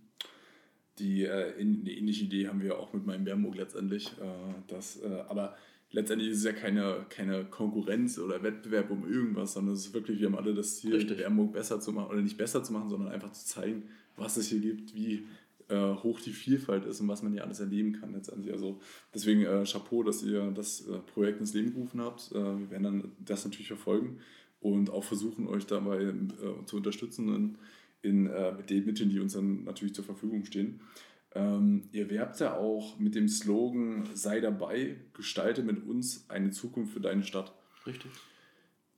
Die, 0.99 1.23
äh, 1.23 1.59
in, 1.59 1.85
ähnliche 1.85 2.25
Idee 2.25 2.47
haben 2.47 2.61
wir 2.61 2.77
auch 2.77 2.93
mit 2.93 3.05
meinem 3.05 3.23
Bernburg 3.23 3.55
letztendlich. 3.55 4.07
Äh, 4.19 4.53
das, 4.67 5.01
äh, 5.01 5.23
aber 5.29 5.55
letztendlich 5.91 6.29
ist 6.31 6.39
es 6.39 6.43
ja 6.43 6.53
keine, 6.53 7.05
keine 7.09 7.45
Konkurrenz 7.45 8.19
oder 8.19 8.43
Wettbewerb 8.43 8.91
um 8.91 9.09
irgendwas, 9.09 9.53
sondern 9.53 9.75
es 9.75 9.87
ist 9.87 9.93
wirklich, 9.93 10.19
wir 10.19 10.27
haben 10.27 10.37
alle 10.37 10.53
das 10.53 10.77
Ziel, 10.77 10.95
Richtig. 10.95 11.17
Bernburg 11.17 11.53
besser 11.53 11.79
zu 11.79 11.91
machen 11.91 12.09
oder 12.09 12.21
nicht 12.21 12.37
besser 12.37 12.63
zu 12.63 12.73
machen, 12.73 12.89
sondern 12.89 13.11
einfach 13.11 13.31
zu 13.31 13.45
zeigen, 13.45 13.83
was 14.17 14.37
es 14.37 14.49
hier 14.49 14.59
gibt, 14.59 14.93
wie 14.95 15.25
äh, 15.71 15.95
hoch 16.03 16.19
die 16.19 16.31
Vielfalt 16.31 16.85
ist 16.85 16.99
und 16.99 17.07
was 17.07 17.23
man 17.23 17.31
hier 17.31 17.43
alles 17.43 17.59
erleben 17.59 17.93
kann 17.93 18.13
letztendlich. 18.13 18.51
Also 18.51 18.79
deswegen 19.13 19.43
äh, 19.43 19.63
Chapeau, 19.63 20.03
dass 20.03 20.21
ihr 20.21 20.51
das 20.51 20.87
äh, 20.87 20.99
Projekt 20.99 21.39
ins 21.39 21.53
Leben 21.53 21.73
gerufen 21.73 22.01
habt. 22.01 22.31
Äh, 22.31 22.35
wir 22.35 22.69
werden 22.69 22.83
dann 22.83 23.11
das 23.19 23.45
natürlich 23.45 23.67
verfolgen 23.67 24.19
und 24.59 24.89
auch 24.89 25.03
versuchen, 25.03 25.47
euch 25.47 25.65
dabei 25.65 26.01
äh, 26.01 26.65
zu 26.65 26.77
unterstützen 26.77 27.33
in, 27.33 27.57
in 28.01 28.27
äh, 28.27 28.51
mit 28.51 28.69
den 28.69 28.85
Mitteln, 28.85 29.09
die 29.09 29.19
uns 29.19 29.33
dann 29.33 29.63
natürlich 29.63 29.95
zur 29.95 30.05
Verfügung 30.05 30.45
stehen. 30.45 30.81
Ähm, 31.33 31.83
ihr 31.93 32.09
werbt 32.09 32.39
ja 32.41 32.57
auch 32.57 32.99
mit 32.99 33.15
dem 33.15 33.29
Slogan 33.29 34.09
Sei 34.13 34.41
dabei, 34.41 34.97
gestalte 35.13 35.63
mit 35.63 35.87
uns 35.87 36.29
eine 36.29 36.51
Zukunft 36.51 36.93
für 36.93 36.99
deine 36.99 37.23
Stadt. 37.23 37.53
Richtig. 37.87 38.11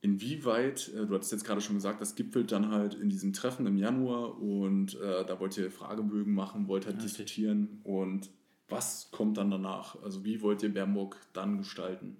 Inwieweit, 0.04 0.88
äh, 0.88 1.06
du 1.06 1.14
hattest 1.14 1.32
jetzt 1.32 1.44
gerade 1.44 1.62
schon 1.62 1.76
gesagt, 1.76 2.02
das 2.02 2.14
gipfelt 2.14 2.52
dann 2.52 2.70
halt 2.70 2.92
in 2.92 3.08
diesem 3.08 3.32
Treffen 3.32 3.64
im 3.64 3.78
Januar 3.78 4.38
und 4.38 5.00
äh, 5.00 5.24
da 5.24 5.40
wollt 5.40 5.56
ihr 5.56 5.70
Fragebögen 5.70 6.34
machen, 6.34 6.68
wollt 6.68 6.84
halt 6.84 6.96
ja, 6.96 7.02
diskutieren 7.02 7.80
und 7.84 8.28
was 8.68 9.10
kommt 9.12 9.38
dann 9.38 9.50
danach? 9.50 9.96
Also 10.02 10.22
wie 10.22 10.42
wollt 10.42 10.62
ihr 10.62 10.74
Bernburg 10.74 11.16
dann 11.32 11.56
gestalten? 11.56 12.18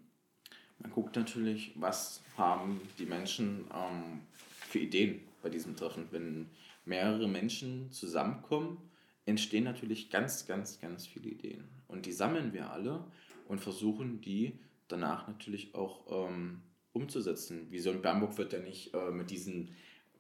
Man 0.79 0.93
guckt 0.93 1.15
natürlich, 1.17 1.73
was 1.75 2.23
haben 2.39 2.81
die 2.99 3.05
Menschen 3.05 3.67
ähm, 3.71 4.21
für 4.67 4.79
Ideen 4.79 5.21
bei 5.43 5.51
diesem 5.51 5.77
Treffen. 5.77 6.07
Wenn 6.11 6.47
mehrere 6.87 7.29
Menschen 7.29 7.93
zusammenkommen, 7.93 8.79
entstehen 9.27 9.65
natürlich 9.65 10.09
ganz, 10.09 10.47
ganz, 10.47 10.81
ganz 10.81 11.07
viele 11.07 11.29
Ideen. 11.29 11.65
Und 11.89 12.07
die 12.07 12.13
sammeln 12.13 12.55
wir 12.55 12.71
alle 12.71 13.05
und 13.47 13.61
versuchen 13.61 14.23
die 14.23 14.59
danach 14.89 15.29
natürlich 15.29 15.75
auch 15.75 16.29
ähm, 16.29 16.63
umzusetzen. 16.95 17.71
Vision 17.71 18.01
Bernburg 18.01 18.39
wird 18.39 18.55
ja 18.55 18.61
nicht 18.61 18.95
äh, 18.95 19.11
mit 19.11 19.31
diesem 19.31 19.69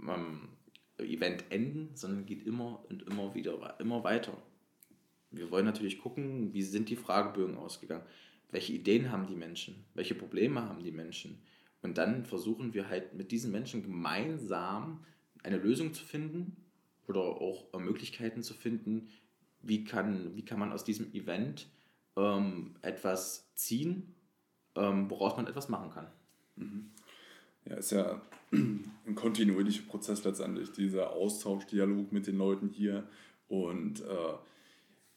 ähm, 0.06 0.48
Event 0.98 1.44
enden, 1.50 1.90
sondern 1.94 2.26
geht 2.26 2.46
immer 2.46 2.84
und 2.90 3.02
immer 3.04 3.34
wieder, 3.34 3.78
immer 3.80 4.04
weiter. 4.04 4.36
Wir 5.30 5.50
wollen 5.50 5.64
natürlich 5.64 5.98
gucken, 5.98 6.52
wie 6.52 6.62
sind 6.62 6.90
die 6.90 6.96
Fragebögen 6.96 7.56
ausgegangen, 7.56 8.04
welche 8.50 8.72
Ideen 8.72 9.10
haben 9.10 9.26
die 9.26 9.34
Menschen, 9.36 9.84
welche 9.94 10.14
Probleme 10.14 10.68
haben 10.68 10.84
die 10.84 10.92
Menschen. 10.92 11.42
Und 11.82 11.98
dann 11.98 12.24
versuchen 12.24 12.72
wir 12.74 12.88
halt 12.88 13.14
mit 13.14 13.32
diesen 13.32 13.50
Menschen 13.50 13.82
gemeinsam 13.82 15.04
eine 15.42 15.58
Lösung 15.58 15.92
zu 15.92 16.04
finden 16.04 16.56
oder 17.06 17.20
auch 17.20 17.72
äh, 17.74 17.78
Möglichkeiten 17.78 18.42
zu 18.42 18.54
finden, 18.54 19.08
wie 19.60 19.84
kann, 19.84 20.34
wie 20.36 20.44
kann 20.44 20.58
man 20.58 20.72
aus 20.72 20.84
diesem 20.84 21.12
Event 21.12 21.68
ähm, 22.16 22.76
etwas 22.82 23.52
ziehen, 23.54 24.14
ähm, 24.76 25.10
woraus 25.10 25.36
man 25.36 25.46
etwas 25.46 25.68
machen 25.68 25.90
kann. 25.90 26.06
Mhm. 26.56 26.90
Ja, 27.66 27.76
ist 27.76 27.92
ja 27.92 28.20
ein 28.52 29.14
kontinuierlicher 29.14 29.84
Prozess 29.84 30.24
letztendlich, 30.24 30.72
dieser 30.72 31.10
Austausch, 31.12 31.66
Dialog 31.66 32.12
mit 32.12 32.26
den 32.26 32.36
Leuten 32.36 32.68
hier 32.68 33.08
und 33.48 34.00
äh, 34.00 34.34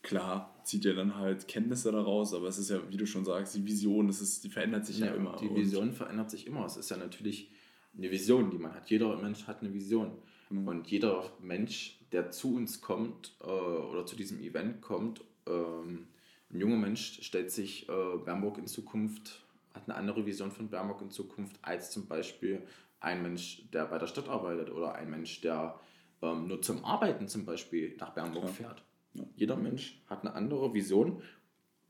klar 0.01 0.55
zieht 0.63 0.85
ihr 0.85 0.95
dann 0.95 1.15
halt 1.15 1.47
Kenntnisse 1.47 1.91
daraus, 1.91 2.33
aber 2.33 2.47
es 2.47 2.57
ist 2.57 2.69
ja, 2.69 2.79
wie 2.89 2.97
du 2.97 3.05
schon 3.05 3.25
sagst, 3.25 3.55
die 3.55 3.65
Vision, 3.65 4.07
das 4.07 4.21
ist, 4.21 4.43
die 4.43 4.49
verändert 4.49 4.85
sich 4.85 4.99
ja, 4.99 5.07
ja 5.07 5.13
immer. 5.13 5.35
Die 5.37 5.53
Vision 5.53 5.91
verändert 5.91 6.31
sich 6.31 6.47
immer. 6.47 6.65
Es 6.65 6.77
ist 6.77 6.89
ja 6.89 6.97
natürlich 6.97 7.51
eine 7.97 8.11
Vision, 8.11 8.49
die 8.49 8.57
man 8.57 8.73
hat. 8.73 8.89
Jeder 8.89 9.15
Mensch 9.17 9.47
hat 9.47 9.61
eine 9.61 9.73
Vision. 9.73 10.11
Mhm. 10.49 10.67
Und 10.67 10.87
jeder 10.87 11.31
Mensch, 11.41 11.99
der 12.11 12.31
zu 12.31 12.55
uns 12.55 12.81
kommt 12.81 13.35
äh, 13.41 13.45
oder 13.45 14.05
zu 14.05 14.15
diesem 14.15 14.39
Event 14.39 14.81
kommt, 14.81 15.21
ähm, 15.45 16.07
ein 16.49 16.59
junger 16.61 16.77
Mensch 16.77 17.21
stellt 17.23 17.51
sich 17.51 17.89
äh, 17.89 18.17
Bernburg 18.23 18.57
in 18.57 18.67
Zukunft, 18.67 19.45
hat 19.73 19.83
eine 19.85 19.95
andere 19.95 20.25
Vision 20.25 20.51
von 20.51 20.69
Bernburg 20.69 21.01
in 21.01 21.11
Zukunft 21.11 21.57
als 21.61 21.91
zum 21.91 22.07
Beispiel 22.07 22.63
ein 22.99 23.21
Mensch, 23.21 23.69
der 23.71 23.85
bei 23.85 23.97
der 23.97 24.07
Stadt 24.07 24.27
arbeitet 24.27 24.71
oder 24.71 24.95
ein 24.95 25.09
Mensch, 25.09 25.41
der 25.41 25.79
ähm, 26.21 26.47
nur 26.47 26.61
zum 26.61 26.83
Arbeiten 26.83 27.27
zum 27.27 27.45
Beispiel 27.45 27.95
nach 27.99 28.13
Bernburg 28.13 28.45
ja. 28.45 28.49
fährt. 28.49 28.83
Ja. 29.13 29.23
Jeder 29.35 29.55
Mensch 29.55 30.01
hat 30.07 30.21
eine 30.21 30.33
andere 30.33 30.73
Vision 30.73 31.21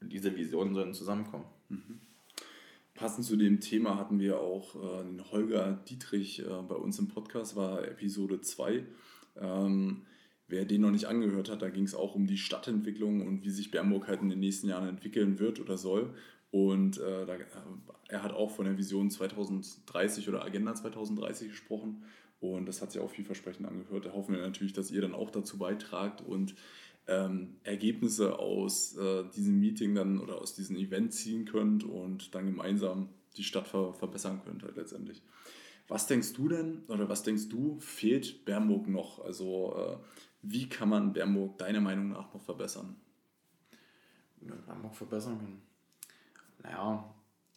und 0.02 0.12
diese 0.12 0.36
Visionen 0.36 0.74
sollen 0.74 0.94
zusammenkommen. 0.94 1.46
Mhm. 1.70 2.02
Passend 2.94 3.26
zu 3.26 3.36
dem 3.36 3.60
Thema 3.60 3.98
hatten 3.98 4.20
wir 4.20 4.40
auch 4.40 4.76
äh, 4.76 5.04
den 5.04 5.24
Holger 5.32 5.74
Dietrich 5.88 6.40
äh, 6.40 6.62
bei 6.68 6.76
uns 6.76 6.98
im 6.98 7.08
Podcast, 7.08 7.56
war 7.56 7.88
Episode 7.88 8.42
2. 8.42 8.86
Ähm, 9.40 10.08
wer 10.48 10.66
den 10.66 10.82
noch 10.82 10.92
nicht 10.92 11.06
angehört 11.06 11.50
hat, 11.52 11.62
da 11.62 11.70
ging 11.70 11.84
es 11.84 11.94
auch 11.94 12.16
um 12.16 12.26
die 12.26 12.38
Stadtentwicklung 12.38 13.26
und 13.26 13.44
wie 13.44 13.52
sich 13.52 13.70
Bernburg 13.70 14.08
halt 14.08 14.22
in 14.22 14.30
den 14.30 14.40
nächsten 14.40 14.68
Jahren 14.68 14.88
entwickeln 14.88 15.38
wird 15.38 15.60
oder 15.60 15.78
soll. 15.78 16.16
Und 16.66 16.98
äh, 16.98 17.26
da, 17.28 17.38
er 18.08 18.24
hat 18.24 18.34
auch 18.34 18.50
von 18.50 18.66
der 18.66 18.80
Vision 18.80 19.12
2030 19.12 20.28
oder 20.28 20.44
Agenda 20.44 20.74
2030 20.74 21.50
gesprochen. 21.50 22.04
Und 22.40 22.66
das 22.68 22.82
hat 22.82 22.92
sich 22.92 23.00
auch 23.00 23.12
vielversprechend 23.12 23.68
angehört. 23.68 24.08
Da 24.08 24.14
hoffen 24.14 24.34
wir 24.34 24.42
natürlich, 24.42 24.74
dass 24.74 24.90
ihr 24.90 25.02
dann 25.02 25.14
auch 25.14 25.30
dazu 25.30 25.60
beitragt 25.60 26.24
und 26.26 26.56
ähm, 27.08 27.58
Ergebnisse 27.64 28.40
aus 28.40 28.98
äh, 28.98 29.24
diesem 29.36 29.60
Meeting 29.60 29.94
dann 29.94 30.20
oder 30.20 30.42
aus 30.42 30.56
diesem 30.56 30.78
Event 30.78 31.14
ziehen 31.14 31.46
könnt 31.46 31.84
und 31.84 32.34
dann 32.34 32.48
gemeinsam 32.48 33.10
die 33.38 33.44
Stadt 33.44 33.68
ver 33.68 33.94
verbessern 33.94 34.42
könnt 34.44 34.64
halt 34.64 34.78
letztendlich. 34.78 35.22
Was 35.88 36.08
denkst 36.08 36.34
du 36.34 36.50
denn 36.50 36.84
oder 36.88 37.08
was 37.08 37.22
denkst 37.22 37.50
du 37.50 37.80
fehlt 37.80 38.46
Bernburg 38.46 38.88
noch? 38.88 39.24
Also 39.24 39.76
äh, 39.78 39.98
wie 40.42 40.68
kann 40.68 40.90
man 40.90 41.14
Bernburg 41.14 41.60
deiner 41.60 41.82
Meinung 41.82 42.10
nach 42.10 42.34
noch 42.34 42.42
verbessern? 42.42 42.96
Bernburg 44.42 44.96
verbessern 44.96 45.38
kann? 45.38 45.67
Naja, 46.64 47.14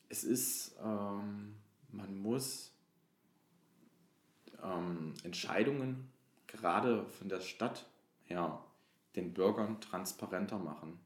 es 0.09 0.25
ist, 0.25 0.77
ähm, 0.83 1.57
man 1.91 2.19
muss 2.19 2.75
ähm, 4.63 5.15
Entscheidungen 5.23 6.11
gerade 6.47 7.07
von 7.07 7.29
der 7.29 7.41
Stadt 7.41 7.89
her 8.25 8.65
den 9.17 9.33
Bürgern 9.33 9.81
transparenter 9.81 10.59
machen. 10.59 11.01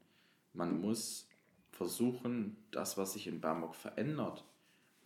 Man 0.53 0.79
muss 0.79 1.27
versuchen, 1.71 2.57
das, 2.71 2.97
was 2.97 3.13
sich 3.13 3.27
in 3.27 3.41
Bernburg 3.41 3.75
verändert, 3.75 4.45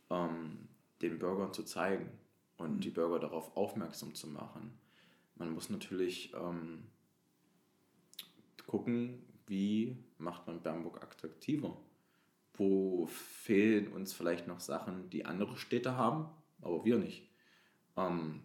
ähm, 0.09 0.67
den 1.01 1.19
Bürgern 1.19 1.53
zu 1.53 1.63
zeigen 1.63 2.11
und 2.57 2.75
mhm. 2.75 2.79
die 2.81 2.89
Bürger 2.89 3.19
darauf 3.19 3.55
aufmerksam 3.55 4.13
zu 4.13 4.27
machen. 4.27 4.77
Man 5.35 5.51
muss 5.51 5.69
natürlich 5.69 6.33
ähm, 6.33 6.83
gucken, 8.67 9.25
wie 9.47 9.97
macht 10.17 10.45
man 10.45 10.61
Bernburg 10.61 11.01
attraktiver. 11.01 11.77
Wo 12.59 13.07
fehlen 13.07 13.87
uns 13.87 14.11
vielleicht 14.11 14.47
noch 14.47 14.59
Sachen, 14.59 15.09
die 15.09 15.25
andere 15.25 15.57
Städte 15.57 15.95
haben, 15.95 16.25
aber 16.61 16.83
wir 16.83 16.97
nicht. 16.97 17.23
Ähm, 17.95 18.41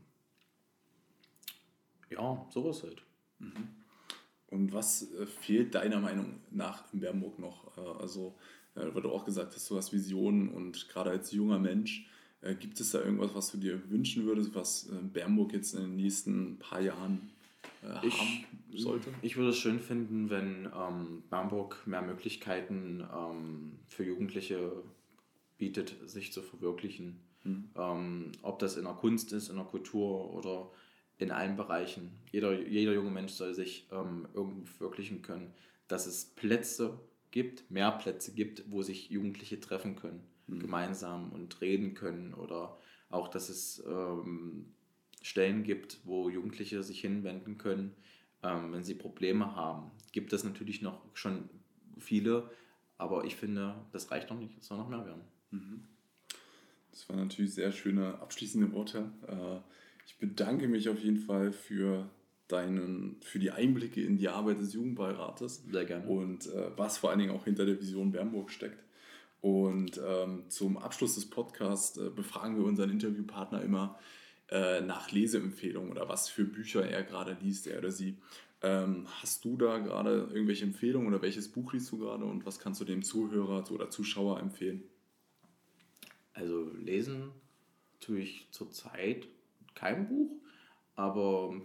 ja, 2.10 2.46
sowas 2.48 2.84
halt. 2.84 3.02
Mhm. 3.40 3.68
Und 4.46 4.72
was 4.72 5.12
äh, 5.14 5.26
fehlt 5.26 5.74
deiner 5.74 5.98
Meinung 5.98 6.40
nach 6.52 6.84
in 6.92 7.00
Bernburg 7.00 7.40
noch? 7.40 7.76
Äh, 7.76 8.02
also, 8.02 8.36
äh, 8.76 8.86
weil 8.94 9.02
du 9.02 9.10
auch 9.10 9.24
gesagt 9.24 9.52
hast, 9.52 9.68
du 9.68 9.76
hast 9.76 9.92
Visionen 9.92 10.48
und 10.48 10.88
gerade 10.88 11.10
als 11.10 11.32
junger 11.32 11.58
Mensch, 11.58 12.08
gibt 12.60 12.78
es 12.78 12.90
da 12.90 13.00
irgendwas, 13.00 13.34
was 13.34 13.52
du 13.52 13.56
dir 13.56 13.90
wünschen 13.90 14.26
würdest, 14.26 14.54
was 14.54 14.90
Bernburg 15.14 15.54
jetzt 15.54 15.72
in 15.72 15.80
den 15.80 15.96
nächsten 15.96 16.58
paar 16.58 16.82
Jahren 16.82 17.30
haben 17.84 18.08
ich, 18.70 18.82
sollte? 18.82 19.10
Ich 19.22 19.36
würde 19.36 19.50
es 19.50 19.58
schön 19.58 19.80
finden, 19.80 20.30
wenn 20.30 20.68
ähm, 20.76 21.22
Bernburg 21.30 21.86
mehr 21.86 22.02
Möglichkeiten 22.02 23.06
ähm, 23.14 23.78
für 23.88 24.04
Jugendliche 24.04 24.82
bietet, 25.58 25.96
sich 26.06 26.32
zu 26.32 26.42
verwirklichen. 26.42 27.20
Mhm. 27.44 27.70
Ähm, 27.76 28.32
ob 28.42 28.58
das 28.58 28.76
in 28.76 28.84
der 28.84 28.94
Kunst 28.94 29.32
ist, 29.32 29.48
in 29.48 29.56
der 29.56 29.64
Kultur 29.64 30.32
oder 30.32 30.70
in 31.18 31.30
allen 31.30 31.56
Bereichen. 31.56 32.10
Jeder, 32.32 32.58
jeder 32.60 32.92
junge 32.92 33.10
Mensch 33.10 33.32
soll 33.32 33.54
sich 33.54 33.86
ähm, 33.92 34.26
irgendwo 34.34 34.64
verwirklichen 34.66 35.22
können, 35.22 35.52
dass 35.86 36.06
es 36.06 36.24
Plätze 36.24 36.98
gibt, 37.30 37.70
mehr 37.70 37.92
Plätze 37.92 38.32
gibt, 38.32 38.64
wo 38.70 38.82
sich 38.82 39.10
Jugendliche 39.10 39.60
treffen 39.60 39.96
können, 39.96 40.24
mhm. 40.46 40.60
gemeinsam 40.60 41.32
und 41.32 41.60
reden 41.60 41.94
können 41.94 42.34
oder 42.34 42.78
auch, 43.10 43.28
dass 43.28 43.48
es 43.48 43.82
ähm, 43.86 44.73
Stellen 45.24 45.62
gibt, 45.62 46.00
wo 46.04 46.28
Jugendliche 46.28 46.82
sich 46.82 47.00
hinwenden 47.00 47.56
können, 47.56 47.94
ähm, 48.42 48.74
wenn 48.74 48.84
sie 48.84 48.94
Probleme 48.94 49.56
haben. 49.56 49.90
Gibt 50.12 50.34
es 50.34 50.44
natürlich 50.44 50.82
noch 50.82 51.00
schon 51.14 51.48
viele, 51.98 52.50
aber 52.98 53.24
ich 53.24 53.34
finde, 53.34 53.74
das 53.90 54.10
reicht 54.10 54.28
noch 54.28 54.38
nicht, 54.38 54.58
es 54.60 54.66
soll 54.66 54.76
noch 54.76 54.90
mehr 54.90 55.06
werden. 55.06 55.22
Mhm. 55.50 55.84
Das 56.90 57.08
waren 57.08 57.20
natürlich 57.20 57.54
sehr 57.54 57.72
schöne 57.72 58.20
abschließende 58.20 58.70
Worte. 58.74 59.10
Äh, 59.26 59.60
ich 60.06 60.18
bedanke 60.18 60.68
mich 60.68 60.90
auf 60.90 60.98
jeden 60.98 61.16
Fall 61.16 61.52
für 61.52 62.10
deinen, 62.48 63.16
für 63.22 63.38
die 63.38 63.50
Einblicke 63.50 64.02
in 64.02 64.18
die 64.18 64.28
Arbeit 64.28 64.60
des 64.60 64.74
Jugendbeirates. 64.74 65.64
Sehr 65.72 65.86
gerne. 65.86 66.06
Und 66.06 66.48
äh, 66.48 66.70
was 66.76 66.98
vor 66.98 67.08
allen 67.08 67.20
Dingen 67.20 67.34
auch 67.34 67.46
hinter 67.46 67.64
der 67.64 67.80
Vision 67.80 68.12
Bernburg 68.12 68.50
steckt. 68.50 68.84
Und 69.40 69.98
ähm, 70.06 70.44
zum 70.50 70.76
Abschluss 70.76 71.14
des 71.14 71.30
Podcasts 71.30 71.96
äh, 71.96 72.10
befragen 72.10 72.58
wir 72.58 72.64
unseren 72.64 72.90
Interviewpartner 72.90 73.62
immer 73.62 73.98
äh, 74.54 74.80
nach 74.82 75.10
Leseempfehlungen 75.10 75.90
oder 75.90 76.08
was 76.08 76.28
für 76.28 76.44
Bücher 76.44 76.88
er 76.88 77.02
gerade 77.02 77.36
liest, 77.42 77.66
er 77.66 77.78
oder 77.78 77.90
sie. 77.90 78.18
Ähm, 78.62 79.08
hast 79.20 79.44
du 79.44 79.56
da 79.56 79.78
gerade 79.78 80.28
irgendwelche 80.32 80.64
Empfehlungen 80.64 81.08
oder 81.08 81.20
welches 81.22 81.50
Buch 81.50 81.72
liest 81.72 81.90
du 81.90 81.98
gerade 81.98 82.24
und 82.24 82.46
was 82.46 82.60
kannst 82.60 82.80
du 82.80 82.84
dem 82.84 83.02
Zuhörer 83.02 83.68
oder 83.72 83.90
Zuschauer 83.90 84.38
empfehlen? 84.38 84.84
Also 86.34 86.70
lesen 86.72 87.32
tue 87.98 88.20
ich 88.20 88.46
zurzeit 88.52 89.26
kein 89.74 90.06
Buch, 90.06 90.30
aber 90.94 91.60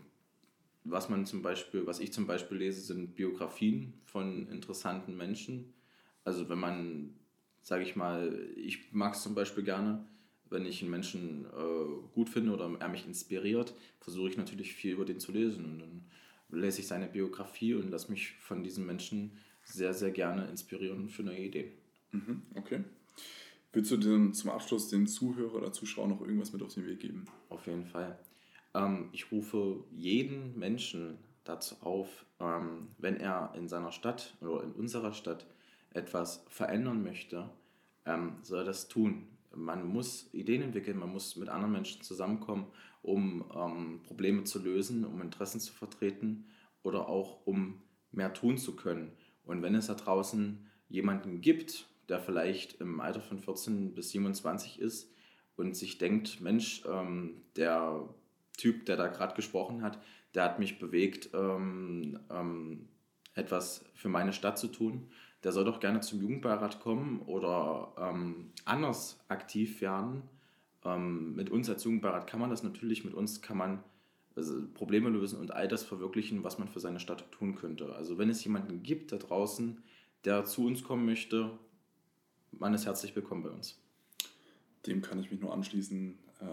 was 0.83 1.09
man 1.09 1.27
zum 1.27 1.43
Beispiel, 1.43 1.85
was 1.85 1.99
ich 1.99 2.11
zum 2.11 2.25
Beispiel 2.25 2.57
lese, 2.57 2.81
sind 2.81 3.13
Biografien 3.13 3.93
von 4.05 4.47
interessanten 4.47 5.15
Menschen. 5.15 5.75
Also 6.23 6.49
wenn 6.49 6.59
man, 6.59 7.13
sage 7.61 7.83
ich 7.83 7.95
mal, 7.95 8.49
ich 8.55 8.91
mag 8.93 9.13
es 9.13 9.21
zum 9.21 9.35
Beispiel 9.35 9.63
gerne, 9.63 10.07
wenn 10.49 10.65
ich 10.65 10.81
einen 10.81 10.91
Menschen 10.91 11.45
äh, 11.45 12.13
gut 12.13 12.29
finde 12.29 12.53
oder 12.53 12.69
er 12.79 12.89
mich 12.89 13.05
inspiriert, 13.05 13.73
versuche 13.99 14.29
ich 14.29 14.37
natürlich 14.37 14.73
viel 14.73 14.93
über 14.93 15.05
den 15.05 15.19
zu 15.19 15.31
lesen. 15.31 15.65
Und 15.65 15.79
dann 15.79 16.05
lese 16.61 16.81
ich 16.81 16.87
seine 16.87 17.07
Biografie 17.07 17.75
und 17.75 17.89
lasse 17.89 18.11
mich 18.11 18.33
von 18.39 18.63
diesen 18.63 18.85
Menschen 18.85 19.31
sehr, 19.63 19.93
sehr 19.93 20.11
gerne 20.11 20.47
inspirieren 20.47 21.09
für 21.09 21.23
neue 21.23 21.45
Ideen. 21.45 21.71
Mhm, 22.11 22.41
okay. 22.55 22.83
Willst 23.71 23.91
du 23.91 23.97
denn 23.97 24.33
zum 24.33 24.49
Abschluss 24.49 24.89
den 24.89 25.05
Zuhörer 25.05 25.55
oder 25.55 25.71
Zuschauern 25.71 26.09
noch 26.09 26.21
irgendwas 26.21 26.51
mit 26.51 26.63
auf 26.63 26.73
den 26.73 26.87
Weg 26.87 26.99
geben? 26.99 27.25
Auf 27.49 27.67
jeden 27.67 27.85
Fall. 27.85 28.17
Ähm, 28.73 29.09
ich 29.11 29.31
rufe 29.31 29.83
jeden 29.91 30.57
Menschen 30.57 31.19
dazu 31.43 31.75
auf, 31.81 32.25
ähm, 32.39 32.87
wenn 32.97 33.17
er 33.17 33.53
in 33.55 33.67
seiner 33.67 33.91
Stadt 33.91 34.35
oder 34.41 34.63
in 34.63 34.71
unserer 34.71 35.13
Stadt 35.13 35.45
etwas 35.91 36.45
verändern 36.49 37.03
möchte, 37.03 37.49
ähm, 38.05 38.37
soll 38.41 38.59
er 38.59 38.65
das 38.65 38.87
tun. 38.87 39.27
Man 39.55 39.87
muss 39.87 40.33
Ideen 40.33 40.61
entwickeln, 40.61 40.97
man 40.97 41.11
muss 41.11 41.35
mit 41.35 41.49
anderen 41.49 41.71
Menschen 41.71 42.01
zusammenkommen, 42.01 42.67
um 43.01 43.45
ähm, 43.55 44.01
Probleme 44.03 44.43
zu 44.43 44.61
lösen, 44.61 45.05
um 45.05 45.21
Interessen 45.21 45.59
zu 45.59 45.73
vertreten 45.73 46.45
oder 46.83 47.09
auch 47.09 47.45
um 47.45 47.81
mehr 48.11 48.33
tun 48.33 48.57
zu 48.57 48.75
können. 48.75 49.11
Und 49.43 49.61
wenn 49.61 49.75
es 49.75 49.87
da 49.87 49.95
draußen 49.95 50.67
jemanden 50.87 51.41
gibt, 51.41 51.87
der 52.09 52.19
vielleicht 52.19 52.81
im 52.81 52.99
Alter 52.99 53.21
von 53.21 53.39
14 53.39 53.93
bis 53.93 54.11
27 54.11 54.79
ist 54.79 55.13
und 55.55 55.75
sich 55.75 55.97
denkt, 55.97 56.41
Mensch, 56.41 56.83
ähm, 56.87 57.41
der 57.55 58.07
Typ, 58.57 58.85
der 58.85 58.97
da 58.97 59.07
gerade 59.07 59.35
gesprochen 59.35 59.83
hat, 59.83 59.99
der 60.33 60.43
hat 60.43 60.59
mich 60.59 60.79
bewegt, 60.79 61.29
ähm, 61.33 62.19
ähm, 62.29 62.89
etwas 63.33 63.85
für 63.93 64.09
meine 64.09 64.33
Stadt 64.33 64.57
zu 64.59 64.67
tun. 64.67 65.09
Der 65.43 65.51
soll 65.51 65.65
doch 65.65 65.79
gerne 65.79 66.01
zum 66.01 66.21
Jugendbeirat 66.21 66.81
kommen 66.81 67.21
oder 67.21 67.93
ähm, 67.97 68.51
anders 68.65 69.19
aktiv 69.27 69.81
werden. 69.81 70.23
Ähm, 70.83 71.35
mit 71.35 71.49
uns 71.49 71.69
als 71.69 71.83
Jugendbeirat 71.83 72.27
kann 72.27 72.39
man 72.39 72.49
das 72.49 72.63
natürlich, 72.63 73.05
mit 73.05 73.13
uns 73.13 73.41
kann 73.41 73.57
man 73.57 73.83
also 74.35 74.55
Probleme 74.73 75.09
lösen 75.09 75.39
und 75.39 75.51
all 75.51 75.67
das 75.67 75.83
verwirklichen, 75.83 76.43
was 76.43 76.59
man 76.59 76.67
für 76.67 76.79
seine 76.79 76.99
Stadt 76.99 77.29
tun 77.31 77.55
könnte. 77.55 77.93
Also 77.95 78.17
wenn 78.17 78.29
es 78.29 78.43
jemanden 78.43 78.83
gibt 78.83 79.11
da 79.11 79.17
draußen, 79.17 79.81
der 80.25 80.45
zu 80.45 80.65
uns 80.65 80.83
kommen 80.83 81.05
möchte, 81.05 81.51
man 82.51 82.73
ist 82.73 82.85
herzlich 82.85 83.15
willkommen 83.15 83.43
bei 83.43 83.49
uns. 83.49 83.79
Dem 84.85 85.01
kann 85.01 85.19
ich 85.19 85.31
mich 85.31 85.39
nur 85.39 85.53
anschließen. 85.53 86.17
Äh, 86.41 86.45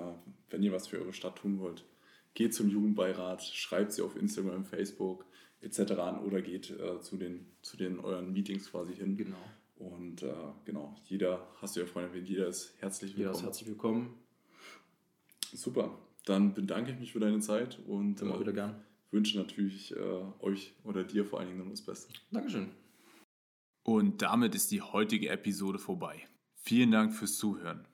wenn 0.51 0.63
ihr 0.63 0.73
was 0.73 0.89
für 0.89 0.99
eure 0.99 1.13
Stadt 1.13 1.37
tun 1.37 1.59
wollt, 1.59 1.85
geht 2.35 2.55
zum 2.55 2.69
Jugendbeirat, 2.69 3.43
schreibt 3.43 3.93
sie 3.93 4.03
auf 4.03 4.17
Instagram, 4.17 4.65
Facebook 4.65 5.25
etc. 5.61 5.93
an 5.93 6.21
oder 6.21 6.43
geht 6.43 6.71
äh, 6.71 7.01
zu, 7.01 7.17
den, 7.17 7.47
zu 7.63 7.77
den 7.77 7.99
euren 8.01 8.33
Meetings 8.33 8.71
quasi 8.71 8.95
hin. 8.95 9.17
Genau. 9.17 9.37
Und 9.77 10.23
äh, 10.23 10.33
genau, 10.65 10.97
jeder, 11.05 11.47
hast 11.61 11.77
du 11.77 11.81
ja 11.81 11.87
vorhin 11.87 12.11
erwähnt, 12.11 12.29
jeder 12.29 12.47
ist 12.49 12.75
herzlich 12.79 13.11
willkommen. 13.17 13.27
Jeder 13.27 13.39
ist 13.39 13.43
herzlich 13.45 13.69
willkommen. 13.69 14.15
Super. 15.53 15.99
Dann 16.25 16.55
bedanke 16.55 16.93
ich 16.93 16.99
mich 16.99 17.13
für 17.13 17.21
deine 17.21 17.41
Zeit 17.41 17.79
und 17.87 18.21
Immer 18.21 18.41
wieder 18.41 18.53
gern. 18.53 18.83
wünsche 19.11 19.39
natürlich 19.39 19.95
äh, 19.95 20.23
euch 20.41 20.75
oder 20.83 21.05
dir 21.05 21.25
vor 21.25 21.39
allen 21.39 21.49
Dingen 21.49 21.61
nur 21.61 21.71
das 21.71 21.83
Beste. 21.83 22.13
Dankeschön. 22.31 22.69
Und 23.83 24.23
damit 24.23 24.55
ist 24.55 24.71
die 24.73 24.83
heutige 24.83 25.29
Episode 25.29 25.79
vorbei. 25.79 26.27
Vielen 26.55 26.91
Dank 26.91 27.15
fürs 27.15 27.37
Zuhören. 27.37 27.87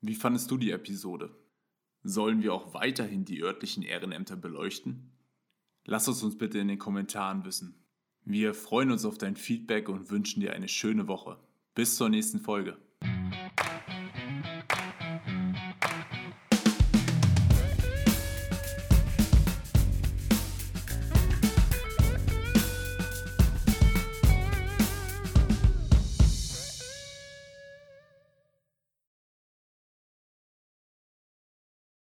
Wie 0.00 0.14
fandest 0.14 0.50
du 0.50 0.56
die 0.56 0.70
Episode? 0.70 1.36
Sollen 2.02 2.42
wir 2.42 2.54
auch 2.54 2.72
weiterhin 2.72 3.24
die 3.24 3.42
örtlichen 3.42 3.82
Ehrenämter 3.82 4.36
beleuchten? 4.36 5.10
Lass 5.86 6.08
es 6.08 6.22
uns 6.22 6.36
bitte 6.36 6.58
in 6.58 6.68
den 6.68 6.78
Kommentaren 6.78 7.44
wissen. 7.44 7.86
Wir 8.24 8.54
freuen 8.54 8.90
uns 8.90 9.04
auf 9.04 9.18
dein 9.18 9.36
Feedback 9.36 9.88
und 9.88 10.10
wünschen 10.10 10.40
dir 10.40 10.52
eine 10.52 10.66
schöne 10.66 11.06
Woche. 11.06 11.38
Bis 11.76 11.94
zur 11.94 12.08
nächsten 12.08 12.40
Folge. 12.40 12.76